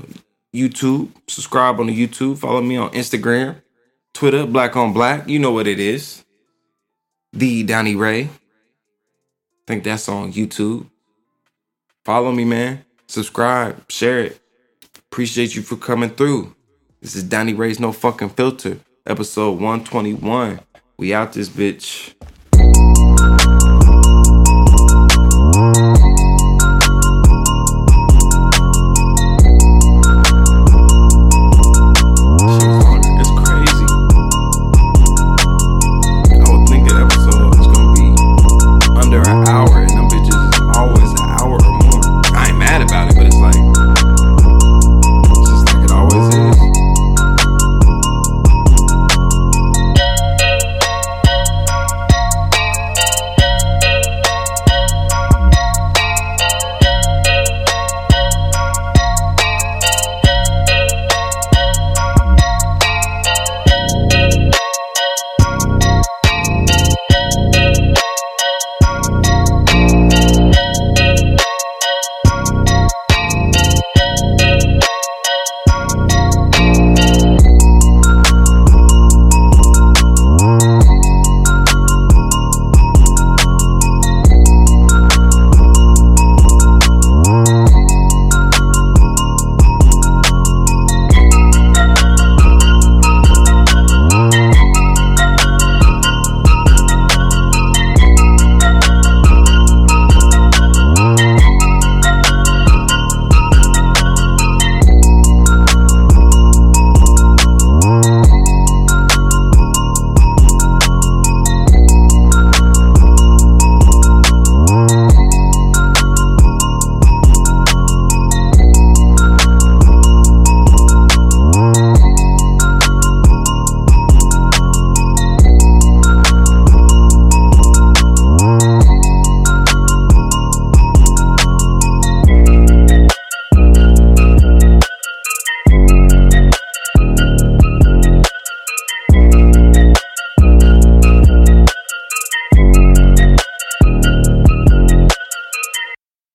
YouTube. 0.56 1.12
Subscribe 1.28 1.80
on 1.80 1.88
the 1.88 2.08
YouTube. 2.08 2.40
Follow 2.40 2.62
me 2.62 2.78
on 2.78 2.90
Instagram, 2.92 3.62
Twitter, 4.14 4.48
Black 4.48 4.76
on 4.76 4.92
Black. 4.92 5.30
You 5.30 5.38
know 5.38 5.52
what 5.52 5.68
it 5.68 5.80
is. 5.80 6.24
The 7.34 7.62
Donnie 7.64 7.96
Ray. 7.96 8.30
think 9.68 9.84
that's 9.84 10.10
on 10.10 10.34
YouTube. 10.34 10.90
Follow 12.04 12.32
me, 12.32 12.46
man. 12.46 12.86
Subscribe, 13.08 13.92
share 13.92 14.20
it. 14.20 14.42
Appreciate 15.12 15.56
you 15.56 15.62
for 15.64 15.78
coming 15.78 16.12
through. 16.12 16.54
This 17.02 17.16
is 17.16 17.24
Donnie 17.24 17.54
Ray's 17.54 17.80
No 17.80 17.92
Fucking 17.92 18.30
Filter, 18.30 18.80
episode 19.08 19.54
121. 19.54 20.60
We 20.98 21.14
out 21.14 21.34
this 21.34 21.50
bitch. 21.50 22.14